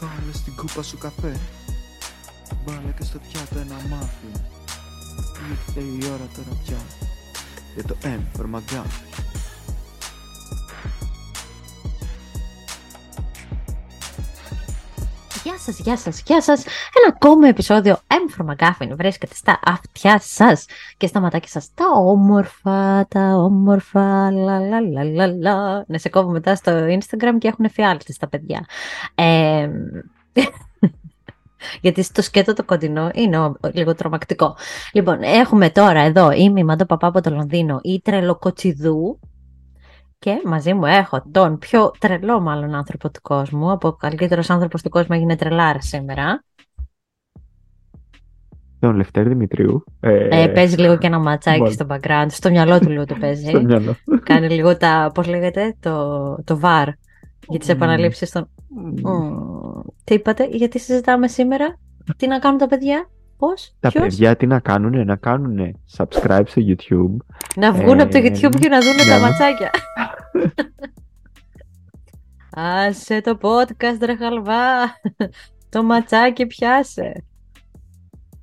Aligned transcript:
Βάλε 0.00 0.32
στην 0.32 0.56
κούπα 0.56 0.82
σου 0.82 0.98
καφέ. 0.98 1.40
Βάλε 2.64 2.92
και 2.98 3.04
στο 3.04 3.18
πιάτο 3.18 3.58
ένα 3.58 3.74
μάφι 3.88 4.30
Ήρθε 5.50 5.80
η 5.80 6.10
ώρα 6.12 6.28
τώρα 6.36 6.60
πια. 6.64 6.78
Για 7.74 7.84
το 7.84 7.96
M 8.02 8.38
for 8.38 8.54
McGuffin 8.54 9.16
Γεια 15.46 15.58
σας, 15.58 15.78
γεια 15.78 15.96
σας, 15.96 16.22
γεια 16.26 16.42
σας. 16.42 16.62
Ένα 16.64 17.14
ακόμα 17.14 17.48
επεισόδιο 17.48 17.98
M 18.06 18.40
for 18.40 18.46
McGuffin 18.46 18.88
βρίσκεται 18.96 19.34
στα 19.34 19.58
αυτιά 19.64 20.18
σας 20.22 20.64
και 20.96 21.06
στα 21.06 21.20
ματάκια 21.20 21.48
σας. 21.48 21.68
Τα 21.74 21.84
όμορφα, 21.96 23.06
τα 23.08 23.34
όμορφα, 23.36 24.30
λα 24.32 24.60
λα 24.60 24.80
λα 24.80 25.04
λα 25.04 25.26
λα. 25.26 25.84
Να 25.86 25.98
σε 25.98 26.08
κόβω 26.08 26.30
μετά 26.30 26.54
στο 26.54 26.72
Instagram 26.72 27.38
και 27.38 27.48
έχουν 27.48 27.70
φιάλτες 27.70 28.16
τα 28.16 28.28
παιδιά. 28.28 28.66
Ε, 29.14 29.68
γιατί 31.82 32.02
στο 32.02 32.22
σκέτο 32.22 32.52
το 32.52 32.64
κοντινό 32.64 33.10
είναι 33.14 33.38
ο- 33.38 33.56
λίγο 33.72 33.94
τρομακτικό. 33.94 34.56
Λοιπόν, 34.92 35.22
έχουμε 35.22 35.70
τώρα 35.70 36.00
εδώ, 36.00 36.30
είμαι 36.30 36.60
η 36.60 36.64
Μαντώ 36.64 36.84
Παπά 36.84 37.06
από 37.06 37.20
το 37.20 37.30
Λονδίνο, 37.30 37.78
η 37.82 38.00
τρελοκοτσιδού 38.00 39.18
και 40.26 40.42
μαζί 40.44 40.74
μου 40.74 40.84
έχω 40.86 41.22
τον 41.30 41.58
πιο 41.58 41.90
τρελό 41.98 42.40
μάλλον 42.40 42.74
άνθρωπο 42.74 43.10
του 43.10 43.20
κόσμου, 43.22 43.70
από 43.70 43.88
ο 43.88 43.92
καλύτερος 43.92 44.50
άνθρωπος 44.50 44.82
του 44.82 44.88
κόσμου 44.88 45.16
έγινε 45.16 45.36
τρελάρας 45.36 45.86
σήμερα. 45.86 46.44
Τον 48.78 48.96
Λευτέρη 48.96 49.28
Δημητρίου 49.28 49.84
ε, 50.00 50.42
Ε, 50.42 50.48
παίζει 50.48 50.76
λίγο 50.76 50.98
και 50.98 51.06
ένα 51.06 51.18
ματσάκι 51.18 51.60
μάλιστα. 51.60 51.84
στο 51.84 51.94
background, 51.94 52.26
στο 52.28 52.50
μυαλό 52.50 52.78
του 52.78 52.88
λίγο 52.88 53.04
το 53.04 53.14
Στο 53.14 53.20
παίζει. 53.20 53.64
μυαλό 53.64 53.94
Κάνει 54.22 54.48
λίγο 54.48 54.76
τα, 54.76 55.10
πώς 55.14 55.26
λέγεται, 55.26 55.76
το, 55.80 56.34
το 56.44 56.60
VAR 56.62 56.86
για 57.48 57.58
τις 57.58 57.68
Μμμ. 57.68 57.76
επαναλήψεις 57.76 58.30
των... 58.30 58.48
Μμμ. 59.04 59.80
Τι 60.04 60.14
είπατε, 60.14 60.48
γιατί 60.50 60.78
συζητάμε 60.78 61.28
σήμερα, 61.28 61.78
τι 62.16 62.26
να 62.26 62.38
κάνουν 62.38 62.58
τα 62.58 62.66
παιδιά, 62.66 63.10
πώς, 63.38 63.74
Τα 63.80 63.88
ποιος, 63.88 64.02
παιδιά 64.02 64.36
τι 64.36 64.46
να 64.46 64.60
κάνουνε 64.60 65.04
Να 65.04 65.16
κάνουνε 65.16 65.72
subscribe 65.96 66.42
στο 66.46 66.62
YouTube 66.66 67.16
να 67.56 67.72
βγουν 67.72 68.00
από 68.00 68.12
το 68.12 68.18
Ε, 68.18 68.20
YouTube 68.20 68.56
και 68.60 68.68
να 68.68 68.80
δουν 68.80 68.96
τα 69.08 69.16
ναι. 69.16 69.20
ματσάκια. 69.20 69.70
Άσε 72.58 73.20
το 73.20 73.38
podcast 73.40 73.98
ρε 74.04 74.16
χαλβά, 74.16 75.00
το 75.68 75.82
ματσάκι 75.82 76.46
πιάσε. 76.46 77.24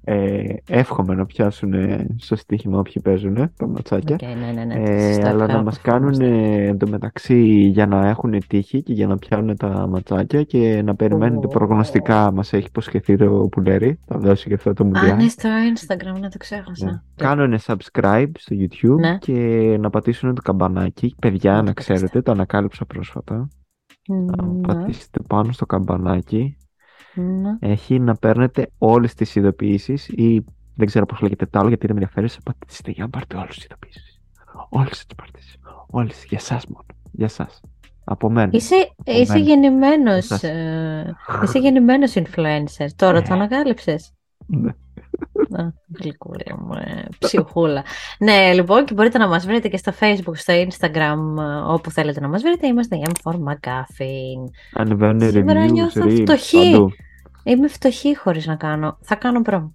Ε, 0.06 0.44
Εύχομαι 0.68 1.16
να 1.16 1.26
πιάσουν 1.26 1.74
στο 2.18 2.36
στοίχημα 2.36 2.80
όποιοι 2.80 3.02
παίζουν 3.04 3.36
Τα 3.58 3.68
ματσάκια 3.68 4.16
Οκ, 4.16 4.22
ναι, 4.22 4.52
ναι, 4.52 4.64
ναι. 4.64 4.74
Ε, 4.74 5.08
σωστά, 5.14 5.30
αλλά 5.30 5.38
να 5.38 5.44
ευχαριστώ. 5.44 5.64
μας 5.64 5.82
κάνουν 5.82 6.22
εντωμεταξύ 6.68 7.44
για 7.68 7.86
να 7.88 8.08
έχουν 8.08 8.34
τύχη 8.48 8.82
και 8.84 8.94
για 8.94 9.08
να 9.08 9.18
πιάνουν 9.18 9.58
τα 9.58 9.88
ματσάκια 9.88 10.44
και 10.44 10.82
να 10.86 10.96
περιμένετε 10.96 11.46
Ω. 11.48 11.50
προγνωστικά 11.50 12.32
μας 12.32 12.54
έχει 12.54 12.66
υποσχεθεί 12.68 13.18
το 13.18 13.48
Πουλέρι 13.52 14.00
θα 14.06 14.18
δώσει 14.20 14.48
και 14.48 14.54
αυτό 14.54 14.74
το 14.74 14.84
Α, 14.84 14.86
μουντιάλ 14.86 15.16
ναι, 15.18 15.28
στο 15.28 15.50
Instagram, 15.74 16.20
να 16.20 16.30
το 16.30 16.38
ξέχασα. 16.38 16.86
Ναι. 16.86 17.02
Κάνουν 17.16 17.60
subscribe 17.66 18.32
στο 18.38 18.56
YouTube 18.60 19.00
Ναι. 19.00 19.18
και 19.18 19.34
να 19.80 19.90
πατήσουν 19.90 20.36
το 20.36 20.42
καμπανάκι 20.42 21.16
παιδιά 21.22 21.52
Να 21.52 21.58
να 21.58 21.64
το 21.64 21.72
πατήσετε. 21.74 21.94
ξέρετε 21.96 22.22
το 22.22 22.32
ανακάλυψα 22.32 22.86
πρόσφατα 22.86 23.48
να 24.08 24.46
Ναι, 24.46 24.62
πατήσετε 24.68 25.20
πάνω 25.28 25.52
στο 25.52 25.66
καμπανάκι 25.66 26.58
ναι. 27.16 27.58
έχει 27.60 28.00
να 28.00 28.16
παίρνετε 28.16 28.70
όλες 28.78 29.14
τις 29.14 29.36
ειδοποιήσεις 29.36 30.08
ή 30.08 30.46
δεν 30.76 30.88
ξέρω 30.88 31.06
πώς 31.06 31.20
λέγεται 31.22 31.46
το 31.46 31.60
άλλο 31.60 31.68
γιατί 31.68 31.88
δεν 31.88 31.96
με 31.96 32.02
ενδιαφέρει 32.02 32.30
σε 32.34 32.40
πατήσετε 32.44 32.92
για 32.92 33.04
να 33.04 33.10
πάρετε 33.10 33.36
όλες 33.36 33.56
τις 33.56 33.64
ειδοποιήσεις 33.66 34.20
όλες 34.70 34.90
τις 35.06 35.16
πάρτες 35.16 35.58
όλες 35.88 36.26
για 36.28 36.38
εσάς 36.42 36.66
μόνο 36.68 36.86
για 37.12 37.26
εσάς 37.26 37.62
από 38.04 38.30
μένα 38.30 38.50
Είσαι, 38.54 38.76
είσαι 39.06 39.34
μένα. 39.34 39.46
γεννημένος, 39.46 40.18
Εσάς. 40.32 40.44
ε, 40.44 41.16
είσαι 41.44 41.60
γεννημένος 41.60 42.14
influencer. 42.16 42.88
Τώρα 42.96 43.22
το 43.22 43.34
Ε. 43.34 43.36
ανακάλυψες. 43.36 44.12
Ναι. 44.46 44.72
Α, 45.58 45.64
Γλυκούλη 46.00 46.56
μου, 46.60 46.74
ε, 46.74 47.08
ψυχούλα. 47.20 47.84
ναι, 48.20 48.54
λοιπόν, 48.54 48.86
και 48.86 48.94
μπορείτε 48.94 49.18
να 49.18 49.28
μας 49.28 49.46
βρείτε 49.46 49.68
και 49.68 49.78
στο 49.78 49.92
facebook, 50.00 50.36
στο 50.36 50.54
instagram, 50.54 51.18
ε, 51.40 51.56
όπου 51.68 51.92
θέλετε 51.92 52.20
να 52.20 52.28
μας 52.28 52.42
βρείτε. 52.42 52.68
Είμαστε 52.68 52.96
η 52.96 53.04
M4 53.08 53.32
McGuffin. 53.32 54.52
Ανεβαίνουν 54.74 55.32
Σήμερα 55.32 55.66
reviews, 55.66 55.72
νιώθω 55.72 56.04
reels, 56.04 56.22
φτωχή. 56.22 56.72
παντού. 56.72 56.92
Είμαι 57.44 57.68
φτωχή 57.68 58.18
χωρίς 58.18 58.46
να 58.46 58.56
κάνω. 58.56 58.98
Θα 59.02 59.16
κάνω 59.16 59.42
πρόμο. 59.42 59.72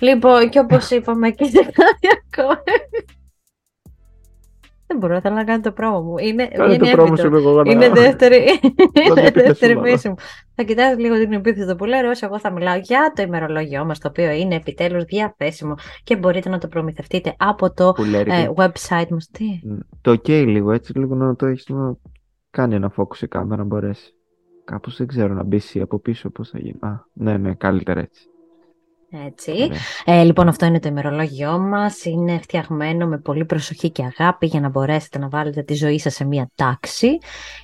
Λοιπόν, 0.00 0.48
και 0.48 0.58
όπως 0.58 0.90
είπαμε 0.90 1.30
και 1.30 1.44
σε 1.44 1.62
κάποια 1.80 2.22
ακόμα. 2.30 2.62
Δεν 4.88 4.98
μπορώ, 4.98 5.20
θέλω 5.20 5.34
να 5.34 5.44
κάνω 5.44 5.60
το 5.60 5.72
πρόμο 5.72 6.00
μου. 6.02 6.18
Είναι, 6.18 6.48
Κάνε 6.48 6.74
είναι 6.74 6.84
το 6.84 6.90
πρόμο 6.90 7.12
έπιτο. 7.12 7.28
σου 7.28 7.34
λίγο 7.34 7.48
εγώ 7.50 7.62
να- 7.62 7.70
Είναι 7.70 7.88
δεύτερη, 7.88 8.36
είναι 9.08 9.20
επίθεση 9.20 9.46
δεύτερη 9.46 9.76
μου, 9.76 9.82
φύση 9.84 10.08
μου. 10.08 10.14
Θα 10.54 10.62
κοιτάς 10.62 10.96
λίγο 10.98 11.14
την 11.18 11.32
επίθεση 11.32 11.76
που 11.76 11.84
λέω, 11.84 12.10
όσο 12.10 12.26
εγώ 12.26 12.38
θα 12.38 12.52
μιλάω 12.52 12.76
για 12.78 13.12
το 13.16 13.22
ημερολόγιό 13.22 13.84
μας, 13.84 13.98
το 13.98 14.08
οποίο 14.08 14.30
είναι 14.30 14.54
επιτέλους 14.54 15.04
διαθέσιμο 15.04 15.74
και 16.04 16.16
μπορείτε 16.16 16.48
να 16.48 16.58
το 16.58 16.68
προμηθευτείτε 16.68 17.34
από 17.38 17.72
το 17.72 17.92
που 17.92 18.04
λέει 18.04 18.24
ε, 18.26 18.48
website 18.56 19.08
μας. 19.10 19.28
Τι, 19.32 19.44
το 20.00 20.10
ok 20.10 20.28
λίγο 20.28 20.72
έτσι 20.72 20.98
λίγο 20.98 21.14
να 21.14 21.36
το 21.36 21.46
έχεις 21.46 21.68
να 21.68 21.94
κάνει 22.50 22.74
ένα 22.74 22.92
focus 22.96 23.22
η 23.22 23.26
κάμερα 23.26 23.56
να 23.62 23.66
μπορέσει 23.68 24.10
κάπως 24.64 24.96
δεν 24.96 25.06
ξέρω 25.06 25.34
να 25.34 25.42
μπει 25.42 25.56
εσύ 25.56 25.80
από 25.80 25.98
πίσω 25.98 26.30
πώς 26.30 26.48
θα 26.48 26.58
γίνει 26.58 26.78
α 26.80 26.88
ναι 27.12 27.36
ναι 27.36 27.54
καλύτερα 27.54 28.00
έτσι 28.00 28.28
έτσι. 29.10 29.50
Ωραία. 29.52 30.20
Ε, 30.20 30.22
λοιπόν, 30.24 30.48
αυτό 30.48 30.66
είναι 30.66 30.80
το 30.80 30.88
ημερολόγιό 30.88 31.58
μας. 31.58 32.04
Είναι 32.04 32.38
φτιαγμένο 32.38 33.06
με 33.06 33.18
πολύ 33.18 33.44
προσοχή 33.44 33.90
και 33.90 34.12
αγάπη 34.18 34.46
για 34.46 34.60
να 34.60 34.68
μπορέσετε 34.68 35.18
να 35.18 35.28
βάλετε 35.28 35.62
τη 35.62 35.74
ζωή 35.74 35.98
σας 35.98 36.14
σε 36.14 36.24
μία 36.24 36.50
τάξη 36.54 37.18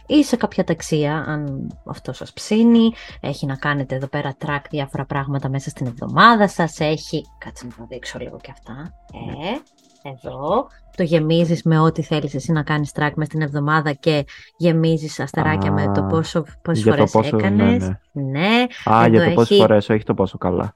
ή 0.06 0.24
σε 0.24 0.36
κάποια 0.36 0.64
ταξία, 0.64 1.24
αν 1.26 1.68
αυτό 1.86 2.12
σας 2.12 2.32
ψήνει. 2.32 2.92
Έχει 3.20 3.46
να 3.46 3.56
κάνετε 3.56 3.94
εδώ 3.94 4.06
πέρα 4.06 4.34
track 4.46 4.60
διάφορα 4.70 5.04
πράγματα 5.04 5.48
μέσα 5.48 5.70
στην 5.70 5.86
εβδομάδα 5.86 6.48
σας. 6.48 6.80
Έχει, 6.80 7.24
κάτσε 7.38 7.64
να 7.66 7.70
το 7.76 7.86
δείξω 7.88 8.18
λίγο 8.18 8.36
και 8.42 8.50
αυτά. 8.52 8.92
Ε, 9.12 10.08
εδώ. 10.10 10.66
Το 10.96 11.02
γεμίζεις 11.02 11.62
με 11.62 11.78
ό,τι 11.78 12.02
θέλεις 12.02 12.34
εσύ 12.34 12.52
να 12.52 12.62
κάνεις 12.62 12.90
track 12.94 13.10
μέσα 13.14 13.24
στην 13.24 13.40
εβδομάδα 13.40 13.92
και 13.92 14.24
γεμίζεις 14.56 15.20
αστεράκια 15.20 15.70
Α, 15.70 15.72
με 15.72 15.92
το 15.94 16.02
πόσο, 16.02 16.44
πόσες 16.62 16.82
για 16.82 16.96
το 16.96 17.06
φορές 17.06 17.30
πόσο- 17.30 17.36
ναι, 17.36 17.46
έκανες. 17.46 17.88
ναι. 18.12 18.22
ναι. 18.22 18.66
α 18.84 19.06
για 19.08 19.20
Εδώ 19.20 19.28
το 19.28 19.34
πόσες 19.34 19.50
έχει- 19.50 19.60
φορές 19.60 19.88
όχι 19.88 20.04
το 20.04 20.14
πόσο 20.14 20.38
καλά 20.38 20.74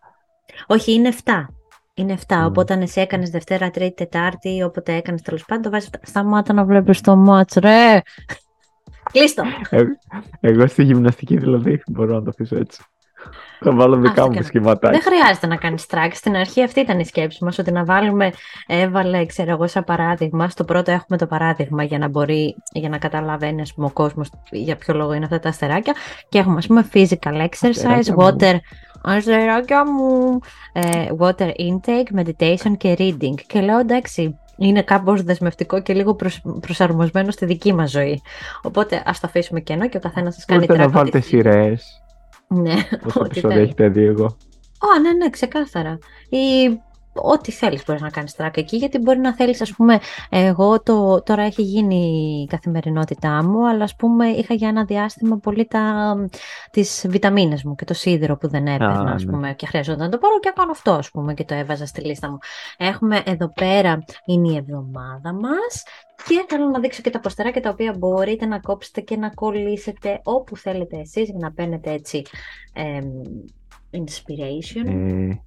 Όχι, 0.66 0.92
είναι 0.92 1.12
7. 1.24 1.46
Είναι 1.94 2.18
7. 2.28 2.36
Μμ. 2.36 2.46
Οπότε 2.46 2.72
αν 2.74 2.80
εσύ 2.80 3.00
έκανες 3.00 3.30
Δευτέρα, 3.30 3.70
Τρίτη, 3.70 3.94
Τετάρτη, 3.94 4.62
όποτε 4.62 4.94
έκανες 4.94 5.22
τέλος 5.22 5.44
πάντων, 5.44 5.62
το 5.62 5.70
βάζει. 5.70 5.88
Σταμάτα 6.02 6.52
να 6.52 6.64
βλέπεις 6.64 7.00
το 7.00 7.16
μάτς, 7.16 7.54
ρε! 7.54 8.00
Κλείστο! 9.12 9.42
Ε, 9.70 9.82
εγώ 10.40 10.66
στη 10.66 10.82
γυμναστική 10.82 11.36
δηλαδή 11.36 11.82
μπορώ 11.86 12.14
να 12.14 12.22
το 12.22 12.30
αφήσω 12.30 12.56
έτσι 12.56 12.82
θα 13.60 13.72
βάλω 13.72 13.96
δικά 13.96 14.08
Αυτό 14.10 14.22
μου 14.26 14.30
και 14.32 14.38
να- 14.38 14.44
σχηματάκια 14.44 14.90
Δεν 15.00 15.12
χρειάζεται 15.12 15.46
να 15.46 15.56
κάνεις 15.56 15.86
track. 15.90 16.10
Στην 16.12 16.36
αρχή 16.36 16.62
αυτή 16.62 16.80
ήταν 16.80 16.98
η 16.98 17.04
σκέψη 17.04 17.44
μας, 17.44 17.58
ότι 17.58 17.72
να 17.72 17.84
βάλουμε, 17.84 18.32
έβαλε, 18.66 19.26
ξέρω 19.26 19.50
εγώ, 19.50 19.66
σαν 19.66 19.84
παράδειγμα. 19.84 20.48
Στο 20.48 20.64
πρώτο 20.64 20.90
έχουμε 20.90 21.18
το 21.18 21.26
παράδειγμα 21.26 21.82
για 21.82 21.98
να 21.98 22.08
μπορεί, 22.08 22.56
για 22.72 22.88
να 22.88 22.98
καταλαβαίνει, 22.98 23.60
ας 23.60 23.74
πούμε, 23.74 23.86
ο 23.86 23.90
κόσμος 23.90 24.30
για 24.50 24.76
ποιο 24.76 24.94
λόγο 24.94 25.12
είναι 25.12 25.24
αυτά 25.24 25.38
τα 25.38 25.48
αστεράκια. 25.48 25.94
Και 26.28 26.38
έχουμε, 26.38 26.56
ας 26.58 26.66
πούμε, 26.66 26.88
physical 26.92 27.34
exercise, 27.40 27.68
Αστεράκια 27.68 28.14
μου. 28.18 28.24
water. 28.26 28.54
Αστεράκια 29.02 29.82
μου! 29.92 30.38
Ε, 30.72 31.06
water 31.18 31.48
intake, 31.48 32.20
meditation 32.20 32.76
και 32.76 32.94
reading. 32.98 33.34
Και 33.46 33.60
λέω, 33.60 33.78
εντάξει, 33.78 34.38
είναι 34.58 34.82
κάπως 34.82 35.22
δεσμευτικό 35.22 35.82
και 35.82 35.94
λίγο 35.94 36.14
προσ- 36.14 36.58
προσαρμοσμένο 36.60 37.30
στη 37.30 37.46
δική 37.46 37.72
μας 37.74 37.90
ζωή. 37.90 38.22
Οπότε 38.62 39.02
ας 39.06 39.20
το 39.20 39.26
αφήσουμε 39.26 39.60
κενό 39.60 39.88
και 39.88 39.96
ο 39.96 40.00
καθένας 40.00 40.34
σας 40.34 40.44
κάνει 40.44 40.66
Μπορείτε 40.66 40.76
να 40.78 40.84
track 40.84 40.88
ό,τι 40.88 40.96
βάλετε 40.98 41.20
θέλει. 41.20 41.42
σειρές 41.42 42.00
Ναι, 42.48 42.74
πόσα 43.02 43.20
ό,τι 43.20 43.26
επεισόδια 43.26 43.56
θέλει. 43.56 43.62
έχετε 43.62 43.88
δει 43.88 44.02
εγώ 44.02 44.24
Α, 44.78 45.00
ναι, 45.00 45.12
ναι, 45.12 45.30
ξεκάθαρα. 45.30 45.98
Ή 46.28 46.68
ό,τι 47.22 47.52
θέλεις 47.52 47.82
μπορείς 47.86 48.02
να 48.02 48.10
κάνεις 48.10 48.34
track 48.38 48.56
εκεί, 48.56 48.76
γιατί 48.76 48.98
μπορεί 48.98 49.18
να 49.18 49.34
θέλεις, 49.34 49.60
ας 49.60 49.72
πούμε, 49.72 49.98
εγώ 50.28 50.82
το, 50.82 51.22
τώρα 51.22 51.42
έχει 51.42 51.62
γίνει 51.62 51.96
η 52.42 52.46
καθημερινότητά 52.46 53.44
μου, 53.44 53.68
αλλά 53.68 53.84
ας 53.84 53.96
πούμε 53.96 54.26
είχα 54.28 54.54
για 54.54 54.68
ένα 54.68 54.84
διάστημα 54.84 55.36
πολύ 55.38 55.66
τα, 55.66 56.14
τις 56.70 57.06
βιταμίνες 57.08 57.62
μου 57.62 57.74
και 57.74 57.84
το 57.84 57.94
σίδηρο 57.94 58.36
που 58.36 58.48
δεν 58.48 58.66
έπαιρνα, 58.66 59.10
Α, 59.10 59.14
ας 59.14 59.24
ναι. 59.24 59.32
πούμε, 59.32 59.54
και 59.54 59.66
χρειαζόταν 59.66 60.04
να 60.04 60.08
το 60.08 60.18
πάρω 60.18 60.38
και 60.40 60.52
κάνω 60.54 60.70
αυτό, 60.70 60.92
ας 60.92 61.10
πούμε, 61.10 61.34
και 61.34 61.44
το 61.44 61.54
έβαζα 61.54 61.86
στη 61.86 62.00
λίστα 62.00 62.30
μου. 62.30 62.38
Έχουμε 62.76 63.22
εδώ 63.24 63.52
πέρα, 63.52 64.04
είναι 64.24 64.52
η 64.52 64.56
εβδομάδα 64.56 65.32
μας 65.32 65.82
και 66.26 66.44
θέλω 66.48 66.68
να 66.68 66.80
δείξω 66.80 67.02
και 67.02 67.10
τα 67.10 67.20
ποστεράκια 67.20 67.60
τα 67.60 67.70
οποία 67.70 67.94
μπορείτε 67.98 68.46
να 68.46 68.58
κόψετε 68.58 69.00
και 69.00 69.16
να 69.16 69.30
κολλήσετε 69.30 70.20
όπου 70.22 70.56
θέλετε 70.56 70.98
εσείς 70.98 71.28
για 71.28 71.38
να 71.38 71.52
παίρνετε 71.52 71.92
έτσι 71.92 72.22
εμ, 72.72 73.04
inspiration 73.90 74.86
ε, 74.86 75.38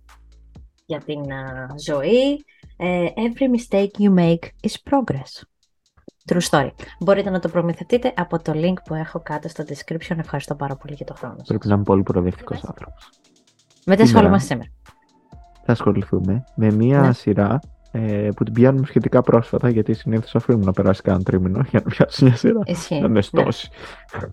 για 0.90 1.00
την 1.06 1.32
α, 1.32 1.68
ζωή. 1.86 2.46
Ε, 2.78 3.06
every 3.16 3.48
mistake 3.56 4.02
you 4.04 4.14
make 4.20 4.44
is 4.70 4.76
progress. 4.92 5.44
True 6.32 6.42
story. 6.50 6.70
Μπορείτε 7.00 7.30
να 7.30 7.40
το 7.40 7.50
προμηθευτείτε 7.50 8.14
από 8.16 8.42
το 8.42 8.52
link 8.56 8.74
που 8.86 8.94
έχω 8.94 9.20
κάτω 9.20 9.48
στο 9.50 9.64
description. 9.68 10.18
Ευχαριστώ 10.18 10.56
πάρα 10.56 10.76
πολύ 10.76 10.94
για 10.94 11.06
το 11.06 11.14
χρόνο 11.14 11.36
σας. 11.38 11.48
πρέπει 11.48 11.68
να 11.68 11.74
είμαι 11.74 11.84
πολύ 11.84 12.04
προοδευτικός 12.04 12.64
άνθρωπος 12.64 13.10
Με 13.86 13.96
τα 13.96 14.06
σχόλια 14.06 14.08
σήμερα. 14.08 14.30
μας 14.30 14.44
σήμερα; 14.44 14.70
θα 15.66 15.72
ασχοληθούμε 15.72 16.44
με 16.56 16.72
μία 16.72 17.02
Ναι. 17.02 17.14
σειρά 17.14 17.60
ε, 17.92 18.30
που 18.36 18.44
την 18.44 18.54
πιάνουμε 18.54 18.86
σχετικά 18.86 19.22
πρόσφατα 19.22 19.70
γιατί 19.70 19.94
συνήθως 19.94 20.36
αφήνουμε 20.36 20.66
να 20.66 20.72
περάσει 20.72 21.02
κανένα 21.02 21.24
τρίμηνο 21.24 21.66
για 21.70 21.82
να 21.84 21.90
πιάσει 21.90 22.24
μια 22.24 22.36
σειρά 22.36 22.60
Ισχύει. 22.66 23.00
να 23.00 23.08
με 23.10 23.22
στώσει 23.22 23.70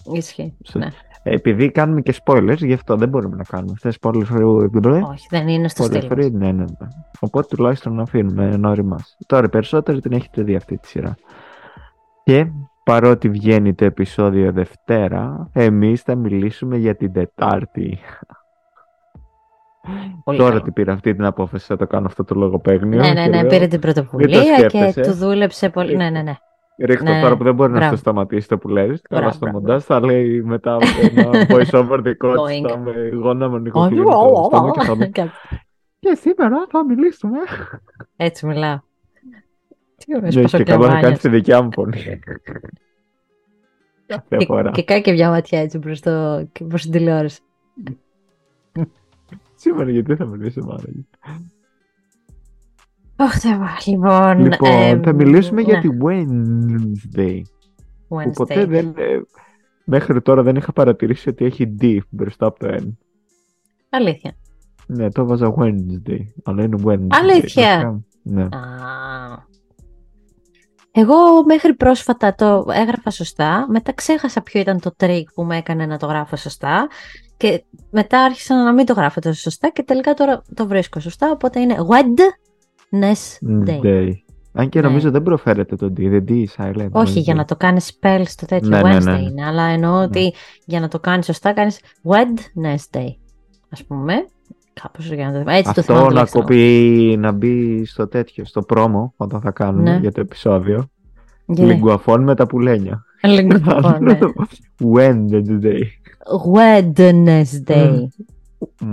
Ναι, 0.05 0.19
ισχύει. 0.19 0.57
Σε- 0.63 0.79
Ναι. 0.79 0.89
Επειδή 1.29 1.71
κάνουμε 1.71 2.01
και 2.01 2.15
spoilers, 2.25 2.57
γι' 2.59 2.73
αυτό 2.73 2.97
δεν 2.97 3.09
μπορούμε 3.09 3.37
να 3.37 3.45
κάνουμε. 3.45 3.75
Θες 3.81 3.99
spoilers 4.01 4.27
free, 4.33 5.03
Όχι, 5.11 5.27
δεν 5.31 5.49
είναι 5.49 5.69
στο 5.69 5.85
spoiler 5.85 6.03
στυλ. 6.03 6.09
free, 6.13 6.33
ναι, 6.33 6.53
ναι, 6.53 6.53
ναι. 6.53 6.89
Οπότε 7.21 7.57
τουλάχιστον 7.57 7.95
να 7.95 8.03
αφήνουμε 8.03 8.57
νόρι 8.57 8.85
Τώρα 9.27 9.45
οι 9.45 9.49
περισσότεροι 9.49 10.01
την 10.01 10.13
έχετε 10.13 10.43
δει 10.43 10.55
αυτή 10.55 10.79
τη 10.79 10.89
σειρά. 10.89 11.15
Και 12.25 12.47
παρότι 12.85 13.29
βγαίνει 13.29 13.75
το 13.75 13.85
επεισόδιο 13.85 14.53
Δευτέρα, 14.53 15.49
εμείς 15.53 16.03
θα 16.03 16.15
μιλήσουμε 16.15 16.77
για 16.77 16.97
την 16.97 17.13
Τετάρτη. 17.13 17.99
Πολύ 20.25 20.39
Τώρα 20.39 20.51
καλό. 20.51 20.63
τι 20.63 20.71
πήρα 20.71 20.93
αυτή 20.93 21.15
την 21.15 21.25
απόφαση, 21.25 21.67
θα 21.67 21.77
το 21.77 21.87
κάνω 21.87 22.07
αυτό 22.07 22.25
το 22.25 22.35
λογοπαίγνιο. 22.35 23.01
Ναι, 23.01 23.13
ναι, 23.13 23.23
και 23.23 23.29
ναι, 23.29 23.41
λέω, 23.41 23.51
πήρε 23.51 23.67
την 23.67 23.81
πρωτοβουλία 23.81 24.43
και 24.43 24.69
σκέφτεσαι. 24.69 25.11
του 25.11 25.17
δούλεψε 25.17 25.69
πολύ. 25.71 25.97
Ναι, 25.97 26.11
ναι, 26.11 26.23
ναι. 26.23 26.37
Ρίχτω 26.79 27.05
Ναι, 27.05 27.21
τώρα 27.21 27.37
που 27.37 27.45
δεν 27.45 27.55
μπορεί 27.55 27.71
να 27.73 27.77
μπράβο. 27.77 27.93
το 27.93 27.99
σταματήσει 27.99 28.49
το 28.49 28.59
που 28.59 28.69
λέει. 28.69 28.87
Καλά 28.87 29.01
Μπράβο, 29.11 29.31
στο 29.31 29.39
μπράβο. 29.39 29.59
μοντάζ 29.61 29.83
θα 29.85 30.01
λέει 30.01 30.43
μετά 30.43 30.79
ένα 31.15 31.31
voice 31.51 31.71
over 31.85 32.01
δικό 32.03 32.29
Boing. 32.33 32.47
της 32.63 32.71
θα 32.73 32.79
με 32.79 33.09
γόνα 33.09 33.49
με 33.49 33.55
Όχι, 33.55 33.63
νοικοκυρί 33.65 34.01
ω, 34.01 34.09
ω, 34.09 34.35
στο 34.35 34.45
στόμα 34.45 34.71
και 34.71 34.81
θα 34.85 34.93
ω, 34.93 34.97
μου 34.97 35.11
κάτι. 35.13 35.31
Και 35.99 36.15
σήμερα 36.21 36.67
θα 36.71 36.85
μιλήσουμε. 36.85 37.39
Έτσι 38.17 38.47
μιλάω. 38.47 38.79
Τι 39.97 40.17
ωραίος 40.17 40.35
Ναι, 40.35 40.43
και 40.45 40.49
καλό 40.49 40.59
να 40.59 40.63
πασοκλαβάνιος. 40.63 41.01
κάνεις 41.03 41.19
τη 41.19 41.29
δικιά 41.29 41.63
μου 41.63 41.73
φωνή. 41.73 41.99
Κάθε 44.07 44.37
Και, 44.37 44.45
φορά. 44.45 44.71
και 44.71 44.85
κάνει 44.85 45.01
και 45.03 45.13
μια 45.13 45.31
ματιά 45.31 45.61
έτσι 45.61 45.79
προς, 45.79 46.01
το, 46.01 46.45
και 46.53 46.65
προς 46.65 46.83
την 46.83 46.91
τηλεόραση. 46.91 47.41
Σήμερα 49.55 49.91
γιατί 49.91 50.17
θα 50.17 50.25
μιλήσουμε 50.25 50.73
άραγε. 50.75 51.01
Όχι, 53.17 53.39
Θεέ 53.39 53.57
μου. 53.57 53.65
λοιπόν. 53.87 54.39
Λοιπόν, 54.41 54.71
εμ, 54.71 55.01
θα 55.03 55.13
μιλήσουμε 55.13 55.61
για 55.61 55.75
ναι, 55.75 55.81
τη 55.81 55.89
Wednesday. 56.05 57.41
Που 58.09 58.17
Wednesday. 58.17 58.33
ποτέ 58.35 58.65
δεν... 58.65 58.95
ε, 58.97 59.21
Μέχρι 59.85 60.23
τώρα 60.23 60.43
δεν 60.43 60.57
είχα 60.57 60.73
παρατηρήσει 60.73 61.29
ότι 61.29 61.45
έχει 61.45 61.75
D 61.81 61.99
μπροστά 62.09 62.47
από 62.47 62.59
το 62.59 62.69
N. 62.81 62.93
Αλήθεια. 63.91 64.37
Ναι, 64.87 65.11
το 65.11 65.23
έβαζα 65.23 65.55
Wednesday. 65.59 66.21
Αλλά 66.45 66.63
είναι 66.63 66.83
Wednesday. 66.85 67.07
Αλήθεια; 67.09 67.65
Βασικά, 67.65 68.01
Ναι. 68.23 68.43
Α. 68.43 68.49
Εγώ 70.93 71.45
μέχρι 71.45 71.75
πρόσφατα 71.75 72.35
το 72.35 72.67
έγραφα 72.73 73.11
σωστά, 73.11 73.67
μετά 73.69 73.93
ξέχασα 73.93 74.43
ποιο 74.43 74.61
ήταν 74.61 74.81
το 74.81 74.95
trick 75.01 75.23
που 75.35 75.45
με 75.45 75.57
έκανε 75.57 75.87
να 75.87 75.99
το 75.99 76.07
γράφω 76.07 76.37
σωστά 76.37 76.89
και 77.37 77.65
μετά 77.91 78.21
άρχισα 78.25 78.55
να 78.65 78.73
μην 78.73 78.87
το 78.87 78.93
γράφω 78.93 79.21
τόσο 79.21 79.41
σωστά 79.41 79.69
και 79.69 79.83
τελικά 79.83 80.15
τώρα 80.15 80.43
το 80.55 80.67
βρίσκω 80.67 81.01
σωστά, 81.01 81.31
οπότε 81.31 81.61
είναι 81.61 81.77
Wednesday. 82.93 83.81
Day. 83.85 84.11
Αν 84.53 84.69
και 84.69 84.81
Ναι. 84.81 84.87
νομίζω 84.89 85.11
δεν 85.11 85.23
προφέρεται 85.23 85.77
το 85.77 85.87
D, 85.87 86.09
δεν 86.09 86.25
D 86.29 86.45
silent. 86.57 86.89
Όχι, 86.91 87.21
για 87.21 87.35
να 87.35 87.45
το 87.45 87.57
κάνεις 87.57 87.99
spell 88.01 88.23
στο 88.25 88.47
τέτοιο 88.47 88.69
Ναι, 88.69 88.83
ναι, 88.83 88.97
Wednesday 88.97 89.03
ναι. 89.05 89.19
είναι, 89.21 89.45
αλλά 89.47 89.63
εννοώ 89.63 90.03
ότι 90.03 90.33
για 90.65 90.81
να 90.81 90.89
το 90.89 90.99
κάνεις 91.01 91.25
σωστά 91.27 91.53
κάνεις 91.53 91.81
Wednesday, 92.03 93.09
ας 93.69 93.85
πούμε. 93.85 94.15
Κάπως 94.83 95.13
για 95.13 95.31
να 95.31 95.45
το... 95.45 95.51
Έτσι 95.51 95.73
το 95.75 95.83
θυμάμαι 95.83 95.83
Αυτό 95.83 95.93
να 96.03 96.09
τουλάχιστον. 96.09 96.41
κοπεί, 96.41 97.17
να 97.19 97.33
μπει 97.33 97.85
στο 97.85 98.09
τέτοιο, 98.09 98.45
στο 98.45 98.61
πρόμο 98.63 99.13
όταν 99.17 99.41
θα 99.41 99.51
κάνουμε 99.51 99.91
Ναι. 99.91 99.99
για 100.01 100.13
το 100.13 100.21
επεισόδιο. 100.21 100.89
Yeah. 101.53 101.57
Λιγκουαφών 101.59 102.23
με 102.23 102.35
τα 102.35 102.47
πουλένια. 102.47 103.05
Λίγο, 103.23 103.59
ναι. 104.01 104.19
Wednesday. 104.95 105.81
Wednesday. 106.55 108.07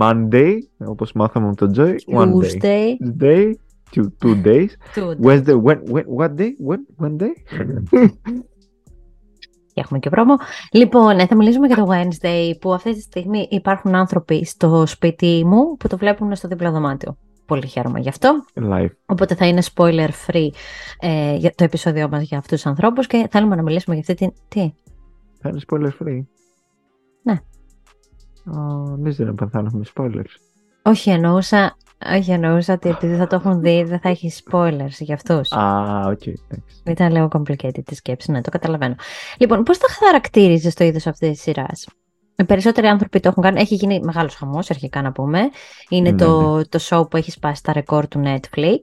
Monday, 0.00 0.52
όπως 0.86 1.12
μάθαμε 1.12 1.46
από 1.48 1.56
τον 1.56 1.72
Joy. 1.76 1.94
One 2.18 2.32
day. 2.60 2.96
Tuesday. 3.20 3.52
Day, 3.94 4.00
two, 4.00 4.10
two 4.20 4.42
days. 4.42 4.76
Tuesday. 4.94 5.22
Wednesday, 5.26 5.54
when, 5.54 5.78
when, 5.94 6.04
what 6.18 6.36
day? 6.36 6.52
When, 6.58 6.80
when 6.98 7.16
day? 7.18 7.34
Και 9.72 9.80
έχουμε 9.80 9.98
και 9.98 10.10
πρόμο. 10.10 10.34
Λοιπόν, 10.72 11.18
ε, 11.18 11.26
θα 11.26 11.36
μιλήσουμε 11.36 11.66
για 11.66 11.76
το 11.76 11.88
Wednesday 11.90 12.52
που 12.60 12.74
αυτή 12.74 12.94
τη 12.94 13.00
στιγμή 13.00 13.48
υπάρχουν 13.50 13.94
άνθρωποι 13.94 14.44
στο 14.44 14.86
σπίτι 14.86 15.44
μου 15.46 15.76
που 15.76 15.88
το 15.88 15.96
βλέπουν 15.96 16.34
στο 16.34 16.48
διπλό 16.48 16.70
δωμάτιο. 16.70 17.16
Πολύ 17.46 17.66
χαίρομαι 17.66 18.00
γι' 18.00 18.08
αυτό. 18.08 18.44
Live. 18.54 18.88
Οπότε 19.06 19.34
θα 19.34 19.46
είναι 19.46 19.62
spoiler 19.74 20.08
free 20.26 20.48
ε, 21.00 21.34
για 21.36 21.52
το 21.54 21.64
επεισόδιο 21.64 22.08
μας 22.08 22.22
για 22.22 22.38
αυτούς 22.38 22.62
τους 22.62 22.66
ανθρώπους 22.66 23.06
και 23.06 23.28
θέλουμε 23.30 23.56
να 23.56 23.62
μιλήσουμε 23.62 23.96
για 23.96 24.04
αυτή 24.08 24.24
την... 24.24 24.32
Τι; 24.48 24.74
Θα 25.40 25.48
είναι 25.48 25.60
spoiler 25.68 25.90
free. 26.02 26.24
Ναι. 27.22 27.38
Εμείς 28.98 29.16
δεν 29.16 29.28
παθαίνουμε 29.28 29.84
spoilers. 29.94 30.34
Όχι, 30.82 31.10
εννοούσα, 31.10 31.76
όχι, 32.16 32.30
εννοούσα 32.30 32.72
ότι 32.72 32.88
επειδή 32.88 33.16
θα 33.16 33.26
το 33.26 33.36
έχουν 33.36 33.60
δει 33.60 33.82
δεν 33.82 33.98
θα 34.00 34.08
έχει 34.08 34.32
spoilers 34.44 34.98
για 34.98 35.14
αυτούς. 35.14 35.52
Α, 35.52 36.00
οκ, 36.06 36.26
εντάξει. 36.26 36.82
Ήταν 36.86 37.12
λίγο 37.12 37.28
complicated 37.32 37.84
τη 37.84 37.94
σκέψη, 37.94 38.30
ναι, 38.30 38.40
το 38.40 38.50
καταλαβαίνω. 38.50 38.94
Λοιπόν, 39.38 39.62
πώς 39.62 39.78
θα 39.78 39.86
χαρακτήριζες 40.04 40.74
το 40.74 40.84
είδος 40.84 41.06
αυτής 41.06 41.28
της 41.30 41.40
σειράς; 41.40 41.86
Οι 42.36 42.44
περισσότεροι 42.44 42.86
άνθρωποι 42.86 43.20
το 43.20 43.28
έχουν 43.28 43.42
κάνει. 43.42 43.60
Έχει 43.60 43.74
γίνει 43.74 44.00
μεγάλος 44.02 44.34
χαμός, 44.34 44.70
αρχικά 44.70 45.02
να 45.02 45.12
πούμε. 45.12 45.40
Είναι 45.88 46.10
Ναι, 46.10 46.16
το, 46.16 46.60
το 46.68 46.78
show 46.82 47.10
που 47.10 47.16
έχει 47.16 47.30
σπάσει 47.30 47.62
τα 47.62 47.72
ρεκόρ 47.72 48.08
του 48.08 48.22
Netflix. 48.24 48.80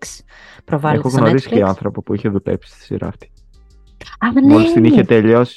Προβάλλεται 0.65 0.99
Έχω 0.99 1.09
στο 1.09 1.19
γνωρίσει 1.19 1.47
Netflix. 1.51 1.55
και 1.55 1.63
άνθρωπο 1.63 2.01
που 2.01 2.13
είχε 2.13 2.29
δουλέψει 2.29 2.71
στη 2.71 2.81
σειρά 2.83 3.07
αυτή. 3.07 3.31
Α, 4.19 4.31
ναι, 4.31 4.41
Μόλις 4.41 4.73
την 4.73 4.83
είχε 4.83 5.03
τελειώσει, 5.03 5.55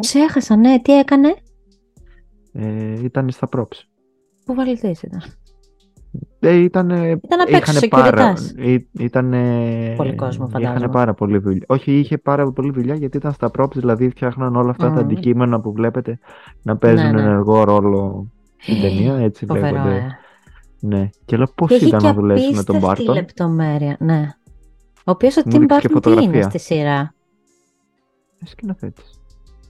Ξέχασα, 0.00 0.56
ναι. 0.56 0.80
Τι 0.80 0.98
έκανε; 0.98 1.34
ε, 2.52 3.02
ήταν 3.02 3.30
στα 3.30 3.48
props. 3.56 3.76
Πού 4.44 4.54
βαλιτή 4.54 4.96
ήταν; 5.02 5.22
Ε, 6.40 6.54
ήταν, 6.56 6.90
Ήταν 6.90 7.40
απ' 7.40 7.48
έξω, 7.54 7.78
securitas. 7.80 8.36
ήταν, 8.92 9.30
Πολύ 9.96 10.14
κόσμο, 10.14 10.48
φαντάζομαι. 10.48 10.78
Είχαν 10.78 10.90
πάρα 10.90 11.14
πολύ 11.14 11.38
δουλειά. 11.38 11.64
Όχι, 11.66 11.98
είχε 11.98 12.18
πάρα 12.18 12.50
πολύ 12.52 12.70
δουλειά 12.72 12.94
γιατί 12.94 13.16
ήταν 13.16 13.32
στα 13.32 13.50
props, 13.58 13.72
δηλαδή 13.74 14.08
φτιάχναν 14.08 14.56
όλα 14.56 14.70
αυτά 14.70 14.84
τα 14.86 14.92
Μμμ. 14.92 14.98
αντικείμενα 14.98 15.60
που 15.60 15.72
βλέπετε 15.72 16.18
να 16.62 16.76
παίζουν 16.76 17.06
Ναι, 17.06 17.12
ναι. 17.12 17.20
ενεργό 17.22 17.64
ρόλο 17.64 18.26
στην 18.58 18.80
ταινία, 18.80 19.14
έτσι 19.16 19.46
Φοβερό, 19.46 19.66
λέγονται. 19.76 19.94
ε. 19.96 20.06
Ναι. 20.80 21.10
Και 21.24 21.36
λέω 21.36 21.46
πώς 21.54 21.68
Και 21.68 21.74
έχει 21.74 21.86
ήταν 21.86 22.00
και 22.00 22.06
να 22.06 22.12
δουλέψει 22.14 22.44
με 22.44 22.50
τον 22.50 22.58
απίστευτη 22.76 22.86
Μπάρτον; 22.86 23.14
λεπτομέρεια, 23.14 23.96
ναι. 24.00 24.28
Ο 24.96 25.10
οποίος 25.10 25.36
ο 25.36 25.42
Μου 25.44 25.52
Tim 25.56 25.58
δείξε 25.60 25.78
και 25.80 25.88
Burton 25.94 26.02
τι 26.02 26.10
είναι 26.10 26.20
φωτογραφία. 26.20 26.42
στη 26.48 26.58
σειρά; 26.58 27.14
Σκηνοθέτης. 28.44 29.13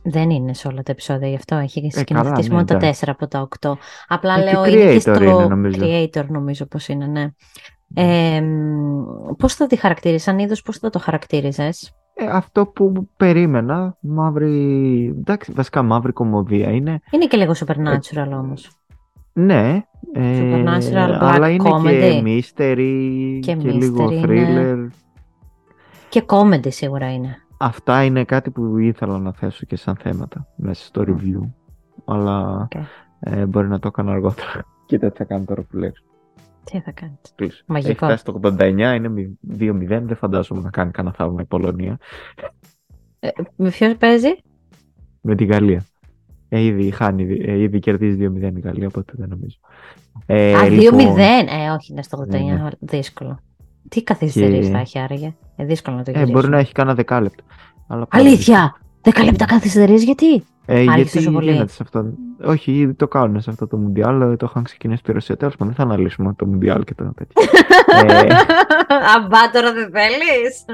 Δεν 0.06 0.31
είναι 0.31 0.55
σε 0.55 0.69
όλα 0.69 0.83
τα 0.83 0.93
επεισόδια, 0.93 1.29
γι' 1.29 1.35
αυτό 1.37 1.56
έχει 1.56 1.81
καλά, 1.81 2.03
σκηνοθετήσει 2.03 2.49
ναι, 2.49 2.55
μόνο 2.55 2.67
τα 2.67 2.75
εντάξει. 2.75 3.05
4 3.06 3.09
από 3.11 3.27
τα 3.29 3.49
8. 3.61 3.73
Απλά 4.09 4.35
Ε, 4.35 4.45
και 4.45 4.51
λέω 4.51 4.65
είναι 4.65 4.77
και 4.81 4.97
creator 4.97 5.01
στο 5.01 5.25
είναι, 5.25 5.47
νομίζω. 5.47 5.81
creator 5.87 6.27
νομίζω 6.29 6.67
πως 6.67 6.89
είναι, 6.89 7.06
ναι. 7.06 7.29
Ε, 7.95 8.43
πώς 9.39 9.55
θα 9.55 9.67
τη 9.67 9.77
χαρακτήρισες, 9.77 10.29
αν 10.29 10.39
είδος 10.39 10.62
πώς 10.62 10.79
θα 10.79 10.91
το 10.91 10.99
χαρακτήριζες; 10.99 11.93
Ε, 12.15 12.25
αυτό 12.31 12.67
που 12.67 13.09
περίμενα, 13.17 13.97
μαύρη, 14.01 15.05
εντάξει, 15.19 15.53
βασικά 15.53 15.82
μαύρη 15.82 16.13
κομμωδία 16.13 16.70
είναι, 16.70 17.01
Είναι 17.11 17.27
και 17.27 17.37
λίγο 17.37 17.53
supernatural 17.67 18.29
όμως. 18.32 18.70
ναι, 19.32 19.82
ε, 20.13 20.41
Supernatural, 20.41 21.11
black 21.11 21.19
αλλά 21.20 21.49
είναι 21.49 21.70
comedy. 21.73 22.23
και 22.23 22.23
mystery 22.25 23.39
Και 23.43 23.55
και, 23.55 23.70
λίγο 23.70 24.08
mystery, 24.11 24.25
thriller. 24.25 24.87
Και 26.08 26.23
comedy 26.27 26.73
σίγουρα 26.73 27.13
είναι. 27.13 27.37
Αυτά 27.58 28.05
είναι 28.05 28.25
κάτι 28.25 28.51
που 28.51 28.79
ήθελα 28.79 29.19
να 29.19 29.32
θέσω 29.32 29.65
και 29.67 29.77
σαν 29.77 29.96
θέματα 29.96 30.46
μέσα 30.56 30.84
στο 30.84 31.05
review. 31.06 31.51
Αλλά 32.05 32.56
Οκ. 32.63 32.82
ε, 33.20 33.46
μπορεί 33.46 33.69
να 33.69 33.79
το 33.79 33.89
έκανα 33.89 34.13
αργότερα. 34.13 34.65
Κοίτα 34.87 35.11
τι 35.11 35.17
θα 35.17 35.25
κάνω 35.25 35.44
τώρα 35.44 35.63
που 35.63 35.77
λες. 35.77 36.05
Τι 36.65 36.81
θα 36.81 36.91
κάνεις; 36.93 37.17
Κλείσω. 37.34 37.63
Μαγικό. 37.67 37.91
Έχει 37.91 37.99
φτάσει 37.99 38.25
το 38.25 38.41
89, 38.43 38.94
είναι 38.96 39.08
μη- 39.08 39.39
2-0, 39.58 39.87
δεν 39.87 40.17
φαντάζομαι 40.17 40.61
να 40.61 40.70
κάνει 40.70 40.91
κανένα 40.91 41.15
θαύμα 41.15 41.41
η 41.41 41.44
Πολωνία. 41.44 41.99
Ε, 43.20 43.29
με 43.56 43.69
ποιος 43.70 43.96
παίζει; 43.96 44.29
Με 45.20 45.34
τη 45.34 45.44
Γαλλία. 45.44 45.84
Ε, 46.49 46.61
ήδη, 46.61 46.91
χάνει, 46.91 47.39
ε, 47.41 47.58
ήδη 47.58 47.79
κερδίζει 47.79 48.17
2-0 48.17 48.56
η 48.56 48.61
Γαλλία, 48.61 48.87
οπότε 48.87 49.13
δεν 49.17 49.29
νομίζω. 49.29 49.56
Ε, 50.27 50.55
Α, 50.55 50.61
2-0. 50.65 50.70
λοιπόν, 50.70 51.19
Ε, 51.19 51.70
όχι, 51.79 51.93
είναι 51.93 52.03
στο 52.03 52.19
89. 52.19 52.29
Ναι, 52.31 52.63
ναι. 52.63 52.69
Δύσκολο. 52.81 53.39
Τι 53.94 54.03
καθυστερήσεις 54.03 54.67
Και- 54.67 54.72
θα 54.72 54.79
έχει 54.79 54.98
άραγε; 54.98 55.34
Ε, 55.56 55.65
δύσκολο 55.65 55.96
να 55.96 56.03
το 56.03 56.10
Ε, 56.10 56.15
γυρίσουμε. 56.15 56.41
μπορεί 56.41 56.53
να 56.53 56.58
έχει 56.58 56.72
κάνα 56.72 56.94
δεκάλεπτο. 56.94 57.44
Αλλά 57.89 58.06
πάρα 58.06 58.24
Αλήθεια! 58.24 58.77
10 59.03 59.24
λεπτά 59.24 59.44
καθυστερείς 59.44 60.05
γιατί; 60.05 60.34
Ε, 60.67 60.74
Άρχισε 60.79 60.94
γιατί 60.96 61.13
τόσο 61.13 61.31
πολύ. 61.31 61.51
γίνεται 61.53 61.72
σε 61.72 61.79
αυτό. 61.82 62.05
Όχι, 62.44 62.72
ήδη 62.72 62.94
το 62.94 63.08
κάνουν 63.08 63.41
σε 63.41 63.51
αυτό 63.51 63.67
το 63.67 63.77
Μουντιάλ. 63.77 64.20
ε, 64.20 64.36
Το 64.36 64.46
είχαν 64.51 64.63
ξεκινήσει 64.63 65.03
τη 65.03 65.13
Ρωσία. 65.13 65.36
Τέλος 65.36 65.56
πάντων, 65.56 65.74
δεν 65.77 65.86
θα 65.86 65.93
αναλύσουμε 65.94 66.34
το 66.36 66.46
Μουντιάλ 66.46 66.84
και 66.84 66.94
το 66.94 67.13
τέτοιο. 67.15 67.43
ε, 68.08 68.27
Αμπά 69.17 69.51
τώρα 69.53 69.72
δεν 69.72 69.91
θέλεις. 69.93 70.65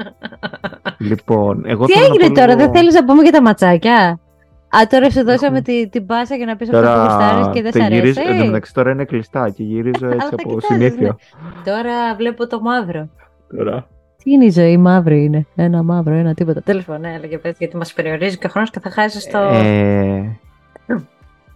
λοιπόν, 0.97 1.63
εγώ 1.65 1.85
Τι 1.85 1.93
θέλω 1.93 2.07
να 2.07 2.13
έγινε 2.13 2.27
πω 2.27 2.33
τώρα, 2.39 2.47
λίγο- 2.53 2.57
δεν 2.59 2.71
θέλεις 2.73 2.93
να 2.93 3.03
πούμε 3.05 3.21
για 3.21 3.31
τα 3.31 3.41
ματσάκια; 3.41 4.19
Α, 4.77 4.87
τώρα 4.89 5.09
σου 5.11 5.23
δώσαμε 5.23 5.61
τη, 5.61 5.89
την 5.89 6.05
πάσα 6.05 6.35
για 6.35 6.45
να 6.45 6.55
πεις 6.55 6.69
αυτό 6.73 6.81
που 6.91 6.99
γουστάρεις 6.99 7.47
και 7.53 7.61
δεν 7.61 7.71
το 7.71 7.79
σ' 7.79 7.87
γυρίζω- 7.87 8.17
αρέσει. 8.17 8.33
Εν 8.33 8.39
τω 8.39 8.45
μεταξύ 8.45 8.73
τώρα 8.73 8.91
είναι 8.91 9.05
κλειστά 9.05 9.49
και 9.49 9.63
γυρίζω 9.63 10.05
Αλλά 10.05 10.13
έτσι 10.15 10.29
τα 10.29 10.35
από 10.39 10.59
κοιτάζεις, 10.59 10.65
συνήθεια. 10.65 11.17
Τώρα 11.65 12.15
βλέπω 12.17 12.47
το 12.47 12.61
μαύρο. 12.61 13.09
Τώρα. 13.57 13.87
Τι 14.23 14.31
είναι 14.31 14.45
η 14.45 14.49
ζωή, 14.49 14.77
μαύρο 14.77 15.15
είναι. 15.15 15.45
Ένα 15.55 15.83
μαύρο, 15.83 16.13
ένα 16.13 16.33
τίποτα. 16.33 16.61
Τέλος 16.61 16.85
πάντων, 16.85 17.01
ναι, 17.01 17.13
έλεγε 17.15 17.37
πες, 17.37 17.55
γιατί 17.57 17.77
μας 17.77 17.93
περιορίζει 17.93 18.37
και 18.37 18.47
ο 18.47 18.49
χρόνος 18.49 18.69
και 18.69 18.79
θα 18.79 18.89
χάσει 18.89 19.29
το. 19.29 19.37
Ε, 19.39 20.39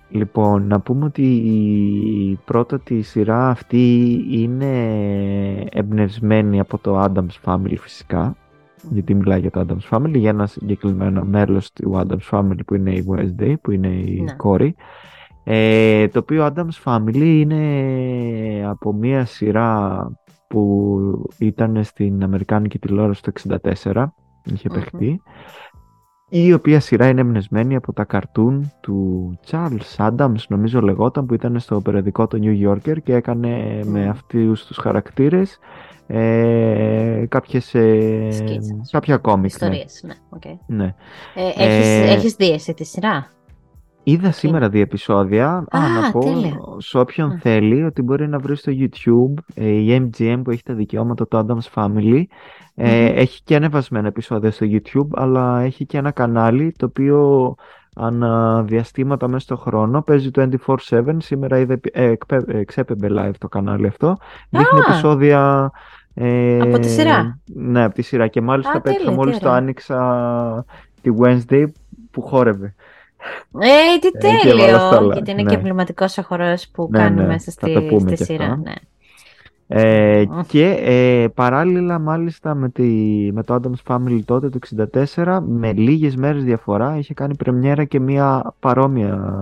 λοιπόν, 0.09 0.67
να 0.67 0.79
πούμε 0.79 1.05
ότι 1.05 1.21
η 1.21 2.39
πρώτη 2.45 3.01
σειρά 3.01 3.47
αυτή 3.49 4.03
είναι 4.31 4.73
εμπνευσμένη 5.71 6.59
από 6.59 6.77
το 6.77 7.03
Adams 7.03 7.51
Family 7.51 7.75
φυσικά. 7.79 8.35
Γιατί 8.89 9.13
μιλάει 9.13 9.39
για 9.39 9.51
το 9.51 9.65
Adams 9.67 9.97
Family, 9.97 10.13
για 10.17 10.29
ένα 10.29 10.47
συγκεκριμένο 10.47 11.23
μέλος 11.23 11.71
του 11.73 11.91
Adams 11.95 12.29
Family 12.39 12.59
που 12.65 12.75
είναι 12.75 12.91
η 12.91 13.05
Wednesday, 13.09 13.53
που 13.61 13.71
είναι 13.71 13.87
η 13.87 14.21
Ναι. 14.21 14.33
κόρη. 14.33 14.75
Ε, 15.43 16.07
το 16.07 16.19
οποίο 16.19 16.45
Adam's 16.55 16.83
Family 16.83 17.15
είναι 17.15 18.65
από 18.67 18.93
μια 18.93 19.25
σειρά 19.25 20.07
που 20.47 20.99
ήταν 21.37 21.83
στην 21.83 22.23
Αμερικάνικη 22.23 22.79
τηλεόραση 22.79 23.21
το 23.21 23.31
64, 23.83 24.13
είχε 24.53 24.69
παιχτεί, 24.69 25.21
η 26.29 26.53
οποία 26.53 26.79
σειρά 26.79 27.07
είναι 27.07 27.21
εμπνευσμένη 27.21 27.75
από 27.75 27.93
τα 27.93 28.03
καρτούν 28.03 28.71
του 28.81 29.31
Charles 29.49 29.95
Adams, 29.97 30.35
νομίζω 30.49 30.81
λεγόταν, 30.81 31.25
που 31.25 31.33
ήταν 31.33 31.59
στο 31.59 31.81
περιοδικό 31.81 32.27
το 32.27 32.39
New 32.41 32.69
Yorker 32.69 32.97
και 33.03 33.13
έκανε 33.13 33.81
με 33.85 34.07
αυτούς 34.07 34.65
τους 34.65 34.77
χαρακτήρες 34.77 35.59
ε, 36.07 37.25
κάποιες, 37.29 37.73
ε, 37.73 38.29
κάποια 38.91 39.17
κόμικ. 39.17 39.61
Ναι. 39.61 39.67
Ιστορίες, 39.67 40.03
ναι. 40.03 40.13
ναι, 40.13 40.39
okay. 40.39 40.57
ναι. 40.65 40.95
Ε, 41.35 41.47
έχεις, 41.47 41.87
ε, 41.87 42.13
έχεις 42.13 42.33
δει 42.33 42.51
εσύ 42.51 42.73
τη 42.73 42.83
σειρά; 42.83 43.29
Είδα 44.07 44.31
σήμερα 44.31 44.69
δύο 44.69 44.81
επεισόδια. 44.81 45.65
Α, 45.69 45.79
να 45.89 46.11
πω 46.11 46.21
σε 46.77 46.97
όποιον 46.97 47.39
θέλει 47.39 47.83
ότι 47.83 48.01
μπορεί 48.01 48.27
να 48.27 48.39
βρει 48.39 48.55
στο 48.55 48.71
YouTube 48.75 49.43
ε, 49.53 49.67
η 49.67 50.09
MGM 50.09 50.41
που 50.43 50.51
έχει 50.51 50.63
τα 50.63 50.73
δικαιώματα 50.73 51.27
του 51.27 51.45
Adams 51.47 51.73
Family. 51.73 52.23
Ε, 52.75 53.05
Έχει 53.05 53.41
και 53.43 53.55
ανεβασμένα 53.55 54.07
επεισόδια 54.07 54.51
στο 54.51 54.65
YouTube, 54.69 55.07
αλλά 55.11 55.61
έχει 55.61 55.85
και 55.85 55.97
ένα 55.97 56.11
κανάλι 56.11 56.73
το 56.77 56.85
οποίο 56.85 57.55
αναδιαστήματα 57.95 59.27
μέσα 59.27 59.43
στο 59.43 59.57
χρόνο 59.57 60.01
παίζει 60.01 60.29
24-7. 60.33 61.15
Σήμερα 61.17 61.59
είδε, 61.59 61.79
ε, 61.91 62.13
εξέπεμπε 62.47 63.07
live 63.11 63.35
το 63.37 63.47
κανάλι 63.47 63.87
αυτό. 63.87 64.17
Δείχνει 64.49 64.79
επεισόδια 64.87 65.71
ε, 66.15 66.59
από 66.61 66.79
τη 66.79 66.89
σειρά; 66.89 67.39
Ναι, 67.45 67.83
από 67.83 67.95
τη 67.95 68.01
σειρά. 68.01 68.27
Και 68.27 68.41
μάλιστα 68.41 68.81
πέτυχα 68.81 69.11
μόλις 69.11 69.39
το 69.39 69.49
άνοιξα 69.49 70.65
τη 71.01 71.09
Wednesday 71.21 71.65
που 72.11 72.21
χόρευε. 72.21 72.73
Ε, 73.59 73.99
τι 73.99 74.11
τέλειο! 74.11 75.11
Γιατί 75.13 75.31
είναι 75.31 75.41
ναι. 75.41 75.49
και 75.49 75.55
εμβληματικός 75.55 76.17
ο 76.17 76.21
χορός 76.21 76.67
που 76.67 76.87
ναι, 76.91 76.97
κάνει 76.99 77.15
ναι, 77.15 77.25
μέσα 77.25 77.51
στη, 77.51 77.89
στη 77.99 78.23
σειρά. 78.23 78.59
Ναι. 78.63 78.73
Ε, 79.67 80.23
και 80.47 80.69
ε, 80.69 81.27
παράλληλα 81.27 81.99
μάλιστα 81.99 82.55
με, 82.55 82.69
τη, 82.69 82.83
με 83.33 83.43
το 83.43 83.59
Adams 83.61 83.93
Family 83.93 84.19
τότε 84.25 84.49
το 84.49 84.59
64 85.15 85.39
με 85.47 85.73
λίγες 85.73 86.15
μέρες 86.15 86.43
διαφορά 86.43 86.97
είχε 86.97 87.13
κάνει 87.13 87.35
πρεμιέρα 87.35 87.83
και 87.83 87.99
μια 87.99 88.53
παρόμοια 88.59 89.35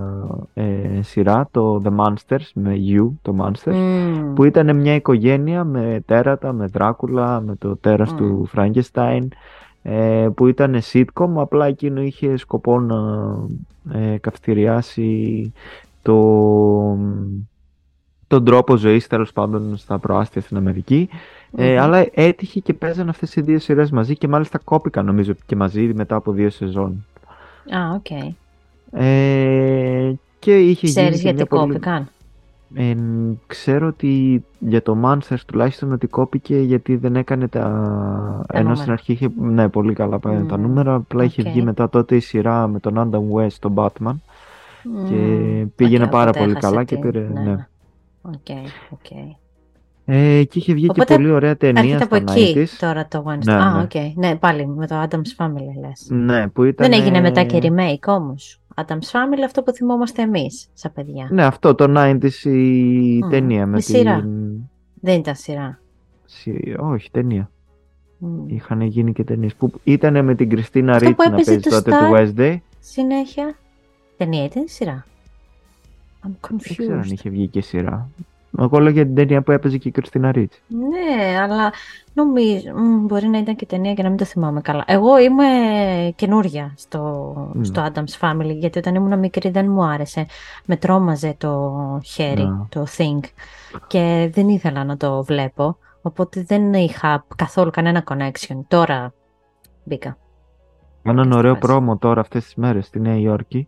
ε, 0.54 1.02
σειρά 1.02 1.48
το 1.52 1.82
The 1.86 1.90
Monsters 1.90 2.50
με 2.54 2.76
You 2.90 3.10
το 3.22 3.36
Monsters 3.40 3.76
που 4.36 4.44
ήταν 4.44 4.76
μια 4.76 4.96
οικογένεια 4.96 5.64
με 5.64 6.04
τέρατα, 6.06 6.54
με 6.54 6.66
Δράκουλα, 6.66 7.42
με 7.42 7.56
το 7.56 7.76
τέρας 7.76 8.16
του 8.16 8.50
Frankenstein 8.56 9.28
ε, 9.84 10.28
που 10.36 10.48
ήταν 10.48 10.80
sitcom 10.92 11.30
απλά 11.36 11.66
εκείνο 11.66 12.02
είχε 12.02 12.38
σκοπό 12.38 12.80
να 12.80 12.98
ε, 14.00 14.18
καυστηριάσει 14.18 15.54
το 16.02 16.18
τον 18.34 18.46
τρόπο 18.46 18.76
ζωής 18.76 19.08
τέλος 19.08 19.32
πάντων 19.32 19.78
στα 19.78 20.00
προάστια 20.00 20.42
στην 20.42 20.58
αμερικη 20.58 21.10
Ε, 21.56 21.80
αλλά 21.80 22.06
έτυχε 22.14 22.60
και 22.60 22.74
παίζαν 22.74 23.10
αυτές 23.10 23.36
οι 23.36 23.42
δύο 23.42 23.60
σειρές 23.60 23.92
μαζί 23.92 24.18
και 24.18 24.28
μάλιστα 24.28 24.60
κόπηκαν 24.64 25.06
νομίζω 25.06 25.34
και 25.46 25.56
μαζί 25.56 25.92
μετά 25.94 26.16
από 26.16 26.32
δύο 26.32 26.50
σεζόν. 26.50 27.06
Α, 27.76 27.94
οκ. 27.96 28.06
Okay. 28.10 28.34
Ε, 29.00 30.12
και 30.40 30.60
είχε 30.60 30.88
Ξέρεις 30.88 31.22
γιατί 31.22 31.46
κόπηκαν; 31.46 32.10
Ε, 32.74 32.96
ξέρω 33.48 33.88
ότι 33.88 34.44
για 34.60 34.82
το 34.82 34.98
Monsters 35.04 35.42
τουλάχιστον 35.46 35.92
ότι 35.92 36.08
κόπηκε 36.08 36.58
γιατί 36.58 36.96
δεν 36.96 37.16
έκανε 37.16 37.48
τα... 37.48 37.60
τα 38.48 38.60
Ενώ 38.60 38.76
στην 38.76 38.92
αρχή 38.92 39.12
είχε 39.12 39.30
ναι, 39.40 39.68
πολύ 39.70 39.94
καλά 39.94 40.20
πάει 40.20 40.42
mm. 40.44 40.48
τα 40.48 40.58
νούμερα, 40.58 40.94
απλά 40.94 41.24
okay. 41.24 41.28
είχε 41.28 41.44
βγει 41.44 41.62
μετά 41.62 41.90
τότε 41.90 42.16
η 42.16 42.20
σειρά 42.20 42.68
με 42.68 42.80
τον 42.80 42.94
Adam 42.98 43.38
West, 43.38 43.56
τον 43.60 43.74
Batman 43.76 44.12
mm. 44.12 45.10
και 45.10 45.16
πήγαινε 45.76 46.06
okay, 46.06 46.12
πάρα 46.12 46.32
πολύ 46.32 46.54
καλά 46.54 46.84
και 46.84 46.98
πήρε... 46.98 47.30
Ναι. 47.34 47.42
ναι. 47.42 47.68
Οκ, 48.26 48.58
οκ. 48.90 49.12
Ε, 50.06 50.44
και 50.44 50.60
είχε 50.60 50.74
βγει 50.74 50.90
Οπότε, 50.90 51.06
και 51.06 51.14
πολύ 51.14 51.32
ωραία 51.32 51.58
ταινία 51.58 51.96
στα 51.96 52.04
από 52.06 52.16
εκεί 52.16 52.68
τώρα 52.80 53.08
το 53.08 53.24
One 53.28 53.44
ναι, 53.44 53.54
Α, 53.54 53.82
οκ. 53.84 53.94
Ναι. 53.94 54.14
ναι, 54.16 54.36
πάλι 54.36 54.68
με 54.68 54.88
το 54.88 55.02
Addams 55.02 55.46
Family 55.46 55.82
λες. 55.82 56.08
Ναι, 56.10 56.48
που 56.48 56.64
ήταν... 56.64 56.90
Δεν 56.90 57.02
έγινε 57.02 57.22
μετά 57.22 57.44
και 57.44 57.60
remake 57.62 58.08
όμως. 58.14 58.62
Addams 58.76 59.12
Family 59.12 59.44
αυτό 59.46 59.64
που 59.64 59.72
θυμόμαστε 59.72 60.22
εμείς, 60.22 60.70
σαν 60.74 60.94
παιδιά. 60.94 61.28
Ναι, 61.32 61.46
αυτό 61.46 61.76
το 61.76 61.94
90's 61.98 62.46
η 62.46 63.20
mm. 63.20 63.30
ταινία 63.30 63.66
με, 63.66 63.72
με 63.72 63.80
την... 63.80 63.96
σειρά. 63.96 64.28
Δεν 65.02 65.20
ήταν 65.20 65.36
σειρά. 65.36 65.80
Σι... 66.26 66.76
Όχι, 66.80 67.12
ταινία. 67.12 67.50
Mm. 68.22 68.26
Είχαν 68.48 68.82
γίνει 68.82 69.14
και 69.14 69.24
ταινίες 69.24 69.56
που 69.56 69.72
ήταν 69.84 70.26
με 70.26 70.36
την 70.36 70.50
Κριστίνα 70.50 70.98
Ρίτσι 70.98 71.18
να 71.18 71.32
παίζει 71.32 71.60
τότε 71.60 71.92
τη 71.92 72.12
Wednesday. 72.14 72.58
Συνέχεια. 72.80 73.56
Ταινία 74.18 74.44
ήταν 74.44 74.64
σειρά; 74.68 75.06
I'm 76.24 76.50
confused. 76.50 76.76
Δεν 76.76 76.76
ξέρω 76.78 77.00
αν 77.00 77.10
είχε 77.10 77.30
βγει 77.30 77.48
και 77.48 77.62
σειρά. 77.62 78.10
Εγώ 78.60 78.80
λέω 78.80 78.92
για 78.92 79.06
την 79.06 79.16
ταινία 79.16 79.42
που 79.42 79.52
έπαιζε 79.52 79.78
και 79.78 79.88
η 79.88 79.92
Κριστίνα 79.92 80.32
Ρίτς. 80.32 80.62
Ναι, 80.68 81.40
αλλά 81.40 81.72
νομίζω. 82.14 82.72
Μπορεί 83.02 83.28
να 83.28 83.38
ήταν 83.38 83.56
και 83.56 83.66
ταινία 83.66 83.94
και 83.94 84.04
να 84.04 84.10
μην 84.10 84.18
το 84.18 84.26
θυμάμαι 84.26 84.62
καλά. 84.62 84.84
Εγώ 84.88 85.20
είμαι 85.20 85.44
καινούρια 86.16 86.74
στο, 86.78 87.34
mm. 87.58 87.60
στο 87.62 87.92
Adams 87.94 88.20
Family, 88.20 88.56
γιατί 88.56 88.78
όταν 88.78 88.96
ήμουν 88.96 89.20
μικρή 89.20 89.50
δεν 89.50 89.70
μου 89.70 89.84
άρεσε. 89.84 90.26
Με 90.66 90.78
τρόμαζε 90.78 91.36
το 91.38 91.74
χέρι, 92.04 92.46
ναι. 92.46 92.66
το 92.70 92.86
Think. 92.98 93.20
Και 93.88 94.30
δεν 94.34 94.48
ήθελα 94.48 94.84
να 94.84 94.98
το 94.98 95.24
βλέπω. 95.24 95.78
Οπότε 96.02 96.44
δεν 96.48 96.74
είχα 96.74 97.26
καθόλου 97.36 97.70
κανένα 97.72 98.04
connection. 98.10 98.60
Τώρα 98.68 99.14
μπήκα. 99.84 100.18
Έναν 101.04 101.32
ωραίο 101.32 101.56
πρόμο 101.56 101.98
τώρα 101.98 102.22
αυτές 102.22 102.44
τις 102.44 102.56
μέρες 102.56 102.86
στη 102.86 103.00
Νέα 103.00 103.18
Υόρκη 103.18 103.68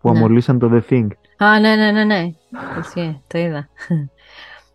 που 0.00 0.12
ναι. 0.12 0.18
αμολύσαν 0.18 0.58
το 0.58 0.70
The 0.72 0.92
Thing. 0.92 1.06
Α, 1.42 1.60
ναι, 1.60 1.76
ναι, 1.76 1.90
ναι, 1.90 2.04
ναι. 2.04 2.32
το 3.26 3.38
είδα. 3.38 3.68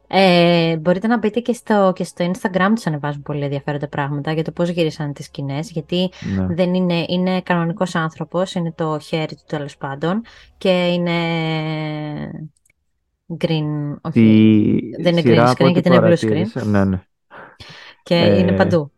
Ε, 0.09 0.77
μπορείτε 0.77 1.07
να 1.07 1.17
μπείτε 1.17 1.39
και 1.39 1.53
στο, 1.53 1.91
και 1.95 2.03
στο 2.03 2.31
Instagram 2.31 2.71
τους 2.75 2.88
ανεβάζουν 2.88 3.21
πολύ 3.21 3.43
ενδιαφέροντα 3.43 3.88
πράγματα 3.88 4.31
για 4.31 4.43
το 4.43 4.51
πώς 4.51 4.69
γύρισαν 4.69 5.13
τις 5.13 5.25
σκηνές, 5.25 5.71
γιατί 5.71 6.09
ναι. 6.36 6.45
δεν 6.50 6.74
είναι, 6.74 7.05
είναι 7.07 7.41
κανονικός 7.41 7.95
άνθρωπος, 7.95 8.53
είναι 8.53 8.71
το 8.71 9.00
χέρι 9.00 9.36
του 9.36 9.43
τέλος 9.47 9.77
πάντων 9.77 10.21
και 10.57 10.88
είναι 10.88 11.12
green, 13.39 13.95
όχι, 14.01 14.79
δεν 15.01 15.17
είναι 15.17 15.21
green 15.25 15.50
screen 15.50 15.71
γιατί 15.71 15.89
είναι 15.89 16.00
blue 16.01 16.17
screen. 16.17 16.63
Ναι, 16.63 16.86
ναι. 16.86 17.01
Και 18.03 18.15
ε... 18.15 18.39
είναι 18.39 18.51
παντού. 18.51 18.91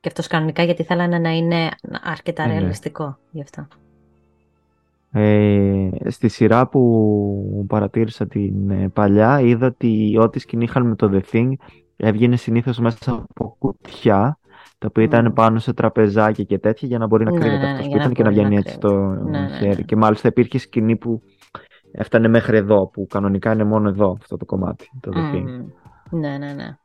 Και 0.00 0.08
αυτός 0.08 0.26
κανονικά 0.26 0.62
γιατί 0.62 0.82
θέλανε 0.82 1.18
να 1.18 1.30
είναι 1.30 1.68
αρκετά 2.02 2.42
ε, 2.42 2.46
ναι. 2.46 2.58
ρεαλιστικό 2.58 3.18
γι' 3.30 3.42
αυτό. 3.42 3.68
Ε, 5.12 5.88
στη 6.06 6.28
σειρά 6.28 6.68
που 6.68 7.64
παρατήρησα 7.68 8.26
την 8.26 8.70
ε, 8.70 8.88
παλιά 8.88 9.40
είδα 9.40 9.66
ότι 9.66 10.16
ό,τι 10.18 10.38
σκηνή 10.38 10.64
είχαν 10.64 10.86
με 10.86 10.94
το 10.94 11.10
The 11.12 11.20
Thing 11.32 11.52
έβγαινε 11.96 12.36
συνήθως 12.36 12.78
μέσα 12.78 13.24
από 13.28 13.56
κουτιά 13.58 14.38
τα 14.78 14.86
οποία 14.90 15.04
ήταν 15.04 15.32
πάνω 15.32 15.58
σε 15.58 15.72
τραπεζάκια 15.72 16.44
και 16.44 16.58
τέτοια 16.58 16.88
για 16.88 16.98
να 16.98 17.06
μπορεί 17.06 17.24
να 17.24 17.30
ναι, 17.30 17.38
κρύβεται 17.38 17.64
ναι, 17.64 17.70
αυτός 17.70 17.86
που 17.86 17.96
ήταν 17.96 18.12
και 18.12 18.22
να 18.22 18.30
βγαίνει 18.30 18.56
έτσι 18.56 18.74
στο 18.74 18.98
ναι, 18.98 19.40
ναι, 19.40 19.48
χέρι. 19.48 19.84
Και 19.84 19.96
μάλιστα 19.96 20.28
υπήρχε 20.28 20.58
σκηνή 20.58 20.96
που 20.96 21.22
έφτανε 21.92 22.28
μέχρι 22.28 22.56
εδώ, 22.56 22.86
που 22.86 23.06
κανονικά 23.06 23.52
είναι 23.52 23.64
μόνο 23.64 23.88
εδώ 23.88 24.10
αυτό 24.10 24.36
το 24.36 24.44
κομμάτι, 24.44 24.90
το 25.00 25.10
The 25.14 25.34
Thing. 25.34 25.44
Ναι, 26.10 26.38
ναι, 26.38 26.52
ναι. 26.52 26.76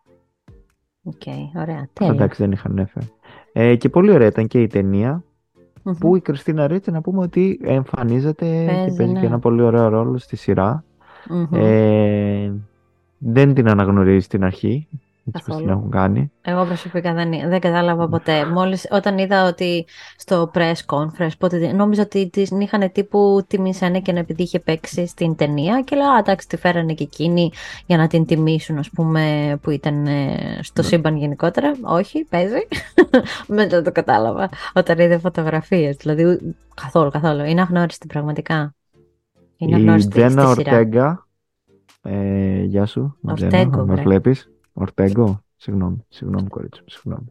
Οκ, 1.03 1.13
okay, 1.25 1.61
ωραία, 1.61 1.89
τέλεια. 1.93 2.13
Εντάξει, 2.13 2.41
δεν 2.41 2.51
είχαν 2.51 2.77
έφερε. 2.77 3.05
Ε, 3.53 3.75
και 3.75 3.89
πολύ 3.89 4.11
ωραία 4.11 4.27
ήταν 4.27 4.47
και 4.47 4.61
η 4.61 4.67
ταινία 4.67 5.23
που 5.99 6.15
η 6.15 6.19
Κριστίνα 6.19 6.67
Ρίτσι 6.67 6.91
να 6.91 7.01
πούμε 7.01 7.21
ότι 7.21 7.59
εμφανίζεται 7.63 8.45
παίζει, 8.45 8.89
και 8.89 8.95
παίζει 8.97 9.13
ναι. 9.13 9.19
και 9.19 9.25
ένα 9.25 9.39
πολύ 9.39 9.61
ωραίο 9.61 9.87
ρόλο 9.87 10.17
στη 10.17 10.35
σειρά 10.35 10.83
Ε, 11.51 12.51
δεν 13.17 13.53
την 13.53 13.69
αναγνωρίζει 13.69 14.25
στην 14.25 14.43
αρχή, 14.43 14.87
έτσι 15.31 15.51
την 15.51 15.69
έχουν 15.69 15.89
κάνει. 15.89 16.31
Εγώ 16.41 16.65
προσωπικά 16.65 17.13
δεν, 17.13 17.29
δεν 17.29 17.59
κατάλαβα 17.59 18.07
ποτέ. 18.07 18.45
Μόλις 18.45 18.87
όταν 18.91 19.17
είδα 19.17 19.47
ότι 19.47 19.85
στο 20.17 20.51
press 20.53 20.73
conference, 20.85 21.31
πότε, 21.37 21.71
νόμιζα 21.71 22.01
ότι 22.01 22.29
την 22.29 22.59
είχαν 22.59 22.91
τύπου 22.91 23.43
τιμήσανε 23.47 23.99
και 23.99 24.11
επειδή 24.11 24.43
είχε 24.43 24.59
παίξει 24.59 25.07
στην 25.07 25.35
ταινία 25.35 25.81
και 25.81 25.95
λέω, 25.95 26.17
εντάξει, 26.19 26.47
τη 26.47 26.57
φέρανε 26.57 26.93
και 26.93 27.03
εκείνη 27.03 27.51
για 27.85 27.97
να 27.97 28.07
την 28.07 28.25
τιμήσουν, 28.25 28.77
ας 28.77 28.89
πούμε, 28.89 29.55
που 29.61 29.69
ήταν 29.69 30.05
ε, 30.05 30.59
στο 30.61 30.81
ναι. 30.81 30.87
σύμπαν 30.87 31.17
γενικότερα. 31.17 31.71
Όχι, 31.81 32.25
παίζει. 32.29 32.67
Μετά 33.47 33.81
το 33.81 33.91
κατάλαβα 33.91 34.49
όταν 34.73 34.99
είδε 34.99 35.17
φωτογραφίες. 35.17 35.95
Δηλαδή, 35.95 36.55
καθόλου, 36.81 37.09
καθόλου. 37.09 37.43
Είναι 37.43 37.61
αγνώριστη 37.61 38.07
πραγματικά. 38.07 38.75
Είναι 39.57 39.75
αγνώριστη 39.75 40.19
Η 40.19 40.25
Τζένα 40.25 40.47
Ορτέγκα, 40.47 41.27
ε, 42.01 42.61
γεια 42.63 42.85
σου, 42.85 43.17
Ορτέγκο, 43.21 43.85
με 43.85 43.95
βλέπεις. 43.95 44.49
Ορτέγκο. 44.77 45.39
Συγγνώμη, 45.55 46.05
συγγνώμη 46.09 46.47
κορίτσι 46.47 46.81
μου, 46.81 46.87
συγγνώμη. 46.89 47.27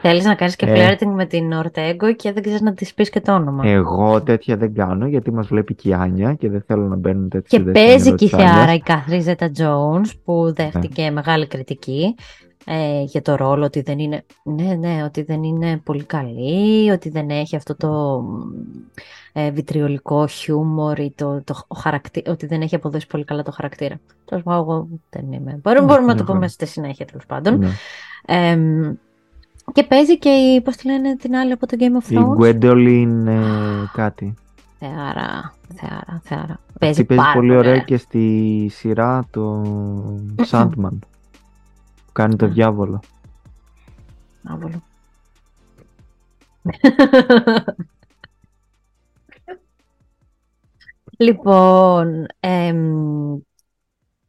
Θέλεις 0.00 0.24
να 0.24 0.34
κάνεις 0.34 0.56
και 0.56 0.66
ε, 0.66 0.96
flirting 0.96 1.12
με 1.14 1.26
την 1.26 1.52
Ορτέγκο 1.52 2.14
και 2.14 2.32
δεν 2.32 2.42
ξέρεις 2.42 2.60
να 2.60 2.74
της 2.74 2.94
πεις 2.94 3.10
και 3.10 3.20
το 3.20 3.34
όνομα. 3.34 3.62
Εγώ 3.66 4.22
τέτοια 4.22 4.56
δεν 4.56 4.74
κάνω 4.74 5.06
γιατί 5.06 5.32
μας 5.32 5.46
βλέπει 5.46 5.74
και 5.74 5.88
η 5.88 5.92
Άνια 5.92 6.34
και 6.34 6.48
δεν 6.48 6.62
θέλω 6.66 6.82
να 6.82 6.96
μπαίνουν 6.96 7.28
τέτοιες 7.28 7.62
Και 7.62 7.70
παίζει 7.70 8.14
και 8.14 8.24
η 8.24 8.28
θεάρα 8.28 8.74
η 8.74 8.80
Κάθρι 8.80 9.20
Ζέτα 9.20 9.50
Jones 9.58 10.10
που 10.24 10.52
δέχτηκε 10.54 11.02
ναι. 11.02 11.10
μεγάλη 11.10 11.46
κριτική. 11.46 12.14
ε, 12.64 13.02
για 13.02 13.22
το 13.22 13.34
ρόλο, 13.34 13.64
ότι 13.64 13.80
δεν 13.80 13.98
είναι, 13.98 14.24
ναι, 14.42 14.74
ναι, 14.74 15.02
ότι 15.04 15.22
δεν 15.22 15.42
είναι 15.42 15.80
πολύ 15.84 16.04
καλή, 16.04 16.90
ότι 16.90 17.08
δεν 17.08 17.30
έχει 17.30 17.56
αυτό 17.56 17.76
το 17.76 18.22
ε, 19.32 19.50
βιτριολικό 19.50 20.26
χιούμορ 20.26 20.98
ή 20.98 21.12
το, 21.16 21.42
το, 21.44 21.66
ότι 22.26 22.46
δεν 22.46 22.60
έχει 22.60 22.74
αποδώσει 22.74 23.06
πολύ 23.06 23.24
καλά 23.24 23.42
το 23.42 23.50
χαρακτήρα. 23.50 24.00
Τέλος 24.24 24.44
πάντων, 24.44 24.62
εγώ 24.62 24.88
δεν 25.10 25.32
είμαι. 25.32 25.58
Μπορούμε, 25.62 25.86
μπορούμε 25.86 26.12
να 26.12 26.18
το 26.18 26.24
πούμε 26.24 26.48
στη 26.48 26.66
συνέχεια, 26.66 27.06
τέλος 27.06 27.26
πάντων. 27.26 27.62
Ε, 28.26 28.58
και 29.72 29.84
παίζει 29.84 30.18
και 30.18 30.28
η, 30.28 30.60
πώς 30.60 30.76
τη 30.76 30.86
λένε 30.86 31.16
την 31.16 31.36
άλλη 31.36 31.52
από 31.52 31.66
το 31.66 31.76
Game 31.80 32.02
of 32.02 32.06
Thrones; 32.12 32.20
Η 32.20 32.36
Gwendolyn 32.38 33.24
κάτι. 33.92 34.34
Θεάρα, 34.78 35.54
θεάρα, 35.74 36.20
θεάρα. 36.22 36.60
Παίζει, 36.78 37.04
παίζει 37.04 37.32
πολύ 37.34 37.56
ωραία 37.56 37.78
και 37.78 37.96
στη 37.96 38.66
σειρά 38.70 39.26
το 39.30 39.62
Sandman. 40.50 40.98
που 42.06 42.12
κάνει 42.12 42.36
το 42.36 42.48
διάβολο. 42.48 43.00
Διάβολο. 44.42 44.82
λοιπόν, 51.18 52.26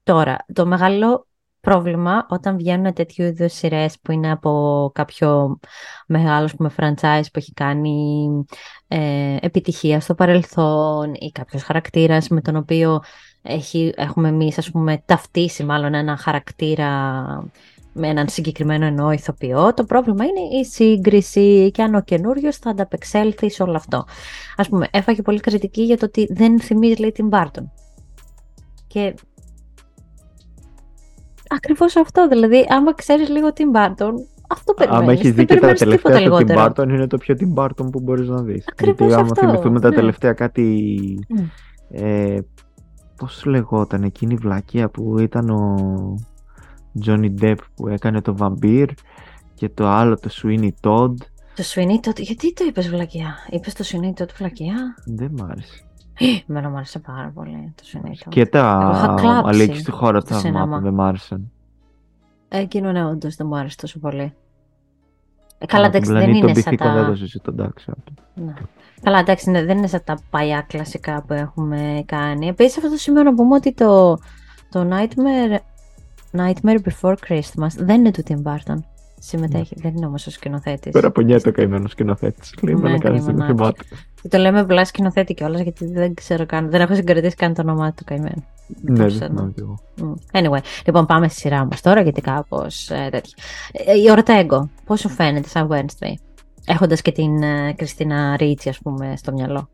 τώρα, 0.04 0.46
το 0.54 0.66
μεγάλο 0.66 1.28
πρόβλημα 1.62 2.26
όταν 2.30 2.58
βγαίνουν 2.58 2.94
τέτοιου 2.94 3.26
είδους 3.26 3.54
σειρές 3.54 4.00
που 4.02 4.12
είναι 4.12 4.32
από 4.32 4.92
κάποιο 4.94 5.60
μεγάλο 6.08 6.50
πούμε, 6.58 6.72
franchise 6.78 7.24
που 7.24 7.40
έχει 7.40 7.54
κάνει 7.54 8.30
ε, 8.88 9.36
επιτυχία 9.42 10.00
στο 10.00 10.16
παρελθόν 10.16 11.14
ή 11.14 11.32
κάποιος 11.32 11.64
χαρακτήρας 11.64 12.28
με 12.28 12.42
τον 12.42 12.56
οποίο 12.56 13.00
έχει, 13.42 13.94
έχουμε 13.96 14.28
εμείς 14.28 14.58
ας 14.58 14.72
πούμε 14.72 15.04
ταυτίσει 15.06 15.64
μάλλον 15.64 15.94
ένα 15.94 16.18
χαρακτήρα 16.18 16.82
με 17.94 18.08
έναν 18.08 18.30
συγκεκριμένο 18.30 18.86
εννοώ 18.86 19.12
ηθοποιό. 19.12 19.74
Το 19.74 19.84
πρόβλημα 19.84 20.26
είναι 20.26 20.60
η 20.60 20.66
σύγκριση 20.66 21.72
και 21.72 21.82
αν 21.82 21.96
ο 21.96 22.02
καινούριος 22.02 22.58
θα 22.58 22.70
ανταπεξέλθει 22.70 23.50
σε 23.50 23.64
όλο 23.64 23.76
αυτό. 23.76 24.06
Ας 24.56 24.70
πούμε, 24.70 24.88
έφαγε 24.92 25.22
πολύ 25.22 25.40
κριτική 25.40 25.84
για 25.84 25.98
το 25.98 26.06
ότι 26.06 26.28
δεν 26.34 26.60
θυμίζει 26.60 27.02
λέει 27.02 27.12
την 27.12 27.28
Μπάρτον. 27.28 27.72
Και 28.88 29.16
Ακριβώς 31.50 31.96
αυτό. 31.96 32.28
Δηλαδή, 32.28 32.66
άμα 32.70 32.94
ξέρεις 32.94 33.30
λίγο 33.30 33.54
την 33.54 33.72
Barton, 33.76 34.12
αυτό 34.50 34.74
περιμένεις. 34.74 35.08
Αν 35.08 35.14
έχεις 35.14 35.32
δει 35.32 35.46
και 35.46 35.56
τα 35.56 35.74
τελευταία 35.74 36.24
του 36.24 36.38
Tim 36.48 36.58
Burton, 36.58 36.88
είναι 36.90 37.08
το 37.08 37.18
πιο 37.18 37.36
Tim 37.40 37.64
Burton 37.64 37.92
που 37.92 38.00
μπορείς 38.00 38.28
να 38.28 38.42
δεις. 38.42 38.66
Γιατί 38.80 39.14
άμα 39.14 39.36
θυμηθούμε 39.36 39.80
τα 39.80 39.90
ναι. 39.90 39.96
τελευταία 39.96 40.34
κάτι. 40.34 40.98
Mm. 41.38 41.44
Ε, 41.92 42.40
Πώς 43.20 43.46
λεγόταν 43.46 44.04
εκείνη 44.04 44.34
η 44.34 44.38
βλακεία 44.38 44.90
που 44.90 45.20
ήταν 45.20 45.50
ο 45.50 45.76
Johnny 47.06 47.34
Depp 47.42 47.56
που 47.76 47.88
έκανε 47.88 48.22
το 48.22 48.36
Vampire 48.40 48.90
και 49.54 49.70
το 49.70 49.88
άλλο 49.88 50.20
το 50.20 50.30
Sweeney 50.42 50.70
Todd. 50.82 51.14
Το 51.56 51.64
Sweeney 51.74 52.08
Todd, 52.08 52.20
γιατί 52.20 52.54
το 52.54 52.64
είπες 52.68 52.90
βλακεία, 52.90 53.36
είπες 53.50 53.74
το 53.74 53.84
Sweeney 53.88 54.22
Todd 54.22 54.30
βλακεία; 54.38 54.96
Δεν 55.06 55.32
μ' 55.32 55.44
άρεσε. 55.44 55.89
Εμένα 56.48 56.70
μου 56.70 56.76
άρεσε 56.76 57.00
πάρα 57.00 57.32
πολύ 57.34 57.74
το 57.76 57.84
Sweeney 57.92 58.10
Todd. 58.10 58.30
Και 58.30 58.46
τα 58.46 59.16
αλήκη 59.46 59.78
στη 59.78 59.92
χώρα 59.92 60.22
του 60.22 60.34
θαυμάτων 60.34 60.82
δεν 60.82 60.94
μ' 60.94 61.02
άρεσαν. 61.02 61.52
Εκείνο 62.50 62.92
ναι, 62.92 63.06
όντως 63.06 63.36
δεν 63.36 63.48
μου 63.48 63.58
άρεσε 63.58 63.76
τόσο 63.76 64.00
πολύ. 64.00 64.34
Ε, 65.58 65.66
καλά, 65.66 65.86
εντάξει, 65.86 66.12
δεν 66.12 66.34
είναι 66.34 66.54
σαν 66.54 66.76
τα... 66.76 66.94
δεν 66.94 67.06
το 67.06 67.16
συζητώ, 67.16 67.52
εντάξει. 67.52 67.92
Ναι. 68.34 68.54
Καλά, 69.02 69.20
εντάξει, 69.20 69.50
ναι, 69.50 69.64
δεν 69.64 69.78
είναι 69.78 69.88
σαν 69.88 70.02
τα 70.04 70.20
παλιά 70.30 70.62
κλασικά 70.62 71.24
που 71.28 71.34
έχουμε 71.34 72.04
κάνει. 72.06 72.48
Επίσης, 72.48 72.78
αυτό 72.78 72.90
το 72.90 72.98
σημείο 72.98 73.24
να 73.24 73.34
πούμε 73.34 73.56
ότι 73.56 73.74
το, 73.74 74.18
το 74.70 74.88
Nightmare, 74.92 75.58
Nightmare 76.32 76.78
Before 76.82 77.16
Christmas 77.28 77.72
δεν 77.78 78.00
είναι 78.00 78.12
του 78.12 78.24
Tim 78.28 78.44
Burton. 78.44 78.80
Συμμετέχει, 79.20 79.74
ναι. 79.76 79.82
δεν 79.82 79.98
είναι 79.98 80.06
όμως 80.06 80.28
ο 80.28 80.32
σκηνοθέτης. 80.32 80.92
Πέρα 80.92 81.08
από 81.08 81.22
νιέται 81.22 81.50
ο 81.50 81.52
καημένο 81.52 81.88
σκηνοθέτης. 81.88 82.56
Λέει 82.62 82.76
ναι, 82.76 82.90
να 82.90 82.98
κάνεις 82.98 83.24
την 83.24 83.46
Και 84.22 84.28
το 84.28 84.38
λέμε 84.38 84.60
απλά 84.60 84.86
σκηνοθέτη 84.86 85.34
κιόλας 85.34 85.62
γιατί 85.62 85.86
δεν 85.86 86.14
ξέρω 86.14 86.46
καν. 86.46 86.70
Δεν 86.70 86.82
έχω 86.82 86.96
συγκρατήσει 86.96 87.36
καν 87.36 87.54
το 87.54 87.62
όνομά 87.62 87.94
του 87.94 88.04
καημένο. 88.04 88.44
Ναι, 88.82 89.08
δεν 89.08 89.10
θυμάμαι 89.10 89.52
κι 89.52 89.60
εγώ. 89.60 89.80
Anyway, 90.32 90.64
λοιπόν, 90.86 91.06
πάμε 91.06 91.28
στη 91.28 91.40
σειρά 91.40 91.66
μας 91.66 91.82
τώρα 91.82 92.02
γιατί 92.02 92.22
κάπως 92.22 92.90
ε, 92.90 93.08
τέτοια. 93.12 93.34
Ε, 93.72 94.02
η 94.02 94.12
Ορτέγκο, 94.12 94.70
πώς 94.86 95.00
σου 95.00 95.10
φαίνεται 95.10 95.48
σαν 95.48 95.68
Wednesday, 95.72 96.14
έχοντας 96.66 97.02
και 97.02 97.12
την 97.12 97.44
ε, 97.44 97.74
Κριστίνα 97.74 98.36
Ρίτσι, 98.38 98.70
ας 98.70 98.80
πούμε, 98.80 99.14
στο 99.18 99.32
μυαλό; 99.32 99.70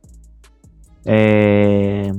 Ε, 1.04 2.12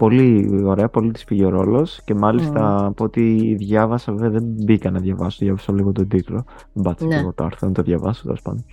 πολύ 0.00 0.62
ωραία, 0.64 0.88
πολύ 0.88 1.10
της 1.10 1.24
πήγε 1.24 1.44
ο 1.44 1.48
ρόλος 1.48 2.00
και 2.04 2.14
μάλιστα 2.14 2.80
mm. 2.80 2.86
από 2.86 3.04
ό,τι 3.04 3.54
διάβασα, 3.54 4.12
βέβαια 4.12 4.30
δεν 4.30 4.42
μπήκα 4.44 4.90
να 4.90 4.98
διαβάσω, 4.98 5.38
διάβασα 5.40 5.72
λίγο 5.72 5.92
τον 5.92 6.08
τίτλο. 6.08 6.44
Δεν 6.72 6.82
πάτησα 6.82 7.06
ναι. 7.08 7.16
εγώ 7.16 7.32
το 7.32 7.44
άρθρο 7.44 7.68
να 7.68 7.74
το 7.74 7.82
διαβάσω, 7.82 8.22
τέλος 8.22 8.42
πάντων. 8.42 8.64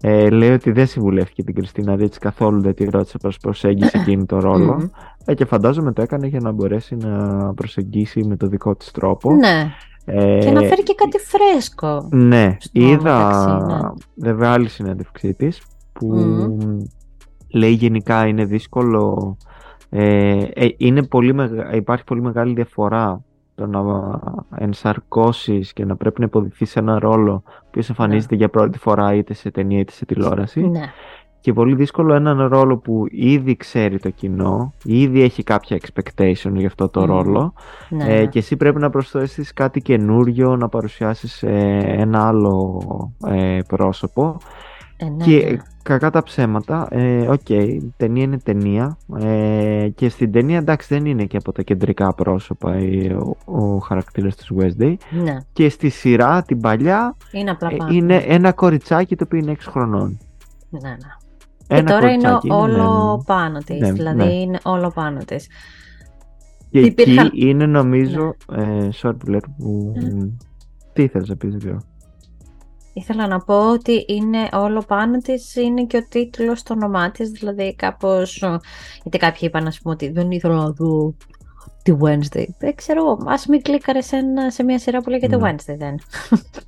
Ε, 0.00 0.30
λέει 0.30 0.50
ότι 0.50 0.72
δεν 0.72 0.86
συμβουλεύτηκε 0.86 1.42
την 1.42 1.54
Κριστίνα 1.54 1.96
Ρίτς 1.96 2.18
καθόλου, 2.18 2.60
δεν 2.60 2.74
τη 2.74 2.84
ρώτησε 2.84 3.18
πώ 3.18 3.30
προσέγγισε 3.40 3.98
εκείνη 3.98 4.26
το 4.26 4.38
ρόλο. 4.38 4.90
Ε, 5.24 5.34
και 5.34 5.44
φαντάζομαι 5.44 5.92
το 5.92 6.02
έκανε 6.02 6.26
για 6.26 6.40
να 6.40 6.52
μπορέσει 6.52 6.96
να 6.96 7.54
προσεγγίσει 7.54 8.24
με 8.24 8.36
το 8.36 8.46
δικό 8.46 8.74
της 8.74 8.90
τρόπο. 8.90 9.32
Ναι. 9.32 9.70
Ε, 10.04 10.38
και 10.38 10.50
να 10.50 10.60
φέρει 10.60 10.82
και 10.82 10.94
κάτι 10.94 11.18
φρέσκο. 11.18 12.08
Ναι, 12.10 12.56
είδα 12.72 13.66
ναι. 13.66 14.28
βέβαια 14.28 14.50
άλλη 14.50 14.68
συνέντευξή 14.68 15.34
της 15.34 15.62
που 15.92 16.08
λέει 17.52 17.72
γενικά 17.72 18.26
είναι 18.26 18.44
δύσκολο 18.44 19.36
ε, 19.94 20.38
ε, 20.54 20.68
είναι 20.76 21.02
πολύ 21.02 21.34
υπάρχει 21.72 22.04
πολύ 22.04 22.22
μεγάλη 22.22 22.54
διαφορά 22.54 23.24
το 23.54 23.66
να 23.66 23.82
ενσαρκώσεις 24.56 25.72
και 25.72 25.84
να 25.84 25.96
πρέπει 25.96 26.20
να 26.20 26.26
υποδηθεί 26.26 26.64
σε 26.64 26.78
ένα 26.78 26.98
ρόλο 26.98 27.42
που 27.70 27.80
εμφανίζεται 27.88 28.34
ναι. 28.34 28.40
για 28.40 28.48
πρώτη 28.48 28.78
φορά 28.78 29.14
είτε 29.14 29.34
σε 29.34 29.50
ταινία 29.50 29.78
είτε 29.78 29.92
σε 29.92 30.04
τηλεόραση. 30.04 30.60
Ναι. 30.60 30.80
Και 31.40 31.52
πολύ 31.52 31.74
δύσκολο 31.74 32.14
έναν 32.14 32.46
ρόλο 32.46 32.76
που 32.76 33.04
ήδη 33.10 33.56
ξέρει 33.56 33.98
το 33.98 34.10
κοινό, 34.10 34.72
ήδη 34.84 35.22
έχει 35.22 35.42
κάποια 35.42 35.78
expectation 35.80 36.52
για 36.52 36.66
αυτό 36.66 36.88
το 36.88 37.04
ρόλο 37.04 37.54
ναι, 37.88 38.04
ε, 38.04 38.26
και 38.26 38.38
εσύ 38.38 38.56
πρέπει 38.56 38.78
να 38.78 38.90
προσθέσεις 38.90 39.52
κάτι 39.52 39.80
καινούριο, 39.80 40.56
να 40.56 40.68
παρουσιάσεις 40.68 41.42
ε, 41.42 41.82
ένα 41.84 42.26
άλλο 42.26 42.82
ε, 43.26 43.58
πρόσωπο 43.68 44.36
ε, 44.96 45.08
ναι, 45.08 45.24
και 45.24 45.50
ναι. 45.50 45.56
Κακά 45.82 46.10
τα 46.10 46.22
ψέματα, 46.22 46.88
ε, 46.90 47.28
ok, 47.28 47.40
okay, 47.48 47.78
ταινία 47.96 48.22
είναι 48.22 48.38
ταινία 48.38 48.98
ε, 49.18 49.88
και 49.94 50.08
στην 50.08 50.32
ταινία 50.32 50.58
εντάξει 50.58 50.94
δεν 50.94 51.06
είναι 51.06 51.24
και 51.24 51.36
από 51.36 51.52
τα 51.52 51.62
κεντρικά 51.62 52.14
πρόσωπα 52.14 52.76
ο, 53.46 53.58
ο 53.58 53.78
χαρακτήρας 53.78 54.36
της 54.36 54.50
Wednesday 54.58 54.94
ναι. 55.10 55.36
και 55.52 55.68
στη 55.68 55.88
σειρά 55.88 56.42
την 56.42 56.60
παλιά 56.60 57.16
είναι, 57.32 57.50
απλά 57.50 57.68
ε, 57.68 57.76
είναι 57.94 58.16
ένα 58.16 58.52
κοριτσάκι 58.52 59.16
το 59.16 59.24
οποίο 59.26 59.38
είναι 59.38 59.56
6 59.58 59.62
χρονών. 59.68 60.18
Ναι, 60.70 60.88
ναι. 60.88 60.96
Ένα 61.66 61.80
και 61.80 61.92
τώρα 61.92 62.10
είναι 62.10 62.38
όλο 62.48 63.16
ναι, 63.16 63.22
πάνω 63.24 63.58
της, 63.58 63.80
ναι, 63.80 63.92
δηλαδή 63.92 64.24
ναι. 64.24 64.32
είναι 64.32 64.58
όλο 64.62 64.90
πάνω 64.90 65.18
της. 65.24 65.48
Και 66.70 66.80
Υπήρχαν... 66.80 67.26
εκεί 67.26 67.48
είναι 67.48 67.66
νομίζω, 67.66 68.34
ε, 68.52 68.88
sorry 69.02 69.14
που 69.18 69.30
λέω, 69.30 69.40
που... 69.58 69.92
τι 70.92 71.02
ήθελες 71.02 71.28
να 71.28 71.36
πεις, 71.36 71.56
δεν 71.56 71.84
Ήθελα 72.92 73.26
να 73.26 73.38
πω 73.38 73.70
ότι 73.70 74.04
είναι 74.08 74.48
όλο 74.52 74.84
πάνω 74.86 75.18
της 75.18 75.56
είναι 75.56 75.84
και 75.84 75.96
ο 75.96 76.06
τίτλος 76.08 76.58
στο 76.58 76.74
όνομά 76.74 77.10
της, 77.10 77.30
δηλαδή 77.30 77.74
κάπως, 77.74 78.44
γιατί 79.02 79.18
κάποιοι 79.18 79.40
είπαν 79.40 79.66
ας 79.66 79.80
πούμε 79.82 79.94
ότι 79.94 80.10
δεν 80.10 80.30
ήθελα 80.30 80.54
να 80.54 80.70
δω 80.70 81.14
τη 81.82 81.92
Wednesday. 82.00 82.44
Δεν 82.58 82.74
ξέρω, 82.74 83.18
ας 83.26 83.46
μην 83.46 83.62
κλίκαρε 83.62 84.00
σε, 84.00 84.16
σε 84.48 84.62
μια 84.62 84.78
σειρά 84.78 85.00
που 85.00 85.10
λέγεται 85.10 85.36
ναι. 85.36 85.50
Wednesday 85.50 85.76
δεν. 85.78 85.98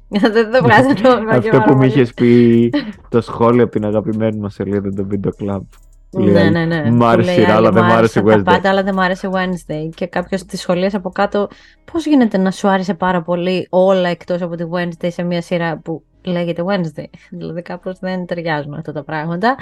δεν 0.33 0.51
το 0.53 0.63
βγάζει 0.63 0.93
Αυτό 1.29 1.63
που 1.67 1.75
μου 1.75 1.83
είχες 1.83 2.15
πει 2.15 2.71
το 3.09 3.21
σχόλιο 3.21 3.63
από 3.63 3.73
την 3.73 3.85
αγαπημένη 3.85 4.37
μας 4.37 4.55
σελίδα 4.55 4.91
το 4.91 5.07
Video 5.11 5.45
Club. 5.45 5.61
Ναι, 6.11 6.51
ναι, 6.51 6.65
ναι. 6.65 6.91
Μ' 6.91 7.05
άρεσε 7.05 7.31
η 7.31 7.35
σειρά, 7.35 7.55
αλλά 7.55 7.71
δεν 7.71 7.85
μ' 7.85 7.91
άρεσε 7.91 8.23
Wednesday. 8.25 8.37
Τα 8.37 8.43
πάντα, 8.43 8.69
αλλά 8.69 8.83
δεν 8.83 8.95
μ' 8.95 9.01
άρεσε 9.01 9.31
Wednesday. 9.33 9.89
Και 9.95 10.07
κάποιος 10.07 10.45
τη 10.45 10.57
σχολίασε 10.57 10.97
από 10.97 11.11
κάτω, 11.11 11.49
πώς 11.93 12.07
γίνεται 12.07 12.39
να 12.39 12.51
σου 12.51 12.69
άρεσε 12.69 12.95
πάρα 12.95 13.23
πολύ 13.23 13.67
όλα 13.71 14.09
εκτός 14.09 14.43
από 14.43 14.57
τη 14.57 14.65
Wednesday 14.71 15.09
σε 15.11 15.23
μια 15.23 15.43
σειρά 15.43 15.79
που 15.79 16.03
λέγεται 16.25 16.63
Wednesday. 16.67 17.05
Δηλαδή 17.31 17.63
κάπως 17.63 17.99
δεν 17.99 18.27
ταιριάζουν 18.27 18.75
αυτά 18.75 18.93
τα 18.93 19.03
πράγματα. 19.03 19.57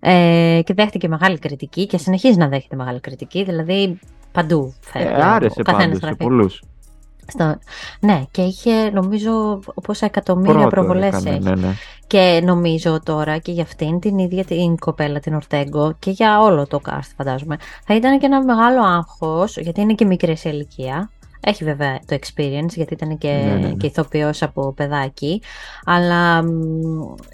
Ε, 0.00 0.60
και 0.64 0.74
δέχτηκε 0.74 1.08
μεγάλη 1.08 1.38
κριτική 1.38 1.86
και 1.86 1.98
συνεχίζει 1.98 2.38
να 2.38 2.48
δέχεται 2.48 2.76
μεγάλη 2.76 3.00
κριτική. 3.00 3.44
Δηλαδή 3.44 3.98
παντού 4.32 4.74
φαίνεται. 4.80 5.10
Ε, 5.10 5.22
άρεσε 5.22 5.62
πάντως 5.62 5.98
σε 5.98 6.14
πολλούς. 6.18 6.62
Στο... 7.26 7.58
Ναι, 8.00 8.22
και 8.30 8.42
είχε 8.42 8.90
νομίζω 8.90 9.60
πόσα 9.82 10.06
εκατομμύρια 10.06 10.66
προβολές 10.66 11.24
έχει. 11.24 11.38
Ναι, 11.38 11.54
ναι. 11.54 11.72
Και 12.06 12.40
νομίζω 12.44 13.00
τώρα 13.02 13.38
και 13.38 13.52
για 13.52 13.62
αυτήν 13.62 14.00
την 14.00 14.18
ίδια 14.18 14.44
την 14.44 14.78
κοπέλα, 14.78 15.20
την 15.20 15.34
Ορτέγκο, 15.34 15.94
και 15.98 16.10
για 16.10 16.40
όλο 16.40 16.66
το 16.66 16.80
cast, 16.88 17.10
φαντάζομαι, 17.16 17.56
θα 17.84 17.94
ήταν 17.94 18.18
και 18.18 18.26
ένα 18.26 18.44
μεγάλο 18.44 18.82
άγχος, 18.82 19.56
γιατί 19.56 19.80
είναι 19.80 19.94
και 19.94 20.04
μικρή 20.04 20.36
σε 20.36 20.48
ηλικία. 20.48 21.10
Έχει 21.46 21.64
βέβαια 21.64 22.00
το 22.06 22.16
experience 22.20 22.74
γιατί 22.74 22.94
ήταν 22.94 23.18
και, 23.18 23.32
ναι, 23.32 23.54
ναι, 23.54 23.66
ναι. 23.66 23.74
και 23.74 23.86
ηθοποιός 23.86 24.42
από 24.42 24.72
παιδάκι 24.72 25.42
αλλά 25.84 26.42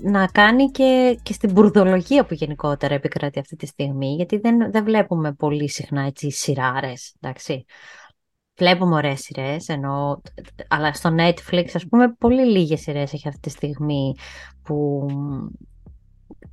να 0.02 0.26
κάνει 0.26 0.70
και, 0.70 1.18
και 1.22 1.32
στην 1.32 1.52
μπουρδολογία 1.52 2.24
που 2.24 2.34
γενικότερα 2.34 2.94
επικρατεί 2.94 3.38
αυτή 3.38 3.56
τη 3.56 3.66
στιγμή 3.66 4.14
γιατί 4.14 4.38
δεν, 4.38 4.70
δεν 4.70 4.84
βλέπουμε 4.84 5.32
πολύ 5.32 5.68
συχνά 5.68 6.02
έτσι 6.02 6.30
σειράρες, 6.30 7.14
εντάξει. 7.20 7.64
βλέπουμε 8.56 8.94
ωραίες 8.94 9.20
σειρές, 9.20 9.68
ενώ, 9.68 10.20
αλλά 10.68 10.92
στο 10.92 11.14
Netflix, 11.18 11.66
ας 11.74 11.86
πούμε, 11.86 12.14
πολύ 12.18 12.46
λίγες 12.46 12.80
σειρές 12.80 13.12
έχει 13.12 13.28
αυτή 13.28 13.40
τη 13.40 13.50
στιγμή 13.50 14.14
που 14.62 15.06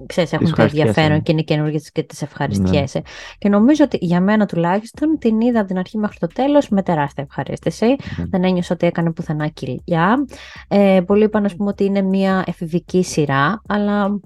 ξέρεις, 0.05 0.33
έχουν 0.33 0.53
το 0.53 0.61
ενδιαφέρον 0.61 1.21
και 1.21 1.31
είναι 1.31 1.41
καινούργιες 1.41 1.91
και 1.91 2.03
τις 2.03 2.21
ευχαριστιέσαι. 2.21 2.97
Ναι. 2.97 3.03
Και 3.37 3.49
νομίζω 3.49 3.83
ότι 3.83 3.97
για 4.01 4.21
μένα 4.21 4.45
τουλάχιστον 4.45 5.17
την 5.19 5.41
είδα 5.41 5.59
από 5.59 5.67
την 5.67 5.77
αρχή 5.77 5.97
μέχρι 5.97 6.17
το 6.19 6.27
τέλος 6.27 6.69
με 6.69 6.81
τεράστια 6.81 7.23
ευχαρίστηση. 7.27 7.95
Δεν 8.29 8.43
ένιωσα 8.43 8.73
ότι 8.73 8.85
έκανε 8.87 9.11
πουθενά 9.11 9.47
κοιλιά. 9.47 10.25
Ε, 10.67 11.01
πολλοί 11.05 11.23
είπαν 11.23 11.45
ας 11.45 11.55
πούμε 11.55 11.69
ότι 11.69 11.83
είναι 11.83 12.01
μια 12.01 12.43
εφηβική 12.47 13.03
σειρά, 13.03 13.61
αλλά 13.67 14.19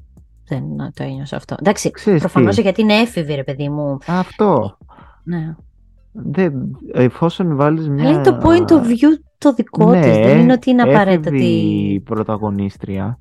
δεν 0.48 0.64
το 0.94 1.04
ένιωσα 1.04 1.36
αυτό. 1.36 1.56
Εντάξει, 1.60 1.92
προφανώς 2.04 2.58
γιατί 2.58 2.82
είναι 2.82 2.94
έφηβη 2.94 3.36
ρε 3.36 3.44
παιδί 3.44 3.70
μου. 3.70 3.98
Αυτό. 4.08 4.78
Ναι. 5.24 5.56
Δεν, 6.12 6.54
εφόσον 6.94 7.56
βάλεις 7.56 7.90
μια... 7.90 8.04
Αλλά 8.04 8.14
είναι 8.14 8.24
το 8.24 8.38
point 8.44 8.72
of 8.72 8.88
view 8.88 9.20
το 9.38 9.54
δικό 9.54 9.90
ναι, 9.90 10.02
της, 10.02 10.18
δεν 10.18 10.40
είναι 10.40 10.54
ότι 10.54 10.70
είναι 10.70 10.82
απαραίτητα. 10.82 11.36
η 11.36 12.00
πρωταγωνίστρια 12.00 13.20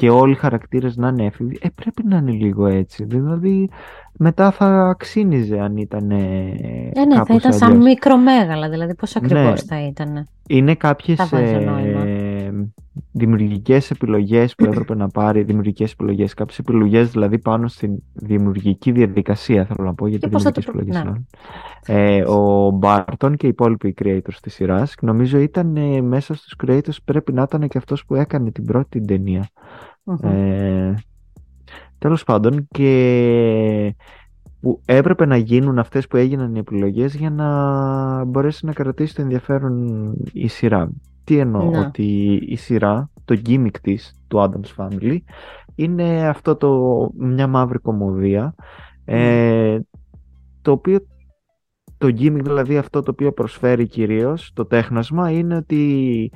και 0.00 0.10
όλοι 0.10 0.32
οι 0.32 0.36
χαρακτήρες 0.36 0.96
να 0.96 1.08
είναι 1.08 1.24
έφηβοι, 1.24 1.58
ε, 1.60 1.68
πρέπει 1.74 2.02
να 2.04 2.16
είναι 2.16 2.30
λίγο 2.30 2.66
έτσι. 2.66 3.04
Δηλαδή 3.04 3.70
μετά 4.18 4.50
θα 4.50 4.94
ξύνιζε 4.98 5.60
αν 5.60 5.76
ήταν. 5.76 6.10
Ε, 6.10 6.16
ναι, 7.06 7.24
θα 7.24 7.34
ήταν 7.34 7.52
σαν 7.52 7.76
μικρομέγαλα, 7.76 8.68
δηλαδή 8.68 8.94
πώς 8.94 9.16
ακριβώς 9.16 9.64
ναι. 9.64 9.76
θα 9.76 9.86
ήταν. 9.86 10.26
Είναι 10.48 10.74
κάποιες 10.74 11.32
ε, 11.32 12.50
δημιουργικές 13.12 13.90
επιλογές 13.90 14.54
που 14.54 14.64
έπρεπε 14.64 14.94
να 14.94 15.08
πάρει, 15.08 15.42
δημιουργικές 15.42 15.92
επιλογές, 15.92 16.34
κάποιες 16.34 16.58
επιλογές 16.58 17.10
δηλαδή 17.10 17.38
πάνω 17.38 17.68
στην 17.68 18.02
δημιουργική 18.12 18.92
διαδικασία, 18.92 19.64
θέλω 19.64 19.84
να 19.84 19.94
πω, 19.94 20.06
γιατί 20.06 20.28
δημιουργικές 20.28 20.66
επιλογές. 20.66 21.02
Ναι. 21.04 21.12
Ε, 21.86 22.22
ο 22.22 22.70
Μπάρτον 22.70 23.36
και 23.36 23.46
οι 23.46 23.48
υπόλοιποι 23.48 23.94
creators 24.02 24.38
της 24.42 24.54
σειράς, 24.54 24.94
νομίζω 25.00 25.38
ήταν 25.38 25.76
ε, 25.76 26.00
μέσα 26.00 26.34
στους 26.34 26.54
creators 26.64 26.96
πρέπει 27.04 27.32
να 27.32 27.42
ήταν 27.42 27.68
και 27.68 27.78
αυτός 27.78 28.04
που 28.04 28.14
έκανε 28.14 28.50
την 28.50 28.64
πρώτη 28.64 29.00
ταινία. 29.00 29.48
Ε, 30.22 30.94
τέλος 31.98 32.24
πάντων 32.24 32.66
και 32.70 33.94
που 34.60 34.80
έπρεπε 34.84 35.26
να 35.26 35.36
γίνουν 35.36 35.78
αυτές 35.78 36.06
που 36.06 36.16
έγιναν 36.16 36.54
οι 36.54 36.58
επιλογές 36.58 37.14
για 37.14 37.30
να 37.30 38.24
μπορέσει 38.24 38.66
να 38.66 38.72
κρατήσει 38.72 39.14
το 39.14 39.22
ενδιαφέρον 39.22 40.14
η 40.32 40.48
σειρά. 40.48 40.90
Τι 41.24 41.38
εννοώ, 41.38 41.70
ναι. 41.70 41.78
ότι 41.78 42.32
η 42.48 42.56
σειρά, 42.56 43.10
το 43.24 43.40
gimmick 43.46 43.76
της, 43.82 44.20
του 44.28 44.38
Adams 44.38 44.84
Family, 44.84 45.16
είναι 45.74 46.28
αυτό 46.28 46.56
το, 46.56 47.10
μια 47.16 47.46
μαύρη 47.46 47.78
κομμωδία, 47.78 48.54
ε, 49.04 49.78
το 50.62 50.70
οποίο 50.70 50.98
το 51.98 52.06
gimmick 52.06 52.40
δηλαδή 52.42 52.76
αυτό 52.76 53.02
το 53.02 53.10
οποίο 53.10 53.32
προσφέρει 53.32 53.86
κυρίως 53.86 54.52
το 54.54 54.64
τέχνασμα 54.66 55.30
είναι 55.30 55.56
ότι 55.56 56.30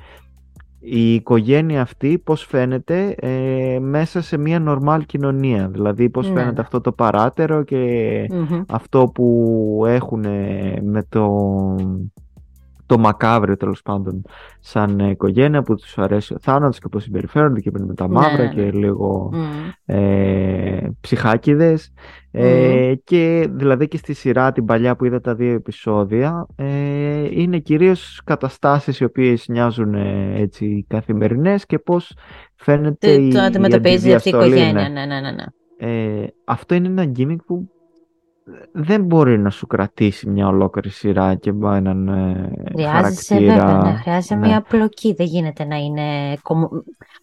η 0.85 1.13
οικογένεια 1.13 1.81
αυτή 1.81 2.17
πώς 2.17 2.45
φαίνεται 2.45 3.15
ε, 3.19 3.79
μέσα 3.79 4.21
σε 4.21 4.37
μια 4.37 4.59
νορμάλ 4.59 5.05
κοινωνία. 5.05 5.67
Δηλαδή 5.67 6.09
πώς 6.09 6.29
ναι. 6.29 6.39
φαίνεται 6.39 6.61
αυτό 6.61 6.81
το 6.81 6.91
παράτερο 6.91 7.63
και 7.63 8.27
αυτό 8.67 9.11
που 9.13 9.83
έχουν 9.87 10.25
με 10.81 11.05
το 11.09 11.25
το 12.85 12.97
μακάβριο 12.97 13.57
τέλος 13.57 13.81
πάντων 13.81 14.21
σαν 14.59 14.99
οικογένεια 14.99 15.61
που 15.61 15.75
τους 15.75 15.97
αρέσει 15.97 16.33
ο 16.33 16.37
θάνατος 16.41 16.79
και 16.79 16.87
πώς 16.87 17.03
συμπεριφέρονται 17.03 17.59
και 17.59 17.71
με 17.71 17.93
τα 17.93 18.09
μαύρα 18.09 18.43
ναι, 18.43 18.49
και 18.53 18.61
ναι. 18.61 18.71
λίγο 18.71 19.33
mm. 19.33 19.71
ε, 19.85 20.89
ψυχάκιδες 21.01 21.93
ε, 22.31 22.93
και 23.03 23.47
δηλαδή 23.51 23.87
και 23.87 23.97
στη 23.97 24.13
σειρά 24.13 24.51
την 24.51 24.65
παλιά 24.65 24.95
που 24.95 25.05
είδα 25.05 25.21
τα 25.21 25.35
δύο 25.35 25.53
επεισόδια 25.53 26.47
ε, 26.55 27.27
είναι 27.31 27.59
κυρίως 27.59 28.21
καταστάσεις 28.23 28.99
οι 28.99 29.03
οποίες 29.03 29.47
νοιάζουν 29.47 29.93
ε, 29.93 30.33
έτσι 30.35 30.85
καθημερινές 30.89 31.65
και 31.65 31.79
πώς 31.79 32.15
φαίνεται 32.55 33.15
το, 33.15 33.21
η, 33.21 33.31
το 33.31 33.39
αντιμετωπίζει 33.39 34.13
αυτή 34.13 34.29
η 34.29 34.31
οικογένεια 34.35 34.89
ναι, 34.89 35.05
ναι, 35.05 35.19
ναι, 35.19 35.31
ναι. 35.31 35.43
Ε, 35.77 36.27
αυτό 36.45 36.75
είναι 36.75 36.87
ένα 36.87 37.11
gimmick 37.17 37.45
που 37.45 37.69
δεν 38.71 39.03
μπορεί 39.03 39.39
να 39.39 39.49
σου 39.49 39.67
κρατήσει 39.67 40.29
μια 40.29 40.47
ολόκληρη 40.47 40.89
σειρά 40.89 41.35
και 41.35 41.49
έναν 41.49 42.07
ε, 42.07 42.83
χαρακτήρα. 42.85 43.53
Βέβαια, 43.53 43.81
ναι. 43.83 43.97
Χρειάζεται 44.01 44.35
μια 44.35 44.61
πλοκή. 44.61 45.13
Δεν 45.13 45.25
γίνεται 45.25 45.65
να 45.65 45.75
είναι 45.75 46.37
κομο... 46.41 46.69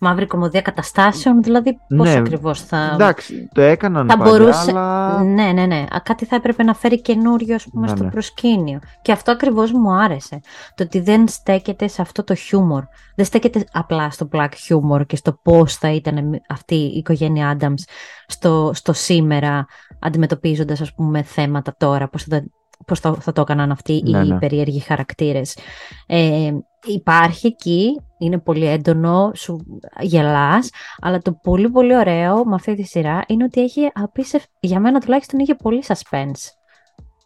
μαύρη 0.01 0.27
κομμωδία 0.27 0.61
καταστάσεων. 0.63 1.43
Δηλαδή, 1.43 1.79
πώς 1.97 2.09
ναι, 2.09 2.19
ακριβώς 2.19 2.63
θα... 2.63 2.91
Εντάξει, 2.93 3.49
το 3.55 3.61
έκαναν 3.61 4.09
θα 4.09 4.19
παλιά, 4.19 4.33
μπορούσε... 4.33 4.71
αλλά... 4.71 5.23
Ναι, 5.23 5.53
ναι, 5.53 5.67
ναι. 5.67 5.85
Κάτι 6.03 6.25
θα 6.25 6.37
έπρεπε 6.37 6.63
να 6.63 6.75
φέρει 6.75 7.01
καινούριο 7.01 7.55
ας 7.55 7.67
πούμε, 7.73 7.87
ναι, 7.87 7.97
στο 7.97 8.05
ναι. 8.05 8.11
προσκήνιο. 8.11 8.79
Και 9.03 9.13
αυτό 9.13 9.31
ακριβώς 9.31 9.73
μου 9.73 9.93
άρεσε. 9.93 10.41
Το 10.75 10.83
ότι 10.85 11.01
δεν 11.01 11.29
στέκεται 11.29 11.89
σε 11.89 12.03
αυτό 12.03 12.25
το 12.25 12.35
χιούμορ. 12.35 12.83
Δεν 13.15 13.25
στέκεται 13.25 13.65
απλά 13.73 14.11
στο 14.11 14.29
black 14.33 14.49
humor 14.49 15.07
και 15.07 15.17
στο 15.17 15.39
πώς 15.43 15.77
θα 15.77 15.93
ήταν 15.93 16.41
αυτή 16.49 16.75
η 16.75 16.97
οικογένεια 16.97 17.57
Adams 17.59 17.83
στο, 18.33 18.71
στο 18.75 18.93
σήμερα 18.93 19.67
αντιμετωπίζοντας 20.01 20.81
ας 20.81 20.95
πούμε 20.95 21.23
θέματα 21.23 21.75
τώρα, 21.79 22.09
πώς 22.09 22.23
θα, 22.23 22.45
πώς 22.87 23.01
θα, 23.01 23.15
θα 23.15 23.33
το 23.33 23.41
έκαναν 23.41 23.71
αυτοί 23.71 23.93
οι 23.93 24.11
ναι, 24.11 24.25
ναι. 24.25 24.39
περίεργοι 24.39 24.81
χαρακτήρες. 24.81 25.57
Ε, 26.07 26.53
υπάρχει 26.87 27.47
εκεί, 27.47 28.01
είναι 28.19 28.39
πολύ 28.39 28.67
έντονο, 28.67 29.31
σου 29.35 29.81
γελάς, 30.01 30.71
αλλά 31.01 31.19
το 31.19 31.33
πολύ 31.33 31.71
πολύ 31.71 31.97
ωραίο 31.97 32.45
με 32.45 32.55
αυτή 32.55 32.75
τη 32.75 32.83
σειρά 32.83 33.25
είναι 33.27 33.45
ότι 33.45 33.61
έχει 33.61 33.91
απίστευ... 33.95 34.43
για 34.61 34.81
μένα 34.81 35.01
τουλάχιστον 35.01 35.39
είχε 35.39 35.55
πολύ 35.55 35.83
suspense. 35.87 36.51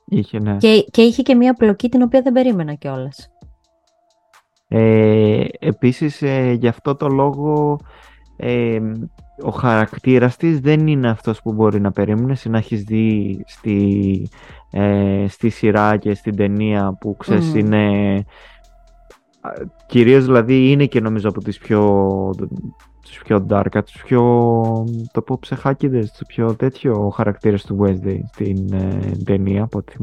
Είχε, 0.08 0.38
ναι. 0.38 0.56
Και, 0.56 0.84
και 0.90 1.02
είχε 1.02 1.22
και 1.22 1.34
μια 1.34 1.54
πλοκή 1.54 1.88
την 1.88 2.02
οποία 2.02 2.22
δεν 2.22 2.32
περίμενα 2.32 2.74
κιόλας. 2.74 3.30
Ε, 4.68 5.44
επίσης, 5.58 6.22
ε, 6.22 6.56
γι' 6.60 6.68
αυτό 6.68 6.96
το 6.96 7.08
λόγο 7.08 7.78
ε, 8.36 8.80
ο 9.42 9.50
χαρακτήρας 9.50 10.36
της 10.36 10.60
δεν 10.60 10.86
είναι 10.86 11.08
αυτός 11.08 11.42
που 11.42 11.52
μπορεί 11.52 11.80
να 11.80 11.90
περίμενες 11.90 12.44
να 12.44 12.58
έχεις 12.58 12.82
δει 12.82 13.42
στη, 13.46 14.28
ε, 14.70 15.24
στη 15.28 15.48
σειρά 15.48 15.96
και 15.96 16.14
στην 16.14 16.36
ταινία 16.36 16.96
που 17.00 17.16
ξέρεις 17.16 17.54
είναι 17.54 18.24
κυρίως 19.86 20.24
δηλαδή 20.24 20.70
είναι 20.70 20.86
και 20.86 21.00
νομίζω 21.00 21.28
από 21.28 21.40
τις 21.40 21.58
πιο 21.58 21.90
τους 23.02 23.18
πιο 23.24 23.46
dark, 23.48 23.84
τους 23.84 24.02
πιο 24.02 24.22
το 25.12 25.22
πω 25.22 25.38
ψεχάκιδες, 25.40 26.10
τους 26.10 26.26
πιο 26.26 26.54
τέτοιο 26.54 27.08
χαρακτήρες 27.08 27.64
του 27.64 27.78
Wednesday 27.80 28.18
στην 28.32 28.72
ε, 28.72 29.10
ταινία 29.24 29.62
από 29.62 29.78
ό,τι 29.78 29.94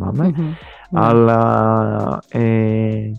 αλλά 0.91 2.19
ε, 2.29 3.11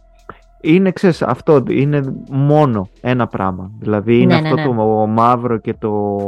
είναι, 0.64 0.90
ξέρεις, 0.90 1.22
αυτό 1.22 1.62
είναι 1.68 2.24
μόνο 2.30 2.88
ένα 3.00 3.26
πράγμα. 3.26 3.70
Δηλαδή 3.78 4.20
είναι 4.20 4.34
ναι, 4.34 4.40
ναι, 4.40 4.48
αυτό 4.48 4.72
ναι. 4.72 4.76
το 4.76 5.06
μαύρο 5.06 5.58
και 5.58 5.74
το 5.74 6.18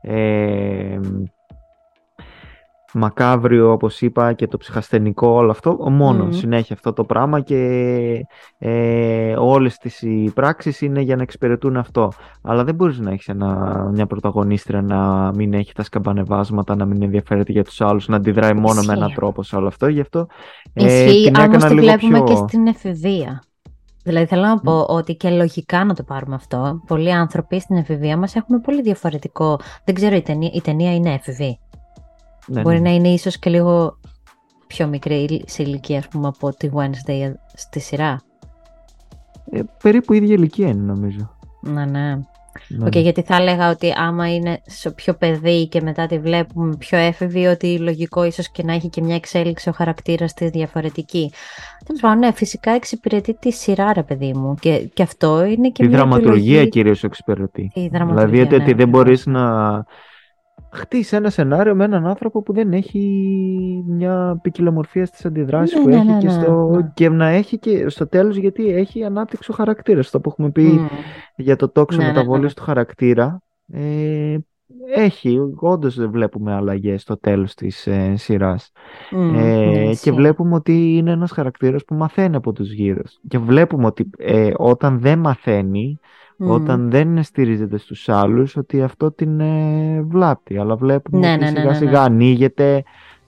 ε, 0.00 1.00
μακάβριο, 2.94 3.72
όπως 3.72 4.00
είπα, 4.00 4.32
και 4.32 4.46
το 4.46 4.56
ψυχασθενικό, 4.56 5.28
όλο 5.28 5.50
αυτό, 5.50 5.90
μόνο 5.90 6.30
συνέχεια 6.30 6.74
αυτό 6.74 6.92
το 6.92 7.04
πράγμα 7.04 7.40
και 7.40 8.26
ε, 8.58 9.34
όλες 9.36 9.76
τις 9.76 10.02
οι 10.02 10.30
πράξεις 10.34 10.80
είναι 10.80 11.00
για 11.00 11.16
να 11.16 11.22
εξυπηρετούν 11.22 11.76
αυτό. 11.76 12.12
Αλλά 12.42 12.64
δεν 12.64 12.74
μπορείς 12.74 12.98
να 12.98 13.10
έχεις 13.10 13.30
μια 13.92 14.06
πρωταγωνίστρια 14.06 14.82
να 14.82 15.30
μην 15.34 15.54
έχει 15.54 15.72
τα 15.72 15.82
σκαμπανεβάσματα, 15.82 16.76
να 16.76 16.84
μην 16.84 17.02
ενδιαφέρεται 17.02 17.52
για 17.52 17.64
τους 17.64 17.80
άλλους, 17.80 18.08
να 18.08 18.16
αντιδράει 18.16 18.54
μόνο 18.54 18.82
με 18.82 18.92
έναν 18.92 19.12
τρόπο 19.14 19.42
σε 19.42 19.56
όλο 19.56 19.66
αυτό. 19.66 19.88
Γι' 19.88 20.00
αυτό 20.00 20.26
ε, 20.72 21.04
Ισχύει, 21.04 21.30
την 21.30 21.36
όμως 21.36 21.64
το 21.64 21.74
βλέπουμε 21.74 22.22
πιο... 22.22 22.24
και 22.24 22.36
στην 22.36 22.66
εφηβεία. 22.66 23.42
Δηλαδή 24.04 24.26
θέλω 24.26 24.42
να 24.42 24.58
πω 24.58 24.86
ότι 24.88 25.14
και 25.14 25.30
λογικά 25.30 25.84
να 25.84 25.94
το 25.94 26.02
πάρουμε 26.02 26.34
αυτό. 26.34 26.82
Πολλοί 26.86 27.12
άνθρωποι 27.12 27.60
στην 27.60 27.76
εφηβεία 27.76 28.16
μας 28.16 28.34
έχουμε 28.34 28.58
πολύ 28.58 28.82
διαφορετικό. 28.82 29.58
Δεν 29.84 29.94
ξέρω, 29.94 30.16
η 30.16 30.22
ταινία, 30.22 30.50
η 30.52 30.60
ταινία 30.60 30.94
είναι 30.94 31.12
εφηβή. 31.12 31.58
Ναι, 32.46 32.60
Μπορεί 32.60 32.80
ναι. 32.80 32.88
να 32.88 32.94
είναι 32.94 33.08
ίσως 33.08 33.38
και 33.38 33.50
λίγο 33.50 33.98
πιο 34.66 34.86
μικρή 34.86 35.44
σε 35.46 35.62
ηλικία 35.62 35.98
ας 35.98 36.08
πούμε, 36.08 36.28
από 36.28 36.56
τη 36.56 36.68
Wednesday 36.74 37.32
στη 37.54 37.80
σειρά. 37.80 38.20
Ε, 39.50 39.60
περίπου 39.82 40.12
ίδια 40.12 40.34
ηλικία 40.34 40.68
είναι 40.68 40.82
νομίζω. 40.82 41.36
Ναι, 41.60 41.84
ναι. 41.84 42.18
Ναι. 42.68 42.86
Okay, 42.86 43.02
γιατί 43.02 43.22
θα 43.22 43.36
έλεγα 43.36 43.70
ότι 43.70 43.92
άμα 43.96 44.34
είναι 44.34 44.60
σε 44.66 44.90
πιο 44.90 45.14
παιδί 45.14 45.68
και 45.68 45.80
μετά 45.80 46.06
τη 46.06 46.18
βλέπουμε 46.18 46.76
πιο 46.76 46.98
έφηβη, 46.98 47.46
ότι 47.46 47.78
λογικό 47.78 48.24
ίσως 48.24 48.50
και 48.50 48.62
να 48.62 48.72
έχει 48.72 48.88
και 48.88 49.02
μια 49.02 49.14
εξέλιξη 49.14 49.68
ο 49.68 49.72
χαρακτήρας 49.72 50.34
της 50.34 50.50
διαφορετική. 50.50 51.32
Τέλος 51.84 52.00
πάντων, 52.00 52.18
ναι, 52.18 52.32
φυσικά 52.32 52.70
εξυπηρετεί 52.70 53.34
τη 53.34 53.52
σειρά, 53.52 53.92
ρε 53.92 54.02
παιδί 54.02 54.32
μου. 54.32 54.54
Και, 54.60 54.88
και 54.94 55.02
αυτό 55.02 55.44
είναι 55.44 55.68
και 55.70 55.82
τη 55.82 55.88
μια. 55.88 55.98
δραματουργία 55.98 56.34
επιλογή... 56.36 56.68
κυρίως 56.68 57.04
εξυπηρετεί. 57.04 57.72
δηλαδή 57.74 58.40
ότι, 58.40 58.56
ναι, 58.56 58.64
δεν 58.64 58.76
ναι. 58.76 58.86
μπορείς 58.86 59.26
να 59.26 59.84
χτίσει 60.74 61.16
ένα 61.16 61.30
σενάριο 61.30 61.74
με 61.74 61.84
έναν 61.84 62.06
άνθρωπο 62.06 62.42
που 62.42 62.52
δεν 62.52 62.72
έχει 62.72 63.00
μια 63.86 64.38
ποικιλομορφία 64.42 65.06
στις 65.06 65.24
αντιδράσεις 65.24 65.76
ναι, 65.76 65.82
που 65.82 65.88
ναι, 65.88 65.96
έχει 65.96 66.06
ναι, 66.06 66.18
και, 66.18 66.28
στο... 66.28 66.70
και 66.94 67.08
να 67.08 67.28
έχει 67.28 67.58
και 67.58 67.88
στο 67.88 68.08
τέλος 68.08 68.36
γιατί 68.36 68.68
έχει 68.68 69.04
ανάπτυξη 69.04 69.50
ο 69.50 69.54
χαρακτήρας. 69.54 70.10
Το 70.10 70.20
που 70.20 70.28
έχουμε 70.28 70.50
πει 70.50 70.80
για 71.36 71.56
το 71.56 71.68
τόξο 71.68 72.02
μεταβολής 72.02 72.54
του 72.54 72.62
χαρακτήρα 72.62 73.42
ε, 73.72 74.36
έχει, 74.94 75.38
όντως 75.56 76.06
βλέπουμε 76.06 76.52
αλλαγές 76.54 77.02
στο 77.02 77.18
τέλος 77.18 77.54
της 77.54 77.86
ε, 77.86 78.14
σειράς. 78.16 78.72
Μμμ, 79.10 79.34
Ε, 79.34 79.40
ναι, 79.40 79.72
και 79.72 79.88
ισχύει. 79.90 80.12
βλέπουμε 80.12 80.54
ότι 80.54 80.96
είναι 80.96 81.10
ένας 81.10 81.30
χαρακτήρας 81.30 81.84
που 81.84 81.94
μαθαίνει 81.94 82.36
από 82.36 82.52
τους 82.52 82.72
γύρω. 82.72 83.02
Και 83.28 83.38
βλέπουμε 83.38 83.86
ότι 83.86 84.10
ε, 84.18 84.50
όταν 84.56 85.00
δεν 85.00 85.18
μαθαίνει, 85.18 85.98
Μμμ. 86.36 86.50
όταν 86.50 86.90
δεν 86.90 87.22
στηρίζεται 87.22 87.78
στους 87.78 88.08
άλλους, 88.08 88.56
ότι 88.56 88.82
αυτό 88.82 89.10
την 89.12 89.40
ε, 89.40 90.02
βλάπτει. 90.02 90.58
Αλλά 90.58 90.76
βλέπουμε 90.76 91.18
Ναι, 91.26 91.32
ότι 91.32 91.44
ναι, 91.44 91.50
ναι, 91.50 91.56
σιγά 91.58 91.70
ναι, 91.70 91.76
σιγά 91.76 91.90
ναι. 91.90 91.98
ανοίγεται, 91.98 92.82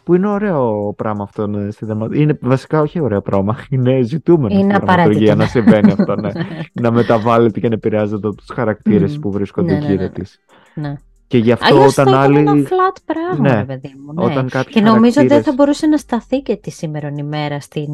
που 0.05 0.15
είναι 0.15 0.29
ωραίο 0.29 0.93
πράγμα 0.97 1.23
αυτό 1.23 1.43
ε, 1.59 1.71
στη 1.71 1.85
δραματουργία. 1.85 2.23
Είναι 2.23 2.39
βασικά 2.41 2.81
όχι 2.81 3.01
ωραίο 3.01 3.21
πράγμα, 3.23 3.57
είναι 3.71 4.01
ζητούμενο 4.03 4.59
Είναι 4.59 4.75
στη 4.75 4.85
δραματουργία 4.85 5.33
απαραίτητο. 5.33 5.35
να 5.35 5.47
συμβαίνει 5.47 5.93
αυτό, 5.93 6.17
ναι. 6.17 6.31
να 6.83 6.91
μεταβάλλεται 6.91 7.61
και 7.61 7.69
να 7.69 7.75
επηρεάζεται 7.75 8.27
από 8.27 8.37
τους 8.37 8.47
χαρακτήρες 8.53 9.13
Μμμ. 9.13 9.21
που 9.21 9.31
βρίσκονται 9.31 9.73
Ναι, 9.73 9.79
ναι, 9.79 9.87
γύρω 9.87 10.03
ναι. 10.03 10.09
της. 10.09 10.41
Ναι. 10.75 10.95
Και 11.29 11.39
γι' 11.39 11.53
αυτό 11.53 11.75
Αλλιώς 11.77 11.95
θα 11.95 12.03
όταν 12.03 12.15
ήταν 12.15 12.37
ένα 12.37 12.51
άλλοι... 12.51 12.67
flat 12.71 12.97
πράγμα, 13.05 13.49
Ναι. 13.49 13.55
ρε 13.59 13.65
παιδί 13.65 13.95
μου. 14.07 14.13
Ναι. 14.13 14.33
Όταν 14.33 14.49
κάποιοι 14.49 14.73
Και 14.73 14.81
νομίζω 14.81 15.13
δεν 15.13 15.15
θα 15.15 15.29
χαρακτήρες- 15.29 15.55
μπορούσε 15.57 15.87
να 15.87 15.97
σταθεί 15.97 16.41
και 16.43 16.57
τη 16.57 16.71
σήμερον 16.71 17.17
ημέρα 17.17 17.61
στην, 17.61 17.91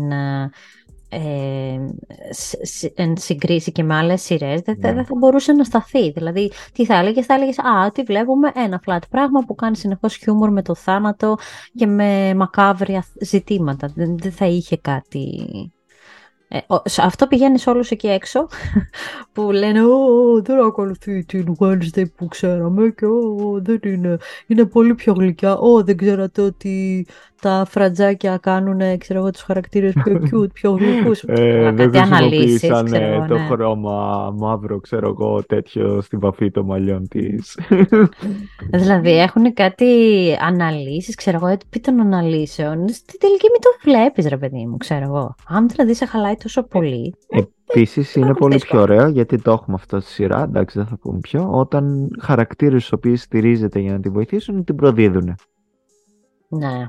ε, 1.15 1.19
ε, 1.19 2.33
σ- 2.33 2.67
σ- 2.67 2.93
εν 2.95 3.17
συγκρίση 3.17 3.73
και 3.73 3.83
με 3.83 3.95
άλλες 3.95 4.23
σειρές, 4.23 4.61
δεν, 4.61 4.77
θα- 4.81 4.89
Ναι. 4.89 4.95
δεν 4.95 5.05
θα 5.05 5.15
μπορούσε 5.19 5.53
να 5.53 5.65
σταθεί. 5.65 6.11
Δηλαδή, 6.11 6.53
τι 6.73 6.85
θα 6.85 6.95
έλεγες, 6.95 7.27
θα 7.27 7.35
έλεγες, 7.35 7.59
α, 7.59 7.91
τι 7.95 8.03
βλέπουμε, 8.03 8.53
ένα 8.55 8.83
flat 8.87 8.99
πράγμα 9.11 9.41
που 9.47 9.55
κάνει 9.55 9.77
συνεχώς 9.77 10.17
χιούμορ 10.17 10.51
με 10.51 10.63
το 10.63 10.75
θάνατο 10.75 11.37
και 11.75 11.87
με 11.87 12.35
μακάβρια 12.35 13.05
ζητήματα. 13.21 13.93
Δεν, 13.95 14.19
δεν 14.19 14.33
θα 14.33 14.47
είχε 14.47 14.77
κάτι... 14.77 15.47
Ε, 16.55 16.59
ο- 16.67 16.83
σε 16.89 17.03
αυτό 17.03 17.27
πηγαίνει 17.27 17.59
σε 17.59 17.71
όλους 17.71 17.91
εκεί 17.91 18.07
έξω 18.09 18.47
που 19.33 19.51
λένε 19.51 19.85
«Ω, 19.85 20.43
δεν 20.43 20.59
ακολουθεί 20.65 21.25
την 21.25 21.55
Wednesday 21.59 22.05
που 22.17 22.29
ξέραμε 22.29 22.89
και 22.89 23.07
«Ω, 23.07 23.61
δεν 23.63 23.81
είναι, 23.85 24.17
είναι 24.47 24.65
πολύ 24.65 24.95
πιο 24.95 25.13
γλυκιά. 25.13 25.57
Ω, 25.59 25.83
δεν 25.85 25.97
ξέρατε 25.97 26.43
ότι 26.43 27.07
τα 27.43 27.65
φρατζάκια 27.69 28.39
κάνουν, 28.39 28.99
ξέρω 28.99 29.19
εγώ, 29.19 29.31
τους 29.31 29.43
χαρακτήρες 29.43 29.93
πιο 30.05 30.21
cute, 30.31 30.53
πιο 30.53 30.71
γλυκούς». 30.71 31.23
Ε, 31.27 31.59
Αλλά 31.59 31.73
δεν 31.73 31.91
κάτι 31.91 31.99
αναλύσεις, 31.99 32.59
χρησιμοποίησαν 32.59 32.85
ξέρω 32.85 33.05
ε, 33.05 33.15
εγώ, 33.15 33.27
το 33.27 33.35
ναι. 33.35 33.47
χρώμα 33.47 34.31
μαύρο, 34.37 34.81
ξέρω 34.81 35.09
εγώ, 35.09 35.43
τέτοιο 35.43 36.01
στη 36.01 36.17
βαφή 36.17 36.51
των 36.51 36.65
μαλλιών 36.65 37.09
της. 37.09 37.59
Δηλαδή 38.73 39.19
έχουν 39.19 39.53
κάτι 39.55 39.87
αναλύσεις, 40.41 41.15
ξέρω 41.15 41.37
εγώ, 41.37 41.47
επί 41.47 41.81
των 41.81 42.01
αναλύσεων. 42.01 42.89
Στην 42.89 43.19
τελική 43.21 43.47
μην 43.51 43.61
το 43.61 43.91
βλέπεις 43.91 44.27
ρε 44.27 44.37
παιδί 44.37 44.67
μου, 44.67 44.77
ξέρω 44.77 45.05
εγώ. 45.05 45.35
Αν 45.49 45.69
δηλαδή 45.69 45.95
σε 45.95 46.07
χαλάει 46.07 46.35
τόσο 46.37 46.63
πολύ, 46.63 47.15
Επίσης 47.75 48.15
είναι 48.15 48.25
έχουν 48.25 48.37
πολύ 48.39 48.55
δύσκολο. 48.55 48.85
πιο 48.85 48.95
ωραίο, 48.95 49.09
γιατί 49.09 49.39
το 49.39 49.51
έχουμε 49.51 49.77
αυτό 49.81 50.01
στη 50.01 50.11
σειρά, 50.11 50.43
εντάξει 50.43 50.79
δεν 50.79 50.87
θα 50.87 50.97
πούμε 50.97 51.19
ποιο, 51.19 51.51
όταν 51.51 52.11
χαρακτήρες 52.21 52.81
στους 52.81 52.93
οποίους 52.93 53.21
στηρίζεται 53.21 53.79
για 53.79 53.93
να 53.93 54.01
την 54.01 54.13
βοηθήσουν, 54.13 54.65
την 54.65 54.77
προδίδουν. 54.77 55.35
Ναι. 56.49 56.87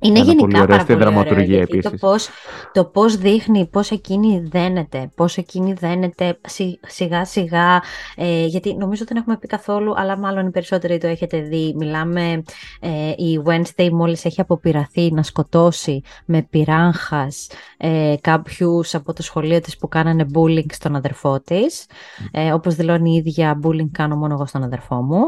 Είναι 0.00 0.18
Ένα 0.18 0.26
πολύ 0.34 0.38
γενικά 0.38 0.56
ωραίο 0.62 0.66
πάρα 0.76 0.80
στη 0.82 0.92
πολύ 0.92 1.04
ωραίο, 1.04 1.14
δραματουργία 1.14 1.56
γιατί 1.56 1.70
το 1.80 1.88
επίσης. 1.88 2.00
πώς, 2.00 2.28
το 2.72 2.84
πώς 2.84 3.16
δείχνει, 3.16 3.66
πώς 3.66 3.90
εκείνη 3.90 4.40
δένεται, 4.50 5.10
πώς 5.14 5.36
εκείνη 5.36 5.72
δένεται 5.72 6.38
σι- 6.46 6.78
σιγά 6.86 7.24
σιγά, 7.24 7.82
ε, 8.16 8.44
γιατί 8.46 8.74
νομίζω 8.76 9.04
δεν 9.08 9.16
έχουμε 9.16 9.36
πει 9.36 9.46
καθόλου, 9.46 9.92
αλλά 9.96 10.18
μάλλον 10.18 10.46
οι 10.46 10.50
περισσότεροι 10.50 10.98
το 10.98 11.06
έχετε 11.06 11.40
δει, 11.40 11.74
μιλάμε, 11.76 12.42
ε, 12.80 13.10
η 13.16 13.40
Wednesday 13.46 13.88
μόλις 13.92 14.24
έχει 14.24 14.40
αποπειραθεί 14.40 15.12
να 15.12 15.22
σκοτώσει 15.22 16.00
με 16.24 16.42
πυράγχας 16.50 17.48
ε, 17.76 18.14
κάποιους 18.20 18.94
από 18.94 19.12
το 19.12 19.22
σχολείο 19.22 19.60
της 19.60 19.76
που 19.76 19.88
κάνανε 19.88 20.26
bullying 20.34 20.72
στον 20.72 20.96
αδερφό 20.96 21.40
της, 21.40 21.86
ε, 22.30 22.52
όπως 22.52 22.74
δηλώνει 22.74 23.10
η 23.10 23.14
ίδια 23.16 23.60
bullying 23.64 23.88
κάνω 23.92 24.16
μόνο 24.16 24.34
εγώ 24.34 24.46
στον 24.46 24.62
αδερφό 24.62 24.94
μου. 25.02 25.20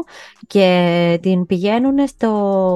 Και 0.47 1.19
την 1.21 1.45
πηγαίνουν 1.45 2.07
στο 2.07 2.29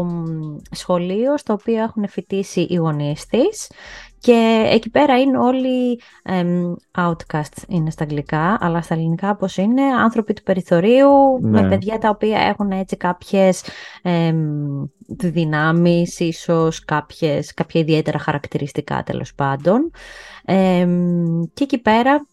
μ, 0.09 0.55
σχολείο 0.71 1.37
στο 1.37 1.53
οποίο 1.53 1.81
έχουν 1.95 2.07
φοιτήσει 2.09 2.61
οι 2.61 2.75
γονείς 2.75 3.25
της 3.25 3.71
και 4.19 4.67
εκεί 4.71 4.89
πέρα 4.89 5.19
είναι 5.19 5.37
όλοι 5.37 5.99
εμ, 6.23 6.73
outcasts 6.97 7.63
είναι 7.67 7.89
στα 7.89 8.03
αγγλικά, 8.03 8.57
αλλά 8.59 8.81
στα 8.81 8.93
ελληνικά 8.93 9.35
πώς 9.35 9.57
είναι, 9.57 9.81
άνθρωποι 9.81 10.33
του 10.33 10.43
περιθωρίου 10.43 11.09
με 11.41 11.61
Ναι. 11.61 11.69
παιδιά 11.69 11.97
τα 11.97 12.09
οποία 12.09 12.39
έχουν 12.39 12.71
έτσι 12.71 12.97
κάποιες 12.97 13.63
εμ, 14.01 14.83
δυνάμεις, 15.07 16.19
ίσως 16.19 16.85
κάποιες, 16.85 17.53
κάποια 17.53 17.81
ιδιαίτερα 17.81 18.19
χαρακτηριστικά 18.19 19.03
τέλος 19.03 19.33
πάντων. 19.35 19.91
Εμ, 20.45 21.43
και 21.53 21.63
εκεί 21.63 21.77
πέρα 21.77 22.27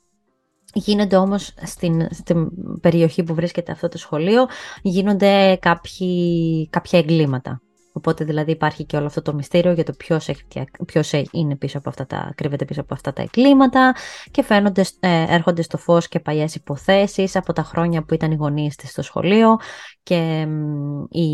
Γίνονται 0.72 1.16
όμως 1.16 1.54
στην, 1.62 2.06
στην 2.10 2.48
περιοχή 2.80 3.22
που 3.22 3.34
βρίσκεται 3.34 3.72
αυτό 3.72 3.88
το 3.88 3.98
σχολείο, 3.98 4.46
γίνονται 4.82 5.58
κάποιοι, 5.60 6.68
κάποια 6.68 6.98
εγκλήματα. 6.98 7.60
Οπότε 8.00 8.24
δηλαδή 8.24 8.50
υπάρχει 8.50 8.84
και 8.84 8.96
όλο 8.96 9.06
αυτό 9.06 9.22
το 9.22 9.34
μυστήριο 9.34 9.72
για 9.72 9.84
το 9.84 9.92
ποιος, 9.92 10.28
έχει, 10.28 10.42
φτια- 10.42 10.70
ποιος 10.86 11.12
ε- 11.12 11.24
είναι 11.32 11.56
πίσω 11.56 11.78
από 11.78 11.88
αυτά 11.88 12.06
τα, 12.06 12.32
κρύβεται 12.36 12.64
πίσω 12.64 12.80
από 12.80 12.94
αυτά 12.94 13.12
τα 13.12 13.22
εγκλήματα 13.22 13.94
και 14.30 14.42
φαίνονται, 14.42 14.84
ε, 15.00 15.24
έρχονται 15.28 15.62
στο 15.62 15.76
φως 15.78 16.08
και 16.08 16.20
παλιές 16.20 16.54
υποθέσεις 16.54 17.36
από 17.36 17.52
τα 17.52 17.62
χρόνια 17.62 18.02
που 18.02 18.14
ήταν 18.14 18.30
οι 18.30 18.34
γονείς 18.34 18.76
της 18.76 18.90
στο 18.90 19.02
σχολείο 19.02 19.56
και 20.02 20.46
μ, 20.46 21.02
οι 21.08 21.28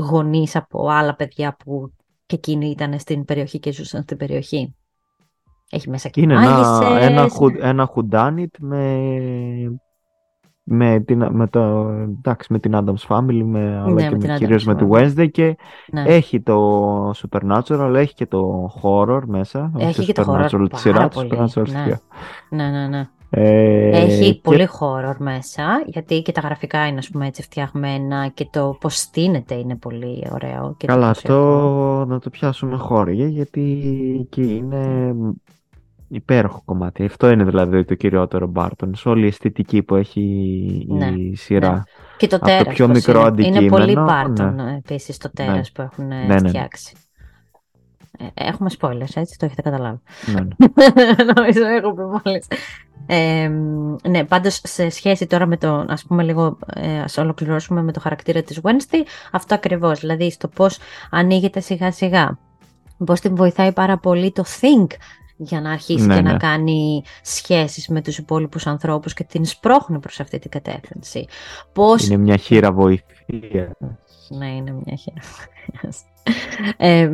γονείς 0.00 0.56
από 0.56 0.88
άλλα 0.88 1.14
παιδιά 1.14 1.56
που 1.64 1.92
και 2.26 2.34
εκείνοι 2.36 2.70
ήταν 2.70 2.98
στην 2.98 3.24
περιοχή 3.24 3.58
και 3.58 3.72
ζούσαν 3.72 4.02
στην 4.02 4.16
περιοχή. 4.16 4.74
Έχει 5.70 5.90
μέσα 5.90 6.08
και 6.08 6.20
Είναι 6.20 6.34
ένα, 6.34 6.50
μάγισσες, 6.50 7.08
ένα, 7.08 7.28
χου, 7.28 7.46
ένα 7.60 7.90
whodunit 7.94 8.58
με, 8.58 9.08
με, 10.68 11.00
την, 11.00 11.26
με, 11.30 11.46
το, 11.46 11.88
εντάξει, 11.88 12.52
με 12.52 12.58
την 12.58 12.72
Adams 12.74 13.06
Family, 13.08 13.42
με, 13.44 13.76
αλλά 13.78 13.92
Ναι, 13.92 14.02
και 14.02 14.10
με 14.10 14.18
την 14.18 14.28
με, 14.28 14.34
Addams 14.34 14.38
κυρίως 14.38 14.64
με 14.64 14.74
τη 14.74 14.84
Family. 14.90 14.94
Wednesday 14.94 15.30
και 15.30 15.56
ναι. 15.92 16.02
έχει 16.06 16.40
το 16.40 17.10
Supernatural, 17.10 17.92
έχει 17.96 18.14
και 18.14 18.26
το 18.26 18.70
horror 18.82 19.20
μέσα. 19.26 19.70
όχι 19.74 19.84
Έχει 19.86 20.04
και 20.04 20.12
το 20.12 20.24
horror 20.28 20.44
Supernatural 20.44 20.50
τη 20.50 20.56
πάρα 20.68 20.76
σειρά, 20.76 21.08
το 21.08 21.20
πολύ, 21.20 21.28
Supernatural 21.32 21.38
ναι. 21.38 21.48
στοιχεία. 21.66 22.00
Ναι, 22.50 22.68
ναι, 22.68 22.86
ναι. 22.88 23.08
Ε, 23.30 23.88
Έχει 23.88 24.34
και- 24.34 24.40
πολύ 24.42 24.68
horror 24.80 25.14
μέσα, 25.18 25.64
γιατί 25.86 26.22
και 26.22 26.32
τα 26.32 26.40
γραφικά 26.40 26.86
είναι, 26.86 26.98
ας 26.98 27.08
πούμε, 27.10 27.26
έτσι 27.26 27.42
φτιαγμένα 27.42 28.28
και 28.34 28.48
το 28.50 28.76
πώς 28.80 28.96
στείνεται 28.96 29.54
είναι 29.54 29.76
πολύ 29.76 30.26
ωραίο. 30.32 30.74
Και 30.76 30.86
Καλά, 30.86 31.06
εντυπωσιακό. 31.08 31.34
αυτό 31.34 32.04
να 32.08 32.18
το 32.18 32.30
πιάσουμε 32.30 32.76
χώρια, 32.76 33.26
γιατί 33.28 33.62
εκεί 34.20 34.56
είναι 34.56 35.14
υπέροχο 36.08 36.62
κομμάτι. 36.64 37.04
Αυτό 37.04 37.30
είναι 37.30 37.44
δηλαδή 37.44 37.84
το 37.84 37.94
κυριότερο 37.94 38.46
Μπάρτον. 38.46 38.94
Σε 38.94 39.08
όλη 39.08 39.24
η 39.24 39.26
αισθητική 39.26 39.82
που 39.82 39.94
έχει 39.94 40.22
Ναι, 40.88 41.06
η 41.06 41.34
σειρά. 41.36 41.72
ναι. 41.72 41.82
Και 42.16 42.26
το 42.26 42.36
Από 42.36 42.44
το 42.44 42.50
τέρας 42.50 42.74
πιο 42.74 42.86
πώς 42.86 42.96
μικρό 42.96 43.26
είναι. 43.26 43.46
Είναι 43.46 43.68
πολύ 43.68 43.82
αντικείμενο, 43.82 44.06
Barton 44.10 44.52
ναι. 44.54 44.76
επίσης 44.76 45.18
το 45.18 45.30
τέρας 45.30 45.72
που 45.72 45.82
έχουν 45.82 46.10
ε, 46.10 46.16
Ναι, 46.16 46.24
ναι, 46.34 46.40
ναι. 46.40 46.48
φτιάξει. 46.48 46.96
Ε, 48.18 48.44
Έχουμε 48.48 48.70
spoilers, 48.80 49.14
έτσι, 49.14 49.38
το 49.38 49.44
έχετε 49.44 49.62
καταλάβει. 49.62 49.98
Ναι, 50.26 50.40
ναι. 50.40 50.48
Νομίζω 51.34 51.64
έχω 51.66 51.94
πει 51.94 52.02
μόλις. 52.02 52.46
Ε, 53.06 53.50
ναι, 54.08 54.24
πάντως 54.24 54.60
σε 54.64 54.88
σχέση 54.90 55.26
τώρα 55.26 55.46
με 55.46 55.56
το, 55.56 55.84
ας 55.88 56.04
πούμε 56.04 56.22
λίγο, 56.22 56.58
ε, 56.74 56.98
ας 56.98 57.18
ολοκληρώσουμε 57.18 57.82
με 57.82 57.92
το 57.92 58.00
χαρακτήρα 58.00 58.42
της 58.42 58.60
Wednesday, 58.62 59.02
αυτό 59.32 59.54
ακριβώς, 59.54 60.00
δηλαδή 60.00 60.30
στο 60.30 60.48
πώς 60.48 60.78
ανοίγεται 61.10 61.60
σιγά 61.60 61.92
σιγά, 61.92 62.38
πώς 63.06 63.20
την 63.20 63.34
βοηθάει 63.34 63.72
πάρα 63.72 63.98
πολύ 63.98 64.32
το 64.32 64.44
think 64.60 64.86
για 65.36 65.60
να 65.60 65.70
αρχίσει 65.70 66.06
Ναι, 66.06 66.14
και 66.14 66.20
ναι. 66.20 66.30
να 66.32 66.36
κάνει 66.38 67.02
σχέσεις 67.22 67.88
με 67.88 68.02
τους 68.02 68.18
υπόλοιπους 68.18 68.66
ανθρώπους 68.66 69.14
και 69.14 69.24
την 69.24 69.44
σπρώχνει 69.44 69.98
προς 69.98 70.20
αυτή 70.20 70.38
την 70.38 70.50
κατεύθυνση. 70.50 71.26
Πώς 71.72 72.06
Είναι 72.06 72.16
μια 72.16 72.36
χείρα 72.36 72.72
βοηθείας. 72.72 73.70
ναι, 74.28 74.46
είναι 74.54 74.72
μια 74.84 74.96
χέρα. 74.96 75.20
ε, 76.76 77.10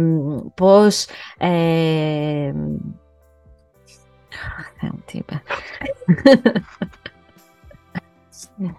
πώς... 0.55 1.07
Ε, 1.39 2.53
αχ, 4.59 4.73
Θεέ 4.81 4.91
μου, 4.93 5.03
τι 5.07 5.19
είπε. 5.19 5.43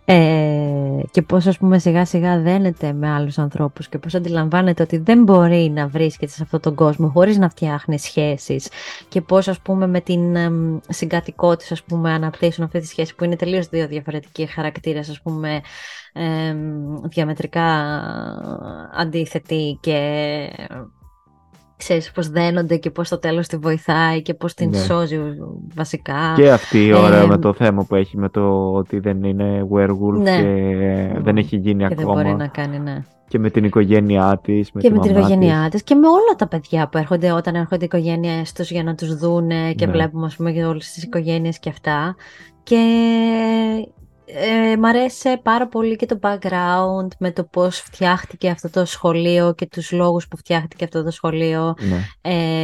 Ε, 0.05 0.99
και 1.11 1.21
πώς 1.21 1.47
ας 1.47 1.57
πούμε 1.57 1.79
σιγά 1.79 2.05
σιγά 2.05 2.39
δένεται 2.39 2.93
με 2.93 3.09
άλλους 3.09 3.37
ανθρώπους 3.37 3.89
και 3.89 3.97
πώς 3.97 4.15
αντιλαμβάνεται 4.15 4.83
ότι 4.83 4.97
δεν 4.97 5.23
μπορεί 5.23 5.71
να 5.75 5.87
βρίσκεται 5.87 6.31
σε 6.31 6.43
αυτόν 6.43 6.59
τον 6.59 6.75
κόσμο 6.75 7.09
χωρίς 7.09 7.37
να 7.37 7.49
φτιάχνει 7.49 7.99
σχέσεις 7.99 8.69
και 9.07 9.21
πώς 9.21 9.47
ας 9.47 9.59
πούμε 9.59 9.87
με 9.87 10.01
την 10.01 10.35
εμ, 10.35 10.77
συγκατοικότητα 10.89 11.73
ας 11.73 11.83
πούμε 11.83 12.11
αναπτύσσουν 12.11 12.63
αυτή 12.63 12.79
τη 12.79 12.87
σχέση 12.87 13.15
που 13.15 13.23
είναι 13.23 13.35
τελείως 13.35 13.67
δύο 13.67 13.87
διαφορετικοί 13.87 14.45
χαρακτήρες 14.45 15.09
ας 15.09 15.21
πούμε 15.21 15.61
εμ, 16.13 17.01
διαμετρικά 17.03 17.65
αντίθετοι 18.93 19.77
και 19.81 20.49
ξέρεις 21.77 22.11
πώς 22.11 22.29
δένονται 22.29 22.77
και 22.77 22.89
πώς 22.89 23.07
στο 23.07 23.19
τέλος 23.19 23.47
τη 23.47 23.57
βοηθάει 23.57 24.21
και 24.21 24.33
πώς 24.33 24.53
την 24.53 24.69
Ναι. 24.69 24.77
σώζει 24.77 25.19
βασικά. 25.75 26.33
Και 26.35 26.51
αυτή 26.51 26.93
ωραία 26.93 27.21
Ε, 27.21 27.25
με 27.25 27.37
το 27.37 27.53
θέμα 27.53 27.83
που 27.85 27.95
έχει 27.95 28.17
με 28.17 28.29
το 28.29 28.73
ότι 28.73 28.99
δεν 28.99 29.23
είναι 29.23 29.67
werewolf 29.73 30.21
Ναι. 30.21 30.41
και 30.41 31.19
δεν 31.19 31.37
έχει 31.37 31.55
γίνει 31.57 31.87
και 31.87 31.95
δεν 31.95 32.05
ακόμα. 32.05 32.21
μπορεί 32.23 32.35
να 32.35 32.47
κάνει, 32.47 32.79
ναι. 32.79 33.03
Και 33.27 33.39
με 33.39 33.49
την 33.49 33.63
οικογένειά 33.63 34.39
της, 34.43 34.71
με 34.71 34.81
και 34.81 34.87
τη 34.87 34.93
με 34.93 34.99
την 34.99 35.11
μαμά 35.11 35.25
οικογένειά 35.27 35.67
της 35.71 35.83
και 35.83 35.95
με 35.95 36.07
όλα 36.07 36.35
τα 36.37 36.47
παιδιά 36.47 36.87
που 36.87 36.97
έρχονται 36.97 37.31
όταν 37.31 37.55
έρχονται 37.55 37.83
οι 37.83 37.85
οικογένειες 37.91 38.53
τους 38.53 38.71
για 38.71 38.83
να 38.83 38.95
τους 38.95 39.15
δούνε 39.15 39.73
και 39.73 39.85
Ναι. 39.85 39.91
βλέπουμε 39.91 40.25
ας 40.25 40.35
πούμε 40.35 40.51
και 40.51 40.65
όλες 40.65 40.91
τις 40.91 41.03
οικογένειες 41.03 41.59
και 41.59 41.69
αυτά 41.69 42.15
και 42.63 42.77
ε, 44.25 44.75
μ' 44.77 44.85
αρέσει 44.85 45.39
πάρα 45.43 45.67
πολύ 45.67 45.95
και 45.95 46.05
το 46.05 46.19
background 46.21 47.07
με 47.17 47.31
το 47.31 47.43
πώς 47.43 47.79
φτιάχτηκε 47.79 48.49
αυτό 48.49 48.69
το 48.69 48.85
σχολείο 48.85 49.53
και 49.53 49.65
τους 49.65 49.91
λόγους 49.91 50.27
που 50.27 50.37
φτιάχτηκε 50.37 50.83
αυτό 50.83 51.03
το 51.03 51.11
σχολείο 51.11 51.75
Ναι. 51.79 51.99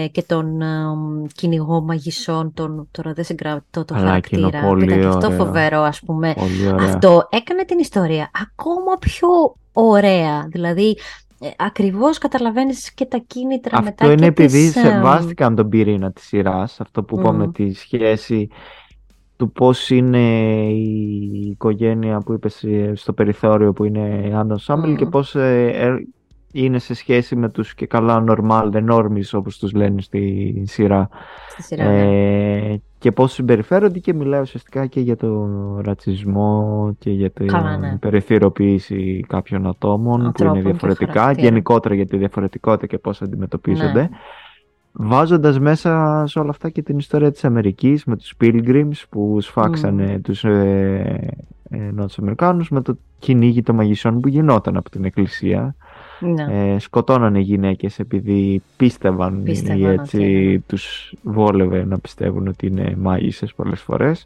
ε, 0.03 0.07
και 0.07 0.23
τον 0.23 0.61
ε, 0.61 0.67
κυνηγό 1.35 1.81
μαγισσών, 1.81 2.53
τον, 2.53 2.87
τώρα 2.91 3.13
δεν 3.13 3.23
συγκρατώ 3.25 3.85
το 3.85 3.93
Αλλά 3.95 4.05
χαρακτήρα. 4.05 4.47
εκείνο 4.47 4.67
πολύ 4.67 4.83
Ήταν 4.85 4.99
και 5.01 5.07
αυτό 5.07 5.25
ωραίο. 5.27 5.37
φοβερό 5.45 5.81
ας 5.81 5.99
πούμε. 5.99 6.33
Πολύ 6.37 6.67
ωραία. 6.67 6.85
Αυτό 6.87 7.27
έκανε 7.31 7.63
την 7.65 7.79
ιστορία 7.79 8.31
ακόμα 8.41 8.97
πιο 8.99 9.27
ωραία. 9.73 10.47
Δηλαδή, 10.51 10.97
ε, 11.39 11.47
ακριβώς 11.57 12.17
καταλαβαίνεις 12.17 12.93
και 12.93 13.05
τα 13.05 13.17
κίνητρα 13.27 13.81
μετά 13.81 13.95
Αυτό 13.99 14.05
είναι 14.11 14.21
και 14.21 14.27
επειδή 14.27 14.67
τις, 14.71 14.75
ε, 14.75 14.79
σεβάστηκαν 14.79 15.55
τον 15.55 15.69
πυρήνα 15.69 16.11
της 16.11 16.23
σειράς, 16.23 16.79
αυτό 16.81 17.03
που 17.03 17.19
είπαμε, 17.19 17.43
Μμμ. 17.43 17.51
τη 17.51 17.73
σχέση 17.73 18.49
του 19.39 19.51
πώς 19.51 19.89
είναι 19.89 20.19
η 20.69 21.39
οικογένεια 21.49 22.19
που 22.19 22.33
είπες 22.33 22.63
ε, 22.63 22.91
στο 22.95 23.13
περιθώριο 23.13 23.73
που 23.73 23.83
είναι 23.83 24.31
Άντων 24.35 24.57
Σάμπελ 24.57 24.91
Μμ. 24.91 24.95
και 24.95 25.05
πώς 25.05 25.35
ε, 25.35 25.65
ε, 25.73 26.07
είναι 26.51 26.79
σε 26.79 26.93
σχέση 26.93 27.35
με 27.35 27.49
τους 27.49 27.73
και 27.75 27.85
καλά 27.87 28.23
normal, 28.27 28.69
the 28.71 28.89
normies 28.91 29.29
όπως 29.33 29.57
τους 29.57 29.71
λένε 29.73 30.01
στη 30.01 30.63
σειρά 30.67 31.09
στη 31.47 31.61
σειρά. 31.63 31.83
ναι. 31.85 32.01
ε, 32.71 32.81
και 32.97 33.11
πώς 33.11 33.31
συμπεριφέρονται 33.33 33.99
και 33.99 34.13
μιλάει 34.13 34.41
ουσιαστικά 34.41 34.85
και 34.85 34.99
για 34.99 35.15
τον 35.15 35.79
ρατσισμό 35.83 36.95
και 36.99 37.11
για 37.11 37.31
την 37.31 37.47
Καλά, 37.47 37.77
ναι. 37.77 37.97
περιθωριοποίηση 37.97 39.25
κάποιων 39.27 39.67
ατόμων 39.67 40.19
που 40.19 40.25
Ανθρώπων 40.25 40.53
είναι 40.55 40.63
και 40.63 40.69
διαφορετικά 40.69 41.11
και 41.11 41.19
χαρακτήρα. 41.19 41.47
γενικότερα 41.47 41.95
για 41.95 42.05
τη 42.05 42.17
διαφορετικότητα 42.17 42.87
και 42.87 42.97
πώς 42.97 43.21
αντιμετωπίζονται 43.21 44.01
Ναι. 44.01 44.09
Βάζοντας 45.01 45.59
μέσα 45.59 46.23
σε 46.27 46.39
όλα 46.39 46.49
αυτά 46.49 46.69
και 46.69 46.81
την 46.81 46.97
ιστορία 46.97 47.31
της 47.31 47.45
Αμερικής 47.45 48.05
με 48.05 48.15
τους 48.17 48.33
Pilgrims 48.41 49.03
που 49.09 49.37
σφάξανε 49.41 50.19
τους 50.23 50.43
ε, 50.43 51.29
ε, 51.69 51.77
Νότιους 51.77 52.17
Αμερικάνους 52.19 52.69
με 52.69 52.81
το 52.81 52.97
κυνήγι 53.19 53.61
των 53.63 53.75
μαγισσών 53.75 54.19
που 54.19 54.27
γινόταν 54.27 54.77
από 54.77 54.89
την 54.89 55.05
εκκλησία 55.05 55.75
Ναι. 56.19 56.73
ε, 56.73 56.79
σκοτώνανε 56.79 57.39
γυναίκες 57.39 57.99
επειδή 57.99 58.61
πίστευαν, 58.77 59.43
Πίστευαν 59.43 59.79
ή 59.79 59.83
ότι 59.85 59.93
έτσι 60.01 60.23
είναι. 60.23 60.63
τους 60.67 61.13
βόλευε 61.23 61.85
να 61.85 61.99
πιστεύουν 61.99 62.47
ότι 62.47 62.67
είναι 62.67 62.95
μάγισσες 62.99 63.53
πολλές 63.53 63.81
φορές 63.81 64.25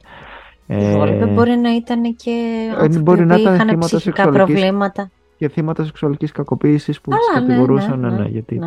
Ε, 0.68 0.92
Βόλευε 0.98 1.26
μπορεί 1.26 1.56
να 1.56 1.76
ήταν 1.76 2.16
και 2.16 2.32
άνθρωποι 2.78 3.00
μπορεί 3.00 3.22
που 3.22 3.28
να 3.28 3.36
ήταν 3.40 3.54
είχαν 3.56 3.68
θύματα 3.68 3.86
ψυχικά 3.86 4.24
σεξουαλικής- 4.24 4.60
προβλήματα. 4.60 5.10
και 5.38 5.50
θύματα 5.50 5.84
σεξουαλικής 5.84 6.32
κακοποίησης 6.32 7.02
που 7.02 7.10
τους 7.10 7.20
Καλά, 7.34 7.42
ναι, 7.42 7.48
κατηγορούσαν 7.48 8.00
ναι, 8.00 8.10
ναι, 8.10 8.18
ναι, 8.18 8.28
γιατί 8.28 8.60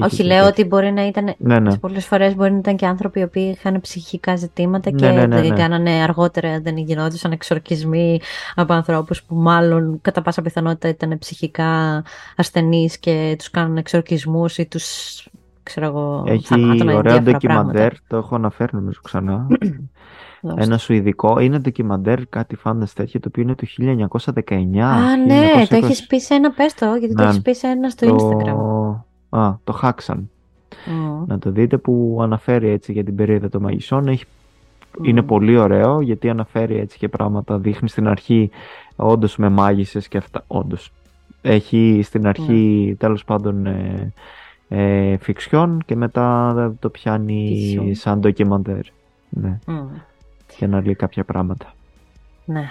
Όχι, 0.00 0.16
και 0.16 0.22
λέω 0.22 0.36
τέτοια. 0.36 0.48
ότι 0.50 0.64
μπορεί 0.64 0.92
να 0.92 1.06
ήταν. 1.06 1.34
ναι, 1.38 1.58
ναι. 1.58 1.76
Πολλές 1.78 2.06
φορές 2.06 2.34
μπορεί 2.34 2.52
να 2.52 2.58
ήταν 2.58 2.76
και 2.76 2.86
άνθρωποι 2.86 3.20
οι 3.20 3.22
οποίοι 3.22 3.54
είχαν 3.56 3.80
ψυχικά 3.80 4.36
ζητήματα 4.36 4.90
Ναι, 4.90 4.96
και 4.96 5.06
ναι, 5.06 5.26
ναι, 5.26 5.40
δεν 5.40 5.48
ναι. 5.50 5.56
κάνανε 5.56 5.90
αργότερα, 5.90 6.60
δεν 6.60 6.76
γινόντουσαν 6.76 7.32
εξορκισμοί 7.32 8.20
από 8.54 8.72
ανθρώπους 8.72 9.22
που 9.22 9.34
μάλλον 9.34 9.98
κατά 10.02 10.22
πάσα 10.22 10.42
πιθανότητα 10.42 10.88
ήταν 10.88 11.18
ψυχικά 11.18 12.02
ασθενείς 12.36 12.98
και 12.98 13.34
τους 13.38 13.50
κάνουν 13.50 13.76
εξορκισμούς 13.76 14.58
ή 14.58 14.66
τους. 14.66 15.28
ξέρω 15.62 15.86
εγώ, 15.86 16.24
Έχει 16.26 16.46
θανάτωνα 16.46 16.92
ή 16.92 16.96
ωραίο 16.96 17.12
διάφορα 17.12 17.32
ντοκιμαντέρ, 17.32 17.92
το 18.06 18.16
έχω 18.16 18.34
αναφέρει 18.34 18.70
νομίζω 18.72 19.00
ξανά. 19.02 19.46
πράγματα. 20.42 20.62
Ένα 20.64 20.78
σουηδικό, 20.78 21.38
είναι 21.38 21.58
ντοκιμαντέρ, 21.58 22.26
κάτι 22.26 22.56
φάντας 22.56 22.92
τέτοιο, 22.92 23.20
το 23.20 23.28
οποίο 23.28 23.42
είναι 23.42 23.54
του 23.54 23.66
1919. 23.66 24.78
Α, 24.78 25.16
ναι, 25.26 25.40
1920. 25.62 25.66
το 25.68 25.76
έχεις 25.76 26.06
πει 26.06 26.20
σε 26.20 26.34
ένα, 26.34 26.50
πες 26.50 26.74
το, 26.74 26.94
γιατί 26.94 27.14
το 27.14 27.22
Ναι. 27.22 27.28
έχεις 27.28 27.42
πει 27.42 27.54
σε 27.54 27.66
ένα 27.66 27.88
στο 27.90 28.06
Το- 28.06 28.14
Instagram. 28.16 29.04
Α, 29.36 29.54
το 29.64 29.72
Χάξαν. 29.72 30.30
Μμ. 30.86 31.24
Να 31.26 31.38
το 31.38 31.50
δείτε 31.50 31.76
που 31.76 32.18
αναφέρει 32.22 32.68
έτσι 32.68 32.92
για 32.92 33.04
την 33.04 33.14
περίοδο 33.14 33.48
των 33.48 33.62
μαγισσών. 33.62 34.08
Έχει... 34.08 34.24
Είναι 35.02 35.20
Μμ. 35.20 35.26
πολύ 35.26 35.56
ωραίο 35.56 36.00
γιατί 36.00 36.28
αναφέρει 36.28 36.76
έτσι 36.78 36.98
και 36.98 37.08
πράγματα. 37.08 37.58
Δείχνει 37.58 37.88
στην 37.88 38.08
αρχή 38.08 38.50
όντως 38.96 39.36
με 39.36 39.48
μάγισσες 39.48 40.08
και 40.08 40.16
αυτά. 40.18 40.44
Όντως. 40.46 40.92
Έχει 41.42 42.00
στην 42.04 42.26
αρχή 42.26 42.84
Ναι. 42.88 42.94
τέλος 42.94 43.24
πάντων 43.24 43.66
ε, 43.66 44.12
ε, 44.68 45.16
φιξιόν 45.16 45.82
και 45.86 45.96
μετά 45.96 46.54
το 46.80 46.88
πιάνει 46.88 47.48
Φιξιόν. 47.60 47.94
σαν 47.94 48.18
ντοκιμαντέρ. 48.20 48.80
Ναι, 49.28 49.58
Μμ. 49.66 49.78
και 50.56 50.66
να 50.66 50.82
λέει 50.84 50.94
κάποια 50.94 51.24
πράγματα. 51.24 51.72
Ναι. 52.44 52.64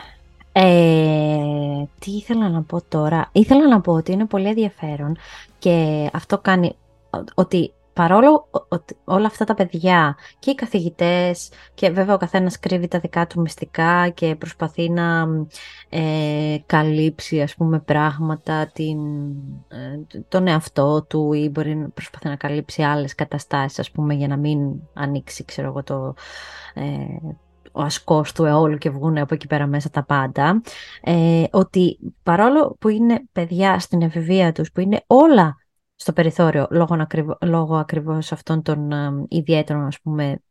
Ε, 0.53 1.83
τι 1.99 2.11
ήθελα 2.11 2.49
να 2.49 2.61
πω 2.63 2.81
τώρα; 2.81 3.29
Ήθελα 3.31 3.67
να 3.67 3.81
πω 3.81 3.93
ότι 3.93 4.11
είναι 4.11 4.25
πολύ 4.25 4.47
ενδιαφέρον 4.47 5.17
και 5.59 6.09
αυτό 6.13 6.37
κάνει 6.39 6.75
ο- 7.09 7.23
ότι 7.33 7.73
παρόλο 7.93 8.47
ο- 8.51 8.65
ότι 8.69 8.97
όλα 9.03 9.25
αυτά 9.25 9.45
τα 9.45 9.53
παιδιά 9.55 10.15
και 10.39 10.49
οι 10.51 10.55
καθηγητές 10.55 11.49
και 11.73 11.89
βέβαια 11.89 12.15
ο 12.15 12.17
καθένας 12.17 12.59
κρύβει 12.59 12.87
τα 12.87 12.99
δικά 12.99 13.27
του 13.27 13.41
μυστικά 13.41 14.09
και 14.09 14.35
προσπαθεί 14.35 14.89
να 14.89 15.27
ε, 15.89 16.57
καλύψει 16.65 17.41
ας 17.41 17.55
πούμε 17.55 17.79
πράγματα 17.79 18.67
την, 18.73 18.97
ε, 19.67 20.21
τον 20.27 20.47
εαυτό 20.47 21.03
του 21.03 21.33
ή 21.33 21.49
μπορεί 21.49 21.75
να 21.75 21.89
προσπαθεί 21.89 22.27
να 22.27 22.35
καλύψει 22.35 22.81
άλλες 22.83 23.15
καταστάσεις 23.15 23.79
ας 23.79 23.91
πούμε 23.91 24.13
για 24.13 24.27
να 24.27 24.37
μην 24.37 24.59
ανοίξει 24.93 25.45
ξέρω 25.45 25.67
εγώ 25.67 25.83
το, 25.83 26.13
ε, 26.73 26.83
ο 27.71 27.81
ασκός 27.81 28.31
του 28.31 28.45
αιώλου 28.45 28.77
και 28.77 28.89
βγουν 28.89 29.17
από 29.17 29.33
εκεί 29.33 29.47
πέρα 29.47 29.67
μέσα 29.67 29.89
τα 29.89 30.03
πάντα, 30.03 30.61
ε, 31.01 31.43
ότι 31.51 31.99
παρόλο 32.23 32.75
που 32.79 32.89
είναι 32.89 33.21
παιδιά 33.31 33.79
στην 33.79 34.01
εφηβεία 34.01 34.51
τους, 34.51 34.71
που 34.71 34.79
είναι 34.79 35.03
όλα 35.07 35.55
στο 35.95 36.13
περιθώριο 36.13 36.67
λόγω, 36.69 36.95
ακριβ- 36.99 37.43
λόγω 37.45 37.75
ακριβώς 37.75 38.31
αυτών 38.31 38.61
των 38.61 38.91
ε, 38.91 39.25
ιδιαίτερων 39.27 39.85
ας 39.85 39.99
πούμε 40.01 40.41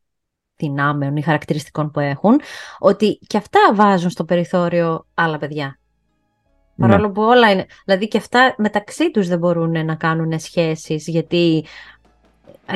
δυνάμεων 0.57 1.17
ή 1.17 1.23
χαρακτηριστικών 1.23 1.91
που 1.91 2.01
έχουν, 2.01 2.41
ότι 2.79 3.19
και 3.27 3.37
αυτά 3.37 3.61
βάζουν 3.75 4.11
στο 4.11 4.25
περιθώριο 4.25 5.07
άλλα 5.15 5.39
παιδιά. 5.39 5.79
Ναι. 6.75 6.89
Παρόλο 6.89 7.11
που 7.11 7.23
όλα 7.23 7.51
είναι. 7.51 7.67
Δηλαδή 7.85 8.09
και 8.09 8.17
αυτά 8.19 8.55
μεταξύ 8.59 9.11
τους 9.11 9.29
δεν 9.29 9.39
μπορούν 9.39 9.85
να 9.85 9.95
κάνουν 9.95 10.39
σχέσεις 10.39 11.09
γιατί, 11.09 11.65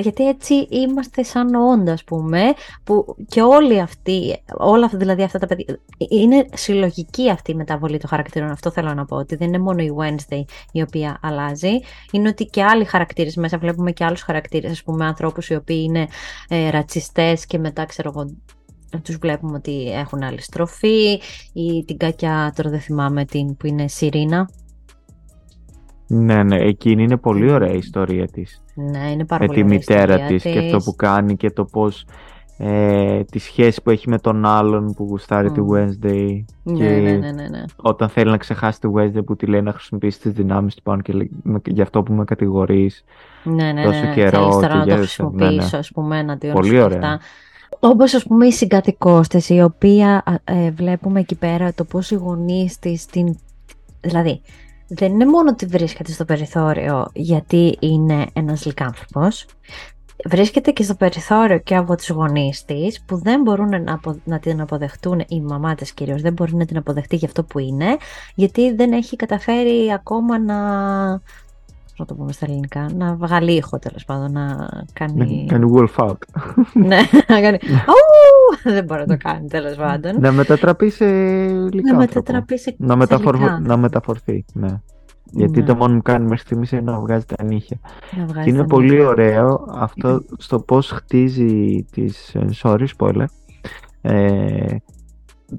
γιατί 0.00 0.28
έτσι 0.28 0.54
είμαστε 0.54 1.22
σαν 1.22 1.54
όντα, 1.54 1.92
ας 1.92 2.04
πούμε, 2.04 2.40
που 2.84 3.16
και 3.28 3.42
όλοι 3.42 3.80
αυτοί, 3.80 4.42
όλα 4.56 4.84
αυτά, 4.84 4.98
δηλαδή 4.98 5.22
αυτά 5.22 5.38
τα 5.38 5.46
παιδιά, 5.46 5.78
είναι 6.08 6.46
συλλογική 6.54 7.30
αυτή 7.30 7.50
η 7.50 7.54
μεταβολή 7.54 7.98
των 7.98 8.08
χαρακτήρων. 8.08 8.50
Αυτό 8.50 8.70
θέλω 8.70 8.94
να 8.94 9.04
πω, 9.04 9.16
ότι 9.16 9.36
δεν 9.36 9.48
είναι 9.48 9.58
μόνο 9.58 9.82
η 9.82 9.92
Wednesday 9.98 10.44
η 10.72 10.82
οποία 10.82 11.18
αλλάζει, 11.22 11.78
είναι 12.10 12.28
ότι 12.28 12.44
και 12.44 12.62
άλλοι 12.64 12.84
χαρακτήρες 12.84 13.36
μέσα 13.36 13.58
βλέπουμε 13.58 13.92
και 13.92 14.04
άλλους 14.04 14.22
χαρακτήρες, 14.22 14.70
ας 14.70 14.82
πούμε, 14.82 15.06
ανθρώπους 15.06 15.48
οι 15.48 15.54
οποίοι 15.54 15.82
είναι 15.88 16.06
ε, 16.48 16.70
ρατσιστές 16.70 17.46
και 17.46 17.58
μετά, 17.58 17.84
ξέρω 17.84 18.12
εγώ, 18.14 18.30
τους 19.02 19.16
βλέπουμε 19.16 19.56
ότι 19.56 19.90
έχουν 19.92 20.22
άλλη 20.22 20.40
στροφή 20.40 21.20
ή 21.52 21.84
την 21.86 21.96
κακιά, 21.96 22.52
τώρα 22.56 22.70
δεν 22.70 22.80
θυμάμαι 22.80 23.24
την 23.24 23.56
που 23.56 23.66
είναι 23.66 23.88
Σιρήνα. 23.88 24.48
Ναι, 26.06 26.42
ναι, 26.42 26.56
εκείνη 26.56 27.02
είναι 27.02 27.16
πολύ 27.16 27.50
ωραία 27.52 27.72
η 27.72 27.76
ιστορία 27.78 28.26
της. 28.28 28.62
Ναι, 28.74 29.10
είναι 29.10 29.24
πάρα 29.24 29.40
με 29.42 29.46
πολύ 29.46 29.58
τη 29.58 29.64
ωραία 29.64 29.74
η 29.74 29.78
μητέρα 29.78 30.12
ιστορία 30.14 30.26
της 30.26 30.42
και 30.42 30.58
αυτό 30.58 30.76
της. 30.76 30.84
που 30.84 30.94
κάνει 30.96 31.36
και 31.36 31.50
το 31.50 31.64
πώς 31.64 32.06
ε, 32.58 33.24
τη 33.24 33.38
σχέση 33.38 33.82
που 33.82 33.90
έχει 33.90 34.08
με 34.08 34.18
τον 34.18 34.44
άλλον 34.46 34.92
που 34.94 35.04
γουστάρει 35.08 35.50
τη 35.50 35.60
Μμ. 35.60 35.68
Wednesday 35.72 36.44
Ναι, 36.62 36.76
και 36.76 36.84
ναι, 36.84 37.10
ναι, 37.10 37.32
ναι, 37.32 37.48
ναι. 37.48 37.64
όταν 37.76 38.08
θέλει 38.08 38.30
να 38.30 38.36
ξεχάσει 38.36 38.80
τη 38.80 38.88
Wednesday 38.94 39.24
που 39.24 39.36
τη 39.36 39.46
λέει 39.46 39.62
να 39.62 39.72
χρησιμοποιήσει 39.72 40.20
τις 40.20 40.32
δυνάμεις 40.32 40.74
του 40.74 40.82
πάνω 40.82 41.02
και 41.02 41.12
λέει 41.12 41.30
«Με- 41.42 41.60
γι' 41.66 41.80
αυτό 41.82 42.02
που 42.02 42.12
με 42.12 42.24
κατηγορείς 42.24 43.04
Ναι, 43.44 43.72
ναι, 43.72 43.82
τόσο 43.84 44.00
ναι. 44.04 44.12
καιρό 44.14 44.38
Θέλεις 44.40 44.54
τώρα 44.54 44.68
και 44.68 44.74
να 44.74 44.84
το 44.84 44.90
γέρεσε. 44.90 45.22
Ναι, 45.22 45.28
ναι. 45.28 45.36
χρησιμοποιήσω, 45.44 45.76
ας 45.76 45.90
πούμε, 45.90 46.18
εναντίον 46.18 46.52
Πολύ 46.54 46.66
σου 46.66 46.72
και 46.74 46.80
ωραία. 46.82 46.98
αυτά. 46.98 47.20
Όπως, 47.80 48.14
ας 48.14 48.22
πούμε, 48.26 48.46
η 48.46 48.52
συγκατοικός 48.52 49.28
της, 49.28 49.48
η 49.48 49.60
οποία 49.62 50.22
α, 50.24 50.34
ε, 50.44 50.70
βλέπουμε 50.70 51.20
εκεί 51.20 51.34
πέρα 51.34 51.72
το 51.74 51.84
πώς 51.84 52.10
οι 52.10 52.14
γονείς 52.14 52.78
της 52.78 53.06
την... 53.06 53.36
Δηλαδή, 54.00 54.40
δεν 54.88 55.12
είναι 55.12 55.26
μόνο 55.26 55.50
ότι 55.50 55.66
βρίσκεται 55.66 56.12
στο 56.12 56.24
περιθώριο 56.24 57.06
γιατί 57.12 57.76
είναι 57.80 58.26
ένας 58.32 58.66
λυκάνθρωπος, 58.66 59.46
βρίσκεται 60.24 60.70
και 60.70 60.82
στο 60.82 60.94
περιθώριο 60.94 61.58
και 61.58 61.76
από 61.76 61.96
τους 61.96 62.10
γονείς 62.10 62.64
της 62.64 63.02
που 63.06 63.16
δεν 63.16 63.40
μπορούν 63.42 63.68
να, 63.68 63.92
απο- 63.92 64.20
να 64.24 64.38
την 64.38 64.60
αποδεχτούν, 64.60 65.24
η 65.28 65.40
μαμά 65.40 65.74
της 65.74 65.92
κυρίως. 65.92 66.22
Δεν 66.22 66.32
μπορεί 66.32 66.54
να 66.54 66.64
την 66.64 66.76
αποδεχτεί 66.76 67.16
για 67.16 67.28
αυτό 67.28 67.44
που 67.44 67.58
είναι, 67.58 67.96
γιατί 68.34 68.74
δεν 68.74 68.92
έχει 68.92 69.16
καταφέρει 69.16 69.92
ακόμα 69.92 70.38
να, 70.38 70.58
πώς 71.96 71.98
να 71.98 72.04
το 72.04 72.14
πούμε 72.14 72.32
στα 72.32 72.46
ελληνικά, 72.46 72.90
να 72.94 73.14
βγάλει 73.14 73.52
ήχο 73.52 73.78
τέλος 73.78 74.04
πάντων, 74.04 74.32
να 74.32 74.68
κάνει... 74.92 75.44
να 75.46 75.52
κάνει 75.52 75.72
wolf 75.74 76.06
out. 76.06 76.16
Ναι, 76.72 76.98
να 77.28 77.40
κάνει... 77.40 77.58
Αου! 78.64 78.72
δεν 78.74 78.84
μπορεί 78.84 79.00
να 79.00 79.06
το 79.06 79.16
κάνει 79.16 79.48
τέλος 79.48 79.76
πάντων. 79.76 80.20
να 80.20 80.32
μετατραπεί 80.32 80.90
σε 80.90 81.04
να 81.04 81.68
λυκάνθρωπο 81.72 81.96
μετατραπεί 81.96 82.58
σε 82.58 82.74
να, 82.78 82.92
σε 82.92 82.96
μεταφορ... 82.96 83.34
λυκάνθρωπο. 83.34 83.68
να 83.68 83.76
μεταφορθεί 83.76 84.44
ναι. 84.52 84.80
γιατί 85.24 85.60
Ναι, 85.60 85.66
το 85.66 85.74
μόνο 85.74 85.96
που 85.96 86.02
κάνει 86.02 86.24
μέχρι 86.24 86.44
στιγμής 86.44 86.72
είναι 86.72 86.80
να 86.80 87.00
βγάζει 87.00 87.24
τα 87.24 87.44
νύχια 87.44 87.78
να 88.10 88.24
βγάζει 88.26 88.44
Και 88.44 88.50
είναι 88.50 88.58
τα 88.58 88.64
πολύ 88.66 88.90
νύχια. 88.90 89.08
ωραίο 89.08 89.66
αυτό 89.74 90.22
στο 90.38 90.60
πώς 90.60 90.90
χτίζει 90.90 91.84
τις... 91.92 92.34
ε, 92.34 92.48
Sorry, 92.62 92.86
spoiler. 92.98 93.24
Ε, 94.00 94.76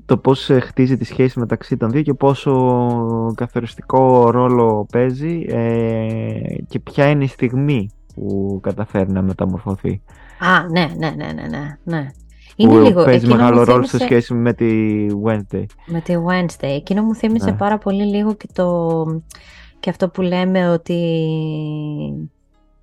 το 0.05 0.17
πώς 0.17 0.49
ε, 0.49 0.59
χτίζει 0.59 0.97
τη 0.97 1.05
σχέση 1.05 1.39
μεταξύ 1.39 1.77
των 1.77 1.91
δύο 1.91 2.01
και 2.01 2.13
πόσο 2.13 3.33
καθοριστικό 3.35 4.29
ρόλο 4.31 4.87
παίζει 4.91 5.45
ε, 5.47 6.39
και 6.67 6.79
ποια 6.79 7.09
είναι 7.09 7.23
η 7.23 7.27
στιγμή 7.27 7.89
που 8.15 8.59
καταφέρει 8.63 9.11
να 9.11 9.21
μεταμορφωθεί. 9.21 10.01
Α, 10.39 10.69
ναι, 10.69 10.87
ναι, 10.97 11.09
ναι, 11.09 11.31
ναι, 11.33 11.47
ναι, 11.47 11.77
ναι. 11.83 12.07
Είναι 12.55 12.73
που 12.73 12.79
λίγο. 12.79 13.03
παίζει 13.03 13.25
εκείνο 13.25 13.35
μεγάλο 13.35 13.59
μου 13.59 13.63
ρόλο 13.65 13.83
σε 13.83 13.89
θύμισε- 13.97 14.05
σχέση 14.05 14.33
με 14.33 14.53
τη 14.53 15.05
Wednesday. 15.25 15.65
Με 15.85 16.01
τη 16.01 16.13
Wednesday. 16.27 16.67
Εκείνο 16.75 17.03
μου 17.03 17.15
θύμισε 17.15 17.49
Ναι. 17.49 17.55
πάρα 17.57 17.77
πολύ 17.77 18.03
λίγο 18.03 18.33
και 18.33 18.47
το 18.53 19.05
και 19.79 19.89
αυτό 19.89 20.09
που 20.09 20.21
λέμε 20.21 20.69
ότι 20.69 20.99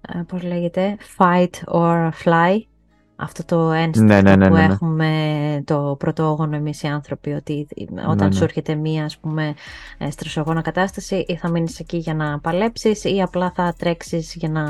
ε, 0.01 0.21
πώς 0.29 0.43
λέγεται 0.43 0.97
fight 1.19 1.51
or 1.75 2.09
fly 2.25 2.61
αυτό 3.23 3.45
το 3.45 3.71
ένστικτο 3.71 4.15
Ναι, 4.15 4.21
ναι, 4.21 4.37
ναι, 4.37 4.49
που 4.49 4.55
ναι, 4.55 4.67
ναι. 4.67 4.73
έχουμε 4.73 5.63
το 5.65 5.97
πρωτόγονο 5.99 6.57
εμείς 6.57 6.83
οι 6.83 6.87
άνθρωποι 6.87 7.33
ότι 7.33 7.67
όταν 8.09 8.29
ναι. 8.29 8.35
σου 8.35 8.45
έρχεται 8.45 8.75
μία 8.75 9.05
ας 9.05 9.17
πούμε 9.19 9.55
ε, 9.99 10.11
στρεσογόνα 10.11 10.61
κατάσταση 10.61 11.25
ή 11.29 11.37
θα 11.37 11.49
μείνεις 11.49 11.79
εκεί 11.79 11.97
για 11.97 12.15
να 12.15 12.39
παλέψεις 12.39 13.05
ή 13.05 13.23
απλά 13.23 13.53
θα 13.55 13.75
τρέξεις 13.79 14.35
για 14.35 14.49
να 14.49 14.63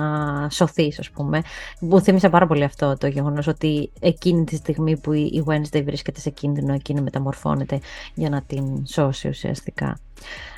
σωθείς 0.51 0.99
ας 0.99 1.11
πούμε 1.11 1.43
μου 1.81 2.01
θύμισε 2.01 2.29
πάρα 2.29 2.47
πολύ 2.47 2.65
αυτό 2.65 2.97
το 2.99 3.07
γεγονός 3.07 3.47
ότι 3.47 3.91
εκείνη 4.01 4.45
τη 4.45 4.57
στιγμή 4.57 4.97
που 4.97 5.13
η 5.13 5.31
η 5.33 5.45
Wednesday 5.47 5.83
βρίσκεται 5.85 6.21
σε 6.21 6.31
κίνδυνο 6.31 6.75
εκείνη 6.75 7.01
μεταμορφώνεται 7.01 7.81
για 8.15 8.29
να 8.29 8.43
την 8.43 8.87
σώσει 8.87 9.29
ουσιαστικά 9.29 9.99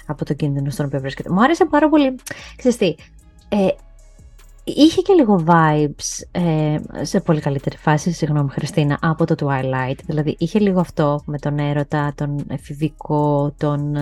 από 0.06 0.24
το 0.24 0.34
κίνδυνο 0.34 0.70
στον 0.70 0.86
οποίο 0.86 1.00
βρίσκεται. 1.00 1.30
Μου 1.30 1.42
άρεσε 1.42 1.64
πάρα 1.64 1.88
πολύ. 1.88 2.14
Ξέρεις 2.56 2.76
τι, 2.76 2.94
ε, 3.48 3.68
είχε 4.64 5.00
και 5.00 5.12
λίγο 5.12 5.44
vibes 5.46 6.22
ε, 6.30 6.76
σε 7.04 7.20
πολύ 7.20 7.40
καλύτερη 7.40 7.76
φάση, 7.76 8.12
συγγνώμη 8.12 8.50
Χριστίνα, 8.50 8.98
από 9.02 9.24
το 9.24 9.34
Twilight. 9.38 9.98
Δηλαδή 10.06 10.36
είχε 10.38 10.58
λίγο 10.58 10.80
αυτό 10.80 11.20
με 11.24 11.38
τον 11.38 11.58
έρωτα, 11.58 12.12
τον 12.16 12.44
εφηβικό, 12.48 13.54
τον 13.58 13.96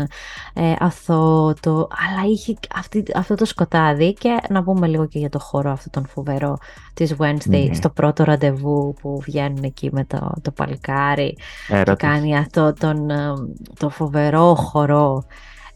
ε, 0.54 0.74
αθώο, 0.78 1.54
το, 1.60 1.70
αλλά 1.70 2.30
είχε 2.30 2.54
αυτή, 2.74 3.02
αυτό 3.14 3.34
το 3.34 3.44
σκοτάδι 3.44 4.12
και 4.12 4.36
να 4.48 4.62
πούμε 4.62 4.86
λίγο 4.86 5.06
και 5.06 5.18
για 5.18 5.28
το 5.28 5.38
χώρο 5.38 5.70
αυτό 5.70 5.90
τον 5.90 6.06
φοβερό 6.06 6.56
της 6.94 7.14
Wednesday 7.18 7.66
Ναι. 7.68 7.74
στο 7.74 7.90
πρώτο 7.90 8.24
ραντεβού 8.24 8.94
που 9.00 9.20
βγαίνουν 9.20 9.62
εκεί 9.62 9.88
με 9.92 10.04
το, 10.04 10.32
το 10.42 10.50
παλικάρι 10.50 11.36
και 11.66 11.74
Έρωτας. 11.74 11.96
κάνει 11.96 12.36
αυτό 12.36 12.72
τον, 12.78 13.10
ε, 13.10 13.32
το 13.78 13.88
φοβερό 13.88 14.54
χορό. 14.54 15.24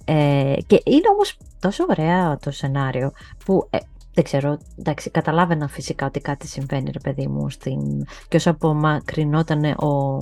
Ε, 0.04 0.54
και 0.66 0.82
είναι 0.84 1.08
όμως 1.12 1.36
τόσο 1.60 1.84
ωραίο 1.88 2.36
το 2.40 2.50
σενάριο 2.50 3.12
που 3.44 3.66
ε, 3.70 3.78
δεν 4.16 4.24
ξέρω, 4.24 4.58
εντάξει, 4.78 5.10
καταλάβαινα 5.10 5.68
φυσικά 5.68 6.06
ότι 6.06 6.20
κάτι 6.20 6.46
συμβαίνει 6.46 6.90
ρε 6.92 6.98
παιδί 6.98 7.26
μου 7.26 7.50
στην... 7.50 8.06
και 8.28 8.36
όσο 8.36 8.50
απομακρυνόταν 8.50 9.64
ο 9.64 10.18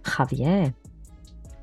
Χαβιέ, 0.00 0.74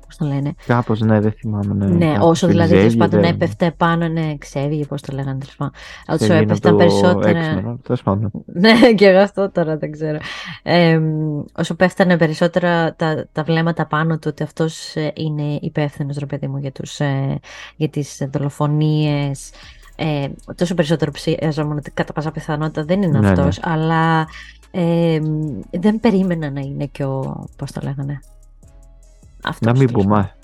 πώς 0.06 0.16
το 0.16 0.24
λένε, 0.24 0.54
Κάπως 0.66 1.00
ναι, 1.00 1.20
δεν 1.20 1.32
θυμάμαι. 1.32 1.74
Ναι, 1.74 1.86
ναι, 1.86 2.12
κάπως 2.12 2.28
όσο 2.28 2.46
δηλαδή 2.46 2.68
τέλος 2.68 2.86
ξέγιδε. 2.86 3.06
πάντων 3.06 3.24
έπεφτε 3.24 3.74
πάνω, 3.76 4.08
ναι, 4.08 4.36
ξέβγε, 4.38 4.84
πώς 4.84 5.02
το 5.02 5.12
λέγανε 5.14 5.38
τέλος 5.38 5.56
πάντων. 5.56 5.72
Όσο 6.06 6.16
Ξέγινε 6.16 6.38
έπεφταν 6.38 6.72
το 6.72 6.76
περισσότερα. 6.76 7.62
X-Men, 7.62 7.76
τέλος 7.82 8.02
πάντων. 8.02 8.30
Ναι, 8.46 8.92
και 8.94 9.06
εγώ 9.06 9.18
αυτό 9.18 9.50
τώρα 9.50 9.76
δεν 9.76 9.92
ξέρω. 9.92 10.18
Ε, 10.62 11.00
όσο 11.52 11.74
πέφτανε 11.74 12.16
περισσότερα 12.16 12.94
τα, 12.94 13.28
τα 13.32 13.42
βλέμματα 13.42 13.86
πάνω 13.86 14.14
του 14.14 14.26
ότι 14.26 14.42
αυτός 14.42 14.96
ε, 14.96 15.12
είναι 15.14 15.58
υπεύθυνος 15.60 16.16
ρε 16.16 16.26
παιδί 16.26 16.46
μου 16.46 16.58
για, 16.58 16.72
τους, 16.72 17.00
ε, 17.00 17.38
για 17.76 17.88
τις 17.88 18.28
δολοφονίες 18.30 19.50
ε, 20.00 20.28
τόσο 20.54 20.74
περισσότερο 20.74 21.10
ψιαζόμουν 21.10 21.76
ότι 21.76 21.90
κατά 21.90 22.12
πάσα 22.12 22.30
πιθανότητα 22.30 22.84
δεν 22.84 23.02
είναι 23.02 23.18
Ναι, 23.18 23.28
αυτός 23.28 23.58
αλλά 23.62 24.26
ε, 24.70 25.18
δεν 25.70 26.00
περίμενα 26.00 26.50
να 26.50 26.60
είναι 26.60 26.86
και 26.86 27.04
ο 27.04 27.44
πώς 27.56 27.72
το 27.72 27.80
λέγανε 27.84 28.20
αυτός, 29.44 29.72
Να 29.72 29.78
μην 29.78 29.86
τέλος 29.86 30.04
πάντων. 30.04 30.04
πούμε. 30.06 30.36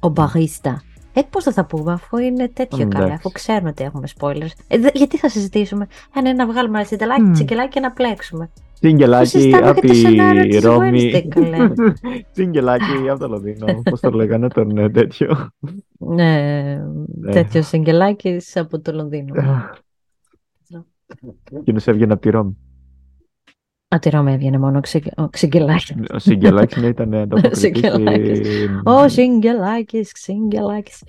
ο 0.00 0.08
μπαγίστα 0.08 0.82
ε, 1.12 1.22
πώς 1.30 1.44
θα 1.44 1.52
τα 1.54 1.64
πούμε 1.64 1.92
αφού 1.92 2.16
είναι 2.18 2.48
τέτοιο 2.48 2.82
Εντάξει. 2.82 2.98
καλά, 3.02 3.14
αφού 3.14 3.30
ξέρουμε 3.30 3.68
ότι 3.68 3.84
έχουμε 3.84 4.08
spoilers. 4.20 4.50
Ε, 4.68 4.78
δε- 4.78 4.90
γιατί 4.94 5.18
θα 5.18 5.28
συζητήσουμε, 5.28 5.86
αν 6.14 6.24
είναι 6.24 6.34
να 6.34 6.46
βγάλουμε 6.46 6.78
ένα 6.78 6.86
τσιγκελάκι, 6.86 7.22
Μμ. 7.22 7.32
τσιγκελάκι 7.32 7.68
και 7.68 7.80
να 7.80 7.90
πλέξουμε. 7.90 8.50
Τσιγκελάκι 8.82 9.28
συζητάμε 9.28 9.68
από 9.68 9.80
και 9.80 9.86
το 9.86 9.94
σενάριο 9.94 10.42
τη 10.42 10.48
της 10.48 10.64
Ρώμη. 10.64 11.10
Wednesday, 11.14 11.26
καλέ. 11.28 11.72
Τσιγκελάκι 12.32 13.08
από 13.10 13.18
το 13.18 13.28
Λονδίνο. 13.28 13.82
Πώς 13.90 14.00
το 14.00 14.10
λέγανε 14.10 14.48
τον 14.48 14.78
ε, 14.78 14.90
τέτοιο. 14.90 15.50
Ναι, 15.98 16.78
τέτοιο 17.30 17.62
συγγελάκι 17.62 18.36
από 18.54 18.80
το 18.80 18.92
Λονδίνο. 18.92 19.34
Εκείνος 21.58 21.86
έβγαινε 21.86 22.12
από 22.12 22.22
τη 22.22 22.30
Ρώμη. 22.30 22.56
Α, 23.94 23.98
τη 23.98 24.10
Ρώμη 24.10 24.32
έβγαινε 24.32 24.58
μόνο 24.58 24.80
ο 25.16 25.28
Ξυγγελάκης. 25.28 25.94
Ο 26.14 26.18
Σιγκελάκης 26.18 26.76
ναι, 26.76 26.86
ήταν 26.86 27.14
ανταποκριτής. 27.14 27.58
Σιγκελάκης. 27.58 28.38
στην- 28.38 28.80
Ο 28.84 29.08
Συγγελάκης, 29.08 30.12
Ξυγγελάκης. 30.12 31.02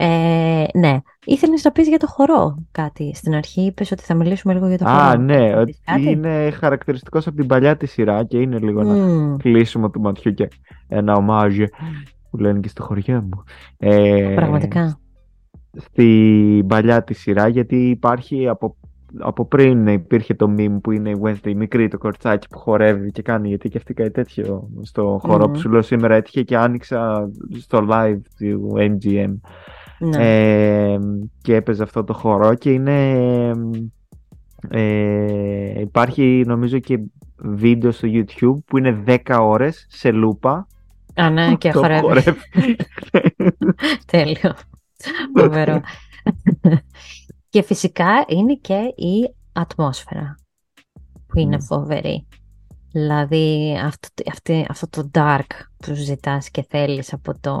Ε, 0.00 0.64
ναι, 0.74 0.98
ήθελες 1.24 1.64
να 1.64 1.70
πεις 1.72 1.88
για 1.88 1.98
το 1.98 2.06
χορό 2.06 2.64
κάτι. 2.72 3.12
Στην 3.14 3.34
αρχή; 3.34 3.60
Είπες 3.60 3.90
ότι 3.90 4.02
θα 4.02 4.14
μιλήσουμε 4.14 4.54
λίγο 4.54 4.68
για 4.68 4.78
το 4.78 4.84
χορό. 4.84 4.98
Α, 4.98 5.16
ναι, 5.16 5.50
Θα 5.50 5.60
ότι 5.60 5.64
πεις 5.70 5.80
κάτι; 5.84 6.10
είναι 6.10 6.50
χαρακτηριστικός 6.50 7.26
από 7.26 7.36
την 7.36 7.46
παλιά 7.46 7.76
τη 7.76 7.86
σειρά 7.86 8.24
και 8.24 8.38
είναι 8.38 8.58
λίγο 8.58 8.80
ένα 8.80 8.92
Μμμ. 8.94 9.36
κλείσιμο 9.36 9.90
του 9.90 10.00
ματιού 10.00 10.32
και 10.34 10.48
ένα 10.88 11.14
ομάζ 11.14 11.56
που 12.30 12.36
λένε 12.36 12.60
και 12.60 12.68
στο 12.68 12.82
χωριό 12.82 13.20
μου. 13.22 13.42
Ε, 13.76 14.32
Πραγματικά. 14.34 14.98
Στην 15.76 16.66
παλιά 16.66 17.04
τη 17.04 17.14
σειρά 17.14 17.48
γιατί 17.48 17.88
υπάρχει 17.88 18.48
από, 18.48 18.76
από 19.18 19.44
πριν 19.46 19.86
υπήρχε 19.86 20.34
το 20.34 20.54
meme 20.58 20.78
που 20.82 20.90
είναι 20.92 21.10
η 21.10 21.16
Wednesday 21.22 21.46
η 21.48 21.54
μικρή 21.54 21.88
το 21.88 21.98
κορτσάκι 21.98 22.48
που 22.48 22.58
χορεύει 22.58 23.10
και 23.10 23.22
κάνει 23.22 23.48
γιατί 23.48 23.68
και 23.68 23.78
αυτή 23.78 23.94
κάτι 23.94 24.10
τέτοιο 24.10 24.68
στο 24.82 25.18
χώρο 25.22 25.46
Μμμ. 25.46 25.52
που 25.52 25.58
σου 25.58 25.70
λέω 25.70 25.82
σήμερα 25.82 26.14
έτυχε 26.14 26.42
και 26.42 26.56
άνοιξα 26.56 27.30
στο 27.58 27.86
live 27.90 28.20
του 28.38 28.72
MGM 28.76 29.34
Ναι. 29.98 30.92
ε, 30.92 30.98
και 31.42 31.54
έπαιζε 31.54 31.82
αυτό 31.82 32.04
το 32.04 32.12
χορό 32.12 32.54
και 32.54 32.70
είναι 32.70 33.10
ε, 34.68 35.80
υπάρχει 35.80 36.42
νομίζω 36.46 36.78
και 36.78 36.98
βίντεο 37.36 37.90
στο 37.90 38.08
YouTube 38.12 38.64
που 38.66 38.78
είναι 38.78 39.02
10 39.06 39.16
ώρες 39.40 39.86
σε 39.88 40.10
λούπα 40.10 40.66
Α, 41.14 41.30
ναι, 41.30 41.54
και 41.58 41.70
το 41.70 41.78
χορεύει. 41.78 42.00
χορεύει. 42.00 42.38
Τέλειο. 44.12 44.54
Φοβερό. 45.38 45.80
και 47.50 47.62
φυσικά 47.62 48.24
είναι 48.28 48.54
και 48.54 48.92
η 48.96 49.34
ατμόσφαιρα 49.52 50.34
που 51.26 51.38
είναι 51.38 51.56
Μμ. 51.56 51.60
φοβερή. 51.64 52.26
Δηλαδή 53.00 53.76
αυτό, 53.84 54.08
αυτή, 54.30 54.66
αυτό 54.68 54.88
το 54.88 55.10
dark 55.14 55.46
που 55.76 55.94
ζητάς 55.94 56.50
και 56.50 56.64
θέλεις 56.68 57.12
από 57.12 57.32
το, 57.40 57.56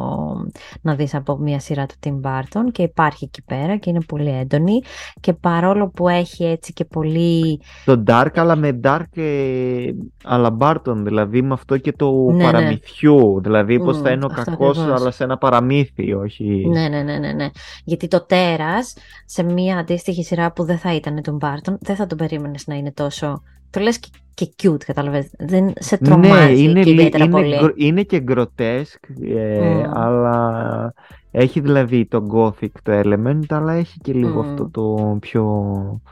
να 0.80 0.94
δεις 0.94 1.14
από 1.14 1.36
μια 1.36 1.60
σειρά 1.60 1.86
του 1.86 1.94
Tim 2.06 2.20
Burton 2.28 2.72
και 2.72 2.82
υπάρχει 2.82 3.24
εκεί 3.24 3.42
πέρα 3.42 3.76
και 3.76 3.90
είναι 3.90 4.00
πολύ 4.06 4.28
έντονη 4.30 4.80
και 5.20 5.32
παρόλο 5.32 5.88
που 5.88 6.08
έχει 6.08 6.44
έτσι 6.44 6.72
και 6.72 6.84
πολύ 6.84 7.60
Το 7.84 8.02
Dark 8.06 8.30
αλλά 8.34 8.56
με 8.56 8.80
Dark 8.84 9.02
ε, 9.16 9.90
αλλά 10.24 10.56
Burton 10.60 10.96
δηλαδή 10.96 11.42
με 11.42 11.52
αυτό 11.52 11.76
και 11.76 11.92
το 11.92 12.10
Ναι, 12.12 12.36
ναι. 12.36 12.42
παραμυθιού 12.44 13.40
δηλαδή 13.42 13.78
πως 13.78 13.96
Μμ, 13.98 14.02
θα 14.02 14.10
είναι 14.10 14.24
ο 14.24 14.28
αυτό 14.30 14.50
κακός 14.50 14.78
ακριβώς. 14.78 15.00
αλλά 15.00 15.10
σε 15.10 15.24
ένα 15.24 15.36
παραμύθι 15.38 16.12
όχι 16.12 16.66
Ναι, 16.68 16.88
ναι, 16.88 17.02
ναι, 17.02 17.18
ναι, 17.18 17.32
ναι. 17.32 17.48
Γιατί 17.84 18.08
το 18.08 18.24
τέρας 18.26 18.94
σε 19.24 19.42
μια 19.42 19.78
αντίστοιχη 19.78 20.24
σειρά 20.24 20.52
που 20.52 20.64
δεν 20.64 20.78
θα 20.78 20.94
ήταν 20.94 21.22
του 21.22 21.36
Μπάρτον, 21.36 21.78
δεν 21.80 21.96
θα 21.96 22.06
τον 22.06 22.18
περίμενες 22.18 22.66
να 22.66 22.74
είναι 22.74 22.92
τόσο. 22.92 23.42
Το 23.70 23.80
λες 23.80 23.98
και, 23.98 24.08
και 24.44 24.54
cute, 24.62 24.84
κατάλαβες. 24.84 25.30
Δεν 25.38 25.72
σε 25.78 25.96
τρομάζει 25.98 26.52
ναι 26.52 26.58
είναι, 26.60 26.80
και 26.82 26.90
λι- 26.90 26.98
ιδιαίτερα 26.98 27.24
είναι, 27.24 27.32
πολύ. 27.32 27.56
γκρο- 27.56 27.72
είναι 27.76 28.02
και 28.02 28.20
γκροτέσκ 28.20 29.04
ε, 29.36 29.60
Μμ. 29.60 29.90
αλλά 29.98 30.94
έχει 31.30 31.60
δηλαδή 31.60 32.06
το 32.06 32.26
gothic 32.34 32.70
το 32.82 32.92
element 33.04 33.40
αλλά 33.48 33.72
έχει 33.72 33.98
και 33.98 34.12
λίγο 34.12 34.42
Μμ. 34.42 34.48
αυτό 34.50 34.70
το 34.70 35.16
πιο 35.20 35.42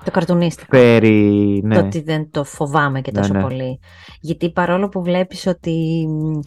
Το 0.05 0.11
καρτουνίστικο. 0.11 0.77
fairy 0.81 1.59
ναι. 1.63 1.75
Το 1.75 1.81
ότι 1.87 2.01
δεν 2.03 2.31
το 2.31 2.45
φοβάμαι 2.45 3.01
και 3.01 3.11
Ναι, 3.15 3.21
τόσο 3.21 3.33
ναι. 3.33 3.41
πολύ. 3.43 3.79
Γιατί 4.21 4.51
παρόλο 4.53 4.89
που 4.89 5.03
βλέπεις 5.03 5.47
ότι 5.47 6.07
μ, 6.09 6.39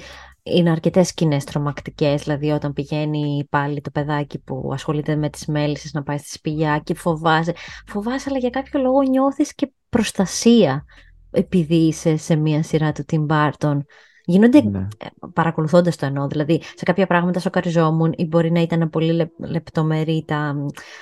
είναι 0.43 0.69
αρκετές 0.69 1.07
σκηνές 1.07 1.43
τρομακτικές, 1.43 2.23
δηλαδή 2.23 2.49
όταν 2.49 2.73
πηγαίνει 2.73 3.47
πάλι 3.49 3.81
το 3.81 3.89
παιδάκι 3.91 4.39
που 4.39 4.69
ασχολείται 4.73 5.15
με 5.15 5.29
τις 5.29 5.45
μέλισσες 5.45 5.93
να 5.93 6.03
πάει 6.03 6.17
στη 6.17 6.29
σπηλιά 6.29 6.81
και 6.83 6.93
φοβάσαι, 6.93 7.53
φοβάσαι 7.87 8.25
αλλά 8.29 8.37
για 8.39 8.49
κάποιο 8.49 8.79
λόγο 8.81 9.01
νιώθεις 9.01 9.55
και 9.55 9.71
προστασία 9.89 10.85
επειδή 11.31 11.75
είσαι 11.75 12.17
σε 12.17 12.35
μια 12.35 12.63
σειρά 12.63 12.91
του 12.91 13.03
Tim 13.11 13.25
Burton. 13.27 13.77
Γίνονται 14.25 14.61
ναι. 14.61 14.87
παρακολουθώντας 15.33 15.95
το 15.95 16.05
εννοώ, 16.05 16.27
δηλαδή 16.27 16.61
σε 16.75 16.85
κάποια 16.85 17.07
πράγματα 17.07 17.39
σοκαριζόμουν 17.39 18.13
ή 18.17 18.25
μπορεί 18.25 18.51
να 18.51 18.61
ήταν 18.61 18.89
πολύ 18.89 19.11
λεπ, 19.11 19.29
λεπτομερή 19.37 20.23
τα, 20.27 20.55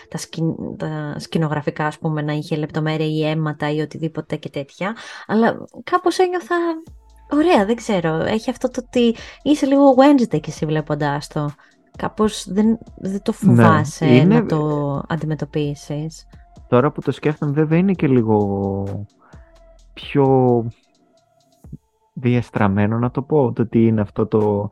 τα, 0.09 0.17
σκην- 0.17 0.78
τα 0.78 1.15
σκηνογραφικά, 1.17 1.86
ας 1.86 1.97
πούμε, 1.97 2.21
να 2.21 2.34
είχε 2.34 2.55
λεπτομέρεια 2.55 3.05
ή 3.05 3.25
αίματα 3.30 3.71
ή 3.71 3.80
οτιδήποτε 3.80 4.36
και 4.36 4.49
τέτοια, 4.49 4.95
αλλά 5.28 5.57
κάπως 5.84 6.17
ένιωθα 6.17 6.55
ωραία, 7.32 7.65
δεν 7.65 7.75
ξέρω, 7.75 8.13
έχει 8.15 8.49
αυτό 8.49 8.69
το 8.69 8.82
ότι 8.88 9.15
είσαι 9.43 9.65
λίγο 9.65 9.84
Wednesday 9.97 10.39
και 10.41 10.49
εσύ 10.49 10.65
βλέποντάς 10.65 11.28
το. 11.28 11.49
Κάπως 11.97 12.45
δεν, 12.49 12.78
δεν 12.97 13.21
το 13.21 13.34
Ναι, 13.39 13.55
φοβάσαι 13.55 14.05
είναι- 14.15 14.36
να 14.39 14.45
το 14.45 15.01
αντιμετωπίσεις. 15.07 16.25
Τώρα 16.67 16.91
που 16.91 17.01
το 17.01 17.11
σκέφτομαι 17.11 17.51
βέβαια 17.51 17.78
είναι 17.78 17.93
και 17.93 18.07
λίγο 18.07 19.07
πιο 19.98 20.66
διαστραμμένο 22.14 22.98
να 23.00 23.12
το 23.12 23.22
πω 23.22 23.54
το 23.54 23.68
τι 23.68 23.86
είναι 23.86 24.02
αυτό 24.02 24.28
το 24.28 24.70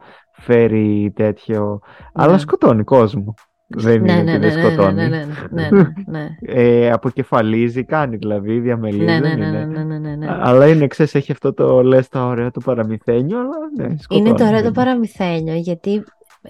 fairy 0.48 1.08
τέτοιο 1.16 1.80
αλλά 2.14 2.38
Ναι. 2.38 2.38
σκοτώνει 2.38 2.84
κόσμο 2.84 3.34
Δεν 3.68 4.02
Ναι, 4.02 4.12
είναι 4.12 4.22
ναι, 4.22 4.22
ότι 4.22 4.38
ναι, 4.38 4.40
δεν 4.40 4.52
ναι, 4.52 4.52
σκοτώνει. 4.52 4.94
ναι, 4.94 5.08
ναι, 5.08 5.26
ναι, 5.50 5.70
ναι, 5.72 5.94
ναι. 6.06 6.38
Ε, 6.40 6.92
αποκεφαλίζει, 6.92 7.84
κάνει 7.86 8.18
δηλαδή, 8.18 8.60
διαμελίζει. 8.60 9.04
Ναι, 9.04 9.20
ναι, 9.20 9.36
δεν 9.36 9.38
ναι, 9.38 9.46
είναι. 9.46 9.66
ναι, 9.66 9.84
ναι, 9.84 10.00
ναι, 10.00 10.16
ναι. 10.16 10.28
Αλλά 10.40 10.68
είναι, 10.68 10.88
ξέρεις, 10.88 11.16
έχει 11.16 11.32
αυτό 11.32 11.54
το 11.54 11.84
λες 11.84 12.10
τα 12.10 12.26
ωραία 12.26 12.52
το 12.52 12.62
παραμυθένιο, 12.62 13.40
αλλά 13.40 13.56
ναι, 13.78 13.98
σκοτώνει. 13.98 14.30
Είναι 14.30 14.34
το 14.34 14.46
ωραίο 14.48 14.62
δεν 14.62 14.62
το 14.62 14.68
είναι. 14.68 14.74
παραμυθένιο, 14.74 15.56
γιατί, 15.56 16.04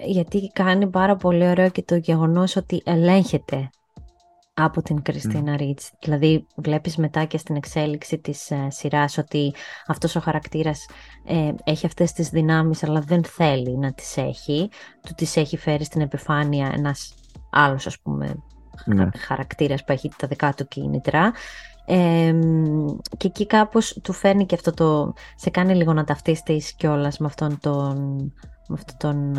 γιατί 0.06 0.50
κάνει 0.54 0.90
πάρα 0.90 1.16
πολύ 1.16 1.48
ωραίο 1.48 1.70
και 1.70 1.82
το 1.82 1.96
γεγονός 1.96 2.56
ότι 2.56 2.82
ελέγχεται 2.84 3.70
από 4.58 4.82
την 4.82 5.02
Κριστίνα 5.02 5.56
Ρίτς. 5.56 5.90
Δηλαδή 6.00 6.46
βλέπεις 6.56 6.96
μετά 6.96 7.24
και 7.24 7.38
στην 7.38 7.56
εξέλιξη 7.56 8.18
της 8.18 8.50
ε, 8.50 8.66
σειράς 8.70 9.18
ότι 9.18 9.54
αυτός 9.86 10.16
ο 10.16 10.20
χαρακτήρας 10.20 10.86
ε, 11.24 11.50
έχει 11.64 11.86
αυτές 11.86 12.12
τις 12.12 12.28
δυνάμεις 12.28 12.82
αλλά 12.82 13.00
δεν 13.00 13.24
θέλει 13.24 13.78
να 13.78 13.92
τις 13.92 14.16
έχει. 14.16 14.68
Του 15.06 15.14
τις 15.14 15.36
έχει 15.36 15.56
φέρει 15.56 15.84
στην 15.84 16.00
επιφάνεια 16.00 16.72
ένας 16.76 17.14
άλλος 17.50 17.86
ας 17.86 18.00
πούμε 18.00 18.36
Ναι. 18.84 19.08
χαρακτήρας 19.16 19.84
που 19.84 19.92
έχει 19.92 20.10
τα 20.16 20.26
δικά 20.26 20.52
του 20.54 20.68
κίνητρα. 20.68 21.32
Ε, 21.86 22.34
και 23.16 23.26
εκεί 23.26 23.46
κάπως 23.46 23.98
του 24.02 24.12
φέρνει 24.12 24.46
και 24.46 24.54
αυτό 24.54 24.72
το... 24.72 25.12
σε 25.36 25.50
κάνει 25.50 25.74
λίγο 25.74 25.92
να 25.92 26.04
ταυτίστηκες 26.04 26.72
κιόλας 26.72 27.18
με 27.18 27.26
αυτόν 27.26 27.58
τον... 27.60 28.16
με 28.68 28.76
αυτόν 28.78 28.96
τον 28.98 29.36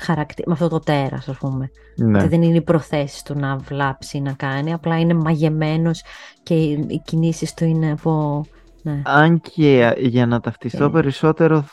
ε, 0.00 0.04
χαρακτή- 0.04 0.46
με 0.46 0.52
αυτό 0.52 0.68
το 0.68 0.78
τέρας 0.78 1.28
ας 1.28 1.36
πούμε. 1.38 1.70
Ναι. 1.96 2.18
Ότι 2.18 2.28
δεν 2.28 2.42
είναι 2.42 2.56
οι 2.56 2.60
προθέσεις 2.62 3.22
του 3.22 3.38
να 3.38 3.56
βλάψει 3.56 4.16
ή 4.16 4.20
να 4.20 4.32
κάνει, 4.32 4.72
απλά 4.72 4.98
είναι 4.98 5.14
μαγεμένος 5.14 6.02
και 6.42 6.54
οι 6.54 6.86
οι 6.88 6.98
κινήσεις 7.04 7.54
του 7.54 7.64
είναι 7.64 7.90
από... 7.90 8.44
Ναι. 8.82 9.02
Αν 9.04 9.40
και 9.40 9.94
για 9.98 10.26
να 10.26 10.40
ταυτιστώ 10.40 10.84
Ε. 10.84 10.88
περισσότερο, 10.88 11.64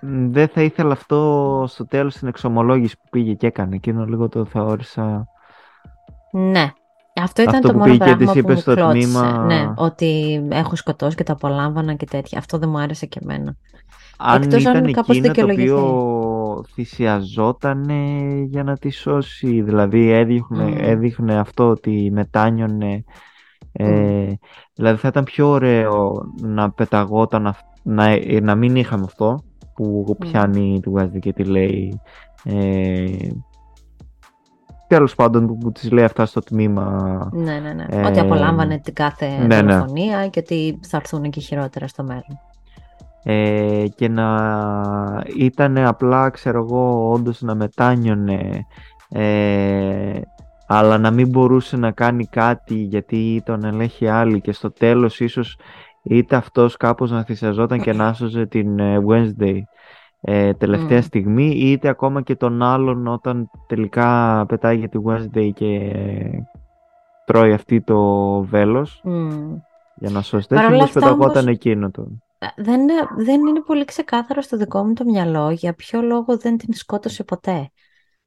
μ, 0.00 0.30
δεν 0.30 0.48
θα 0.48 0.62
ήθελα 0.62 0.92
αυτό 0.92 1.64
στο 1.68 1.86
τέλος 1.86 2.14
στην 2.14 2.28
εξομολόγηση 2.28 2.96
που 2.96 3.04
πήγε 3.10 3.32
και 3.32 3.46
έκανε. 3.46 3.74
Εκείνο 3.74 4.04
λίγο 4.04 4.28
το 4.28 4.44
θεώρησα... 4.44 5.26
ναι. 6.32 6.70
Αυτό 7.22 7.42
ήταν 7.42 7.54
Αυτό 7.54 7.66
το 7.66 7.72
που 7.72 7.78
μόνο 7.78 7.92
πήγε 7.92 8.04
και 8.04 8.16
πράγμα 8.16 8.32
της 8.32 8.32
που 8.32 8.38
είπες 8.38 8.54
μου 8.54 8.60
στο 8.60 8.74
κλώτησε. 8.74 9.06
τμήμα- 9.08 9.44
Ναι, 9.44 9.72
ότι 9.76 10.42
έχω 10.50 10.76
σκοτώσει 10.76 11.16
και 11.16 11.22
το 11.22 11.32
απολάμβανα 11.32 11.94
και 11.94 12.06
τέτοια. 12.06 12.38
Αυτό 12.38 12.58
δεν 12.58 12.68
μου 12.68 12.78
άρεσε 12.78 13.06
και 13.06 13.18
εμένα. 13.22 13.56
Αν 14.18 14.42
Εκτός 14.42 14.66
αν 14.66 14.74
ήταν 14.76 14.92
κάπως 14.92 15.16
εκείνο 15.16 15.32
το 15.32 15.32
δικαιολογηθεί. 15.32 15.70
οποίο 15.70 16.33
θυσιαζόταν 16.72 17.88
για 18.44 18.62
να 18.62 18.76
τη 18.76 18.90
σώσει, 18.90 19.62
δηλαδή 19.62 20.10
έδειχνε, 20.10 20.64
Μμμ. 20.64 20.74
έδειχνε 20.78 21.38
αυτό 21.38 21.68
ότι 21.68 22.10
μετάνιωνε, 22.12 23.04
ε, 23.72 24.32
δηλαδή 24.74 24.98
θα 24.98 25.08
ήταν 25.08 25.24
πιο 25.24 25.48
ωραίο 25.48 26.22
να 26.40 26.70
πεταγόταν, 26.70 27.46
αυ- 27.46 27.66
να, 27.82 28.04
ε, 28.10 28.40
να 28.42 28.54
μην 28.54 28.76
είχαμε 28.76 29.04
αυτό 29.06 29.44
που 29.74 30.04
Μμ. 30.08 30.28
πιάνει 30.28 30.80
τη 30.80 30.90
Wednesday 30.94 31.18
και 31.20 31.32
τη 31.32 31.44
λέει 31.44 32.00
ε, 32.44 33.04
τέλος 34.86 35.14
πάντων 35.14 35.46
που, 35.46 35.58
που 35.58 35.72
της 35.72 35.90
λέει 35.90 36.04
αυτά 36.04 36.26
στο 36.26 36.40
τμήμα 36.40 37.28
Ναι, 37.32 37.58
ναι, 37.58 37.72
ναι. 37.72 37.86
Ε, 37.88 38.06
ότι 38.06 38.20
απολάμβανε 38.20 38.78
την 38.78 38.94
κάθε 38.94 39.28
ναι, 39.38 39.62
ναι. 39.62 39.62
δολοφονία 39.62 40.28
και 40.28 40.38
ότι 40.38 40.78
θα 40.86 40.96
έρθουν 40.96 41.30
και 41.30 41.40
χειρότερα 41.40 41.86
στο 41.88 42.02
μέλλον. 42.02 42.38
Ε, 43.24 43.84
και 43.96 44.08
να 44.08 44.28
ήταν 45.36 45.78
απλά 45.78 46.30
ξέρω 46.30 46.58
εγώ 46.58 47.10
όντως 47.12 47.40
να 47.42 47.54
μετάνιωνε 47.54 48.66
ε, 49.08 50.20
αλλά 50.66 50.98
να 50.98 51.10
μην 51.10 51.28
μπορούσε 51.28 51.76
να 51.76 51.90
κάνει 51.90 52.26
κάτι 52.26 52.74
γιατί 52.74 53.42
τον 53.44 53.64
ελέγχει 53.64 54.08
άλλη 54.08 54.40
και 54.40 54.52
στο 54.52 54.70
τέλος 54.72 55.20
ίσως 55.20 55.58
είτε 56.02 56.36
αυτός 56.36 56.76
κάπως 56.76 57.10
να 57.10 57.22
θυσιαζόταν 57.24 57.80
και 57.80 57.92
να 57.92 58.12
σώζε 58.12 58.46
την 58.46 58.78
ε, 58.78 58.98
Wednesday 59.08 59.58
ε, 60.20 60.52
τελευταία 60.54 60.98
Μμ. 60.98 61.02
στιγμή 61.02 61.46
είτε 61.46 61.88
ακόμα 61.88 62.22
και 62.22 62.34
τον 62.36 62.62
άλλον 62.62 63.06
όταν 63.06 63.50
τελικά 63.66 64.44
πετάει 64.48 64.76
για 64.76 64.88
τη 64.88 64.98
Wednesday 65.06 65.50
και 65.54 65.74
ε, 65.74 66.30
τρώει 67.24 67.52
αυτή 67.52 67.80
το 67.80 67.98
βέλος 68.42 69.00
Μμ. 69.04 69.54
για 69.96 70.10
να 70.10 70.22
σώσει 70.22 70.46
Παρ' 70.48 70.58
τέτοιο 70.58 70.64
όλα 70.66 70.70
μήπως 70.84 70.88
αυτά 70.88 71.00
πεταγόταν 71.00 71.42
όμως- 71.42 71.54
εκείνο 71.54 71.90
το 71.90 72.02
Ε, 72.02 72.06
Δεν, 72.56 72.80
είναι- 72.80 73.08
δεν 73.16 73.46
είναι 73.46 73.60
πολύ 73.60 73.84
ξεκάθαρο 73.84 74.40
στο 74.40 74.56
δικό 74.56 74.84
μου 74.84 74.92
το 74.92 75.04
μυαλό 75.04 75.50
για 75.50 75.74
ποιο 75.74 76.00
λόγο 76.02 76.36
δεν 76.38 76.56
την 76.56 76.74
σκότωσε 76.74 77.24
ποτέ. 77.24 77.70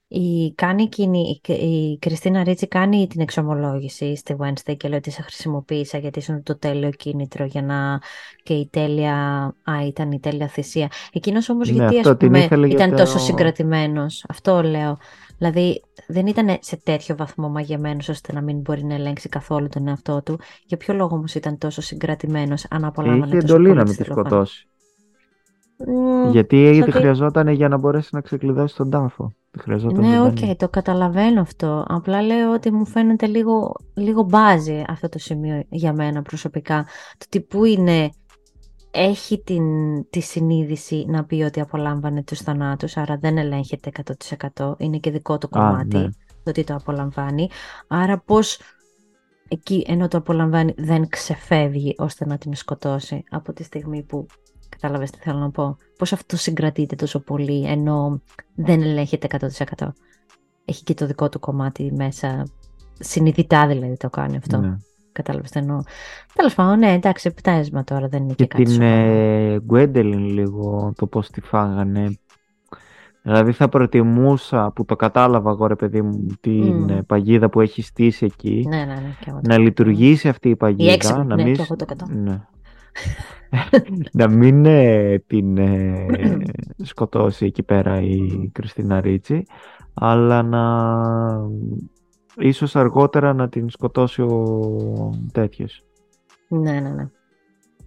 Η, 0.10 0.54
κάνει 0.56 0.84
εκείνη, 0.84 1.42
η, 1.48 1.54
η 1.54 1.98
Κριστίνα 1.98 2.44
Ρίτσι 2.44 2.68
κάνει 2.68 3.08
την 3.08 3.22
εξομολόγηση 3.22 4.16
στη 4.16 4.36
Wednesday 4.40 4.78
και 4.78 4.88
λέει 4.88 4.98
ότι 4.98 5.12
σε 5.12 5.22
χρησιμοποίησα 5.22 5.98
γιατί 5.98 6.20
ήσουν 6.20 6.44
το 6.44 6.58
τέλειο 6.58 6.90
κίνητρο 6.90 7.46
για 7.46 7.62
να 7.62 8.00
και 8.44 8.54
η 8.54 8.68
τέλεια, 8.72 9.16
α, 9.64 9.86
ήταν 9.88 10.12
η 10.12 10.20
τέλεια 10.20 10.48
θυσία. 10.48 10.88
Εκείνος 11.12 11.50
όμως 11.50 11.70
Ναι, 11.70 11.76
γιατί 11.76 11.98
αυτό 11.98 12.10
ας 12.10 12.18
την 12.18 12.28
πούμε 12.28 12.44
ήθελε 12.44 12.68
για 12.68 12.76
ήταν 12.76 12.90
το- 12.90 12.96
τόσο 12.96 13.20
συγκρατημένος, 13.20 14.26
αυτό 14.28 14.62
λέω. 14.64 14.98
Δηλαδή 15.38 15.82
δεν 16.08 16.28
ήταν 16.28 16.58
σε 16.62 16.78
τέτοιο 16.84 17.16
βαθμό 17.16 17.50
μαγεμένος 17.50 18.10
ώστε 18.10 18.34
να 18.34 18.42
μην 18.42 18.60
μπορεί 18.60 18.84
να 18.84 18.94
ελέγξει 18.94 19.30
καθόλου 19.30 19.68
τον 19.68 19.88
εαυτό 19.88 20.22
του. 20.24 20.40
Για 20.66 20.78
ποιο 20.78 20.94
λόγο 20.94 21.16
όμως 21.16 21.36
ήταν 21.36 21.58
τόσο 21.58 21.82
συγκρατημένος 21.82 22.66
αν 22.70 22.86
απολάμβανε 22.86 23.26
Είχε 23.26 23.36
τόσο 23.38 23.54
εντολή 23.54 23.68
πολύ 23.68 23.78
να 23.80 23.84
τις 23.86 23.98
μην 23.98 24.06
τη 24.08 24.14
δολοφονίες. 24.14 24.50
σκοτώσει. 24.50 24.68
Μμ, 26.26 26.32
Γιατί 26.32 26.72
τη 26.72 26.82
ότι- 26.82 26.92
χρειαζόταν 26.92 27.48
για 27.48 27.68
να 27.68 27.78
μπορέσει 27.78 28.10
να 28.12 28.22
ξεκλειδώσει 28.22 28.76
τον 28.76 28.90
τάφο. 28.90 29.34
Τη 29.52 29.60
χρειαζόταν 29.60 30.00
Ναι, 30.00 30.22
οκ, 30.22 30.26
ζωντανή. 30.38 30.56
το 30.56 30.70
καταλαβαίνω 30.70 31.42
αυτό. 31.42 31.86
Απλά 31.88 32.22
λέω 32.22 32.54
ότι 32.54 32.72
μου 32.72 32.86
φαίνεται 32.86 33.26
λίγο, 33.26 33.76
λίγο 33.94 34.24
μπάζει 34.24 34.84
αυτό 34.88 35.10
το 35.10 35.20
σημείο 35.20 35.64
για 35.70 35.94
μένα 35.94 36.22
προσωπικά. 36.22 36.86
Το 37.18 37.26
τι 37.30 37.42
που 37.42 37.66
είναι, 37.66 38.10
έχει 38.92 39.42
την, 39.42 39.64
τη 40.10 40.20
συνείδηση 40.20 41.06
να 41.08 41.24
πει 41.26 41.36
ότι 41.36 41.60
απολάμβανε 41.60 42.24
τους 42.24 42.40
θανάτους, 42.40 42.98
άρα 42.98 43.18
δεν 43.18 43.38
ελέγχεται 43.38 43.92
100%. 44.56 44.74
Είναι 44.78 44.98
και 44.98 45.12
δικό 45.12 45.38
του 45.38 45.48
Α, 45.48 45.60
κομμάτι 45.60 45.98
ναι. 45.98 46.10
το 46.44 46.50
ότι 46.50 46.64
το 46.64 46.76
απολαμβάνει. 46.76 47.50
Άρα 47.88 48.18
πώς 48.20 48.60
εκεί 49.48 49.84
ενώ 49.88 50.08
το 50.08 50.18
απολαμβάνει 50.18 50.74
δεν 50.78 51.10
ξεφεύγει 51.10 51.96
ώστε 51.98 52.26
να 52.26 52.38
την 52.38 52.56
σκοτώσει 52.56 53.24
από 53.30 53.54
τη 53.54 53.64
στιγμή 53.64 54.04
που 54.04 54.26
κατάλαβες 54.70 55.12
τι 55.12 55.18
θέλω 55.18 55.40
να 55.40 55.52
πω. 55.52 55.78
Πώς 55.98 56.14
αυτό 56.14 56.38
συγκρατείται 56.38 56.96
τόσο 56.96 57.20
πολύ 57.20 57.66
ενώ 57.66 58.22
δεν 58.56 58.82
ελέγχεται 58.82 59.28
100%. 59.78 59.88
Έχει 60.66 60.84
και 60.84 60.94
το 60.94 61.06
δικό 61.06 61.30
του 61.30 61.40
κομμάτι 61.40 61.92
μέσα. 61.96 62.48
Συνειδητά 63.00 63.68
δηλαδή 63.68 63.98
το 63.98 64.10
κάνει 64.10 64.38
αυτό. 64.38 64.58
Ναι. 64.58 64.78
Κατάλαβες 65.18 65.52
τι 65.52 65.60
εννοώ. 65.60 65.80
Τέλος 66.34 66.56
πάντων, 66.56 66.80
ναι, 66.80 66.92
εντάξει, 66.94 67.28
επιτάσμα 67.28 67.84
τώρα 67.84 68.08
δεν 68.08 68.24
είναι 68.24 68.34
και, 68.34 68.46
Και 68.46 68.48
κάτι 68.48 68.64
την 68.64 68.74
σοβαρό. 68.74 68.92
ε, 68.92 69.60
Gwendolyn 69.70 70.16
λίγο 70.32 70.94
το 70.96 71.08
πώς 71.08 71.30
τη 71.30 71.42
φάγανε. 71.42 72.18
Δηλαδή 73.22 73.52
θα 73.52 73.70
προτιμούσα 73.70 74.72
που 74.76 74.86
το 74.86 74.96
κατάλαβα 74.96 75.50
εγώ 75.52 75.68
ρε 75.68 75.76
παιδί 75.76 76.02
μου 76.02 76.26
την 76.42 76.76
Μμ. 76.76 76.90
ε, 76.90 77.02
παγίδα 77.08 77.50
που 77.50 77.62
έχει 77.62 77.82
στήσει 77.82 78.26
εκεί 78.26 78.66
Ναι, 78.70 78.78
ναι, 78.78 78.84
ναι. 78.86 79.16
Και 79.20 79.30
εγώ 79.30 79.40
το 79.42 79.50
να 79.50 79.58
λειτουργήσει 79.58 80.28
αυτή 80.30 80.50
η 80.50 80.56
παγίδα 80.56 80.92
έξυπνη, 80.92 81.26
να 81.26 81.36
ναι, 81.36 81.44
μην, 81.44 81.54
και 81.56 81.62
εγώ 81.62 81.76
το 81.76 81.86
κατάλαβα. 81.86 82.20
ναι. 82.22 82.42
να 84.20 84.28
μην 84.28 84.66
ε, 84.66 85.18
την 85.28 85.58
ε, 85.58 86.06
σκοτώσει 86.84 87.46
εκεί 87.46 87.64
πέρα 87.64 88.02
η 88.02 88.50
Κριστίνα 88.52 89.02
Ρίτσι 89.02 89.44
αλλά 89.94 90.44
να 90.44 90.62
ίσως 92.40 92.76
αργότερα 92.76 93.34
να 93.34 93.50
την 93.50 93.70
σκοτώσει 93.70 94.22
ο 94.22 94.50
τέτοιος 95.32 95.84
Ναι, 96.48 96.80
ναι, 96.80 96.90
ναι. 96.90 97.10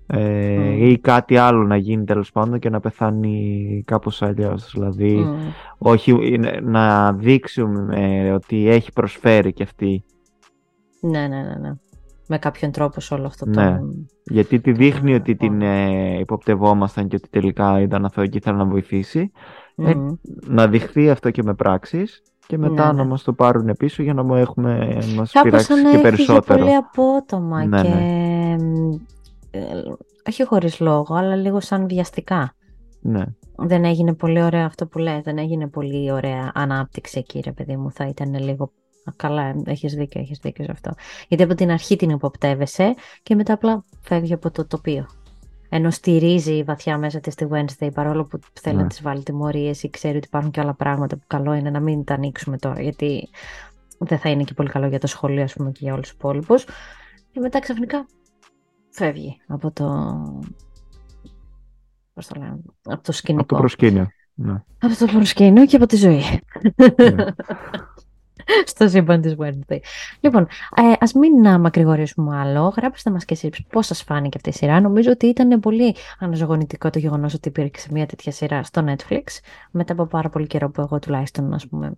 ε, 0.07 0.59
Μμ. 0.59 0.83
ή 0.87 0.99
κάτι 0.99 1.37
άλλο 1.37 1.63
να 1.63 1.77
γίνει 1.77 2.05
τέλος 2.05 2.33
πάντων 2.33 2.59
και 2.59 2.71
να 2.71 2.81
πεθάνει 2.81 3.83
κάπως 3.87 4.23
αλλιώς 4.23 4.71
δηλαδή 4.75 5.15
Μμ. 5.17 5.35
όχι 5.79 6.19
είναι- 6.33 6.61
να 6.63 7.13
δείξουμε 7.13 7.97
ε, 7.97 8.31
ότι 8.33 8.69
έχει 8.69 8.93
προσφέρει 8.93 9.53
και 9.53 9.63
αυτή 9.63 10.05
Ναι, 11.01 11.21
ναι, 11.29 11.43
ναι, 11.43 11.55
ναι. 11.61 11.73
Με 12.33 12.39
κάποιον 12.39 12.71
τρόπο 12.71 13.01
σε 13.01 13.15
όλο 13.15 13.27
αυτό 13.27 13.47
Ναι. 13.47 13.79
το... 13.79 13.81
γιατί 14.25 14.61
τη 14.61 14.73
δείχνει 14.73 15.15
ότι 15.15 15.31
λοιπόν. 15.31 15.49
την 15.49 15.63
ε, 15.63 16.19
υποπτευόμασταν 16.19 17.09
και 17.09 17.17
ότι 17.17 17.29
τελικά 17.29 17.81
ήταν 17.81 18.05
αθώο 18.05 18.27
και 18.27 18.37
ήθελε 18.39 18.57
να 18.57 18.65
βοηθήσει 18.67 19.31
Ε, 19.77 19.95
Μμ. 19.95 20.09
να 20.47 20.69
δειχθεί 20.69 21.11
αυτό 21.11 21.31
και 21.31 21.43
με 21.43 21.55
πράξεις 21.55 22.23
και 22.51 22.59
μετά 22.59 22.87
Ναι, 22.87 22.93
να 22.93 23.03
ναι. 23.03 23.09
μας 23.09 23.23
το 23.23 23.33
πάρουν 23.33 23.73
πίσω 23.79 24.03
για 24.03 24.15
να 24.15 24.23
μου 24.23 24.35
έχουμε 24.35 24.99
μας 25.17 25.33
Κάπως 25.33 25.43
πειράξει 25.43 25.67
σαν 25.67 25.77
και 25.77 25.83
να 25.83 25.89
έφυγε 25.89 26.03
περισσότερο. 26.03 26.59
πολύ 26.59 26.75
απότομα 26.75 27.65
Ναι, 27.65 27.83
και... 27.83 27.89
ναι. 27.89 28.57
μ, 28.59 28.93
ε, 29.51 29.61
όχι 30.29 30.45
χωρίς 30.45 30.81
λόγο, 30.81 31.15
αλλά 31.15 31.37
λίγο 31.37 31.61
σαν 31.61 31.87
βιαστικά. 31.89 32.55
Ναι. 33.01 33.25
Δεν 33.57 33.85
έγινε 33.85 34.15
πολύ 34.15 34.43
ωραία 34.43 34.67
αυτό 34.67 34.87
που 34.87 34.99
λες, 34.99 35.21
δεν 35.23 35.39
έγινε 35.39 35.67
πολύ 35.69 36.13
ωραία 36.13 36.51
ανάπτυξη 36.55 37.19
εκεί 37.19 37.41
ρε 37.45 37.53
παιδί 37.53 37.77
μου, 37.77 37.91
θα 37.93 38.07
ήταν 38.07 38.35
λίγο... 38.35 38.65
Α, 39.05 39.13
Καλά, 39.17 39.55
έχεις 39.65 39.95
δίκιο, 39.95 40.21
έχεις 40.21 40.39
δίκιο 40.43 40.65
σε 40.65 40.71
αυτό. 40.71 40.93
Γιατί 41.29 41.43
από 41.43 41.55
την 41.55 41.71
αρχή 41.71 41.97
την 41.97 42.11
υποπτεύεσαι 42.11 42.95
και 43.23 43.35
μετά 43.35 43.53
απλά 43.53 43.85
φεύγει 44.01 44.33
από 44.33 44.51
το 44.51 44.67
τοπίο. 44.67 45.07
Ενώ 45.73 45.91
στηρίζει 45.91 46.63
βαθιά 46.63 46.99
μέσα 46.99 47.21
της 47.21 47.35
τη 47.35 47.47
Wednesday 47.51 47.89
παρόλο 47.95 48.25
που 48.25 48.39
θέλει 48.53 48.77
Ναι. 48.77 48.83
να 48.83 48.89
της 48.89 49.03
βάλει 49.03 49.23
τιμωρίες 49.23 49.83
ή 49.83 49.91
ξέρει 49.91 50.17
ότι 50.17 50.27
υπάρχουν 50.27 50.51
και 50.51 50.61
άλλα 50.61 50.75
πράγματα 50.75 51.17
που 51.17 51.23
καλό 51.27 51.55
είναι 51.55 51.71
να 51.71 51.81
μην 51.81 52.05
τα 52.05 52.15
ανοίξουμε 52.15 52.59
τώρα 52.59 52.83
γιατί 52.83 53.29
δεν 53.99 54.19
θα 54.19 54.29
είναι 54.31 54.43
και 54.43 54.55
πολύ 54.55 54.69
καλό 54.69 54.87
για 54.87 54.99
το 54.99 55.07
σχολείο 55.07 55.43
ας 55.43 55.53
πούμε 55.53 55.71
και 55.71 55.79
για 55.83 55.93
όλους 55.93 56.07
τους 56.09 56.17
υπόλοιπους. 56.17 56.65
Και 57.33 57.41
μετά 57.41 57.61
ξαφνικά 57.61 58.07
φεύγει 58.91 59.37
από 59.47 59.71
το... 59.71 59.87
Πώς 62.15 62.27
το 62.27 62.41
λένε, 62.41 62.61
από 62.83 63.03
το 63.03 63.13
σκηνικό. 63.13 63.43
Από 63.43 63.53
το 63.53 63.59
προσκήνιο. 63.59 64.09
Ναι. 64.35 64.63
Από 64.81 64.97
το 64.99 65.07
προσκήνιο 65.07 65.67
και 65.67 65.77
από 65.77 65.87
τη 65.87 65.97
ζωή. 65.97 66.23
Ναι. 66.97 67.25
στο 68.71 68.89
σύμπαν 68.89 69.21
της 69.21 69.35
Wednesday. 69.39 69.79
Λοιπόν, 70.21 70.43
ε, 70.77 70.93
ας 71.01 71.13
μην 71.13 71.41
να 71.41 71.59
μακρηγορήσουμε 71.59 72.37
άλλο. 72.37 72.75
Γράψτε 72.77 73.11
μας 73.11 73.25
και 73.25 73.35
εσείς 73.35 73.65
πώς 73.71 73.87
σας 73.87 74.03
φάνηκε 74.03 74.37
αυτή 74.37 74.49
η 74.49 74.53
σειρά. 74.53 74.81
Νομίζω 74.81 75.11
ότι 75.11 75.27
ήταν 75.27 75.61
πολύ 75.61 75.95
αναζωογονητικό 76.19 76.91
το 76.91 76.99
γεγονός 76.99 77.35
ότι 77.35 77.49
υπήρξε 77.49 77.89
μια 77.91 78.07
τέτοια 78.07 78.33
σειρά 78.33 78.63
στο 78.63 78.85
Netflix. 78.87 79.23
Μετά 79.71 79.93
από 79.93 80.07
πάρα 80.07 80.29
πολύ 80.29 80.47
καιρό 80.47 80.71
που 80.71 80.81
εγώ 80.81 80.99
τουλάχιστον, 80.99 81.55
ας 81.55 81.67
πούμε, 81.67 81.93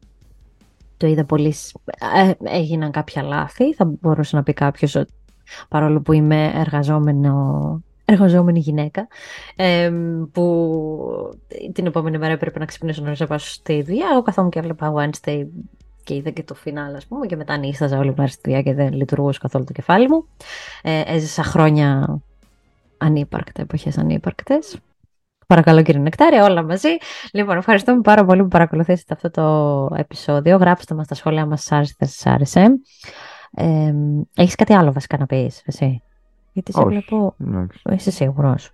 το 0.97 1.07
είδα 1.07 1.25
πολύ... 1.25 1.55
Ε, 2.15 2.33
έγιναν 2.57 2.91
κάποια 2.91 3.23
λάθη. 3.23 3.75
Θα 3.75 3.85
μπορούσε 4.01 4.37
να 4.37 4.43
πει 4.43 4.53
κάποιος 4.53 4.95
ότι 4.95 5.13
παρόλο 5.69 6.01
που 6.01 6.13
είμαι 6.13 6.53
εργαζόμενο 6.55 7.83
εργαζόμενη 8.05 8.59
γυναίκα, 8.59 9.09
ε, 9.57 9.93
που 10.33 11.39
την 11.73 11.87
επόμενη 11.87 12.19
μέρα 12.19 12.33
έπρεπε 12.33 12.59
να 12.59 12.65
ξυπνήσω 12.65 13.03
να 13.19 13.27
πάω 13.27 13.39
στη 13.39 13.83
δουλειά. 13.83 14.07
Εγώ 14.13 14.23
καθόμουν 14.23 14.51
και 14.51 14.59
έβλεπα 14.59 14.93
Wednesday 14.95 15.47
και 16.05 16.15
είδα 16.15 16.31
και 16.31 16.43
το 16.43 16.55
φινάλ, 16.55 16.95
ας 16.95 17.07
πούμε, 17.07 17.27
και 17.27 17.37
μετά 17.37 17.57
νύχταζα 17.57 17.99
όλη 17.99 18.15
μέρα 18.17 18.27
στη 18.27 18.41
δουλειά 18.45 18.63
και 18.63 18.75
δεν 18.75 18.93
λειτουργούσε 18.93 19.39
καθόλου 19.43 19.65
το 19.65 19.73
κεφάλι 19.73 20.09
μου. 20.09 20.27
Ε, 20.83 21.03
έζησα 21.07 21.43
χρόνια 21.43 22.19
ανύπαρκτα, 22.99 23.63
εποχές 23.63 23.99
ανύπαρκτες. 23.99 24.79
Παρακαλώ 25.47 25.83
κύριε 25.83 26.01
Νεκτάρια, 26.01 26.45
όλα 26.45 26.63
μαζί. 26.63 26.89
Λοιπόν, 27.33 27.57
ευχαριστούμε 27.57 28.01
πάρα 28.01 28.25
πολύ 28.25 28.43
που 28.43 28.49
παρακολουθήσατε 28.49 29.15
αυτό 29.15 29.31
το 29.31 29.95
επεισόδιο. 29.97 30.57
Γράψτε 30.57 30.95
μας 30.95 31.07
τα 31.07 31.15
σχόλια 31.15 31.47
μας, 31.47 31.63
σας 31.63 31.73
άρεσε, 31.73 31.95
δεν 31.99 32.09
σας 32.09 32.27
άρεσε. 32.27 32.81
Ε, 33.55 33.95
έχεις 34.35 34.55
κάτι 34.55 34.73
άλλο 34.73 34.93
βασικά 34.93 35.19
να 35.19 35.27
πεις, 35.27 35.63
εσύ; 35.65 36.03
Γιατί 36.53 36.73
σε 36.73 36.79
Όχι, 36.79 36.89
βλέπω, 36.89 37.35
εντάξει. 37.41 37.83
είσαι 37.91 38.11
σίγουρος; 38.11 38.71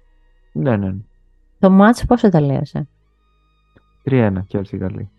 Ναι, 0.52 0.76
ναι. 0.76 0.86
ναι. 0.86 0.98
Το 1.58 1.70
μάτς 1.70 2.04
πόσο 2.04 2.28
τα 2.28 2.40
λέωσε. 2.40 2.88
3-1 4.10 4.32
και 4.46 4.60
η 4.70 4.76
Γαλλία. 4.76 5.10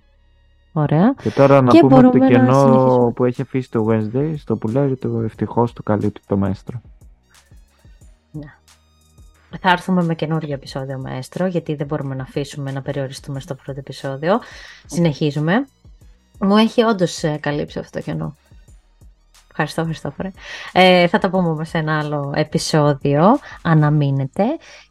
Ωραία. 0.72 1.13
Και 1.22 1.30
τώρα 1.30 1.61
να 1.61 1.72
Και 1.72 1.80
πούμε 1.80 1.95
ότι 1.95 2.03
το 2.03 2.17
μπορούμε 2.17 2.30
να 2.30 2.39
κενό 2.39 2.59
συνεχίσουμε. 2.59 3.11
που 3.11 3.26
έχει 3.26 3.41
αφήσει 3.41 3.72
το 3.72 3.86
Wednesday 3.89 4.34
στο 4.38 4.57
που 4.57 4.67
λέει 4.67 4.95
το 4.95 5.20
ευτυχώς 5.20 5.74
του 5.74 5.84
καλύπτει 5.84 6.22
το 6.28 6.38
μέστρο. 6.38 6.82
Θα 9.61 9.70
έρθουμε 9.70 10.03
με 10.03 10.15
καινούργιο 10.15 10.53
επεισόδιο 10.53 10.99
Μαέστρο, 10.99 11.45
γιατί 11.45 11.76
δεν 11.76 11.88
μπορούμε 11.88 12.15
να 12.15 12.24
αφήσουμε 12.24 12.72
να 12.72 12.82
περιοριστούμε 12.82 13.39
στο 13.39 13.55
πρώτο 13.55 13.80
επεισόδιο. 13.80 14.39
Συνεχίζουμε. 14.86 15.67
Μου 16.39 16.57
έχει 16.57 16.84
όντως 16.84 17.24
καλύψει 17.39 17.80
αυτό 17.80 17.97
το 17.97 18.03
κενό. 18.03 18.36
Ευχαριστώ, 19.49 19.82
ευχαριστώ. 19.82 20.11
Φορέ. 20.11 20.32
Ε, 20.72 21.07
θα 21.07 21.17
τα 21.17 21.30
πούμε 21.30 21.47
όμως 21.47 21.70
σε 21.70 21.78
ένα 21.78 21.99
άλλο 21.99 22.32
επεισόδιο. 22.36 23.39
Αναμείνετε. 23.61 24.43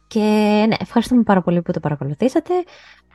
Και 0.07 0.19
ναι, 0.67 0.75
ευχαριστούμε 0.79 1.23
πάρα 1.23 1.41
πολύ 1.41 1.61
που 1.61 1.71
το 1.71 1.79
παρακολουθήσατε. 1.79 2.53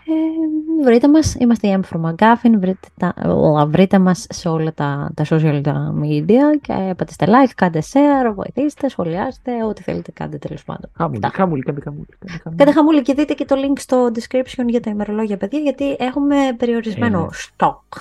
Ε, 0.07 0.85
βρείτε 0.85 1.09
μας, 1.09 1.35
είμαστε 1.35 1.69
η 1.69 1.81
M 1.83 1.95
from 1.95 2.01
McGuffin, 2.01 2.51
βρείτε, 2.59 2.89
τα, 2.99 3.15
λα, 3.25 3.67
βρείτε 3.67 3.99
μας 3.99 4.27
σε 4.31 4.49
όλα 4.49 4.73
τα, 4.75 5.11
τα 5.15 5.25
social 5.31 5.61
τα 5.63 5.95
media 6.03 6.59
και 6.61 6.95
πατήστε 6.97 7.27
like, 7.29 7.51
κάντε 7.55 7.83
share, 7.93 8.35
βοηθήστε, 8.35 8.89
σχολιάστε, 8.89 9.65
ό,τι 9.65 9.83
θέλετε 9.83 10.11
κάντε 10.13 10.39
τέλος 10.39 10.65
πάντων. 10.65 10.91
Χαμούλη, 10.97 11.21
Αυτά. 11.25 11.37
χαμούλη, 11.39 11.63
κάντε 11.63 11.81
χαμούλη. 11.81 12.07
κάντε 12.19 12.39
χαμούλη. 12.43 12.57
Κάντε 12.57 12.73
χαμούλη 12.73 13.03
και 13.03 13.15
δείτε 13.15 13.35
και 13.35 13.45
το 13.45 13.57
link 13.59 13.79
στο 13.79 14.11
description 14.15 14.65
για 14.67 14.81
τα 14.81 14.91
ημερολόγια, 14.91 15.37
παιδιά, 15.37 15.59
γιατί 15.59 15.97
έχουμε 15.99 16.37
περιορισμένο 16.59 17.19
Ε, 17.19 17.23
ναι. 17.23 17.29
stock. 17.57 18.01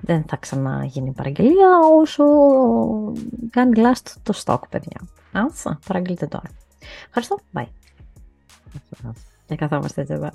Δεν 0.00 0.24
θα 0.28 0.36
ξαναγίνει 0.36 1.12
παραγγελία 1.12 1.68
όσο 2.00 2.24
κάνει 3.50 3.72
last 3.76 4.12
το 4.22 4.34
stock, 4.44 4.60
παιδιά. 4.70 5.00
Άσα, 5.32 5.78
παραγγείλτε 5.86 6.26
τώρα. 6.26 6.50
Ευχαριστώ. 7.06 7.38
Bye. 7.52 7.66
Και 9.46 9.54
καθόμαστε 9.56 10.00
έτσι 10.00 10.12
εδώ. 10.12 10.30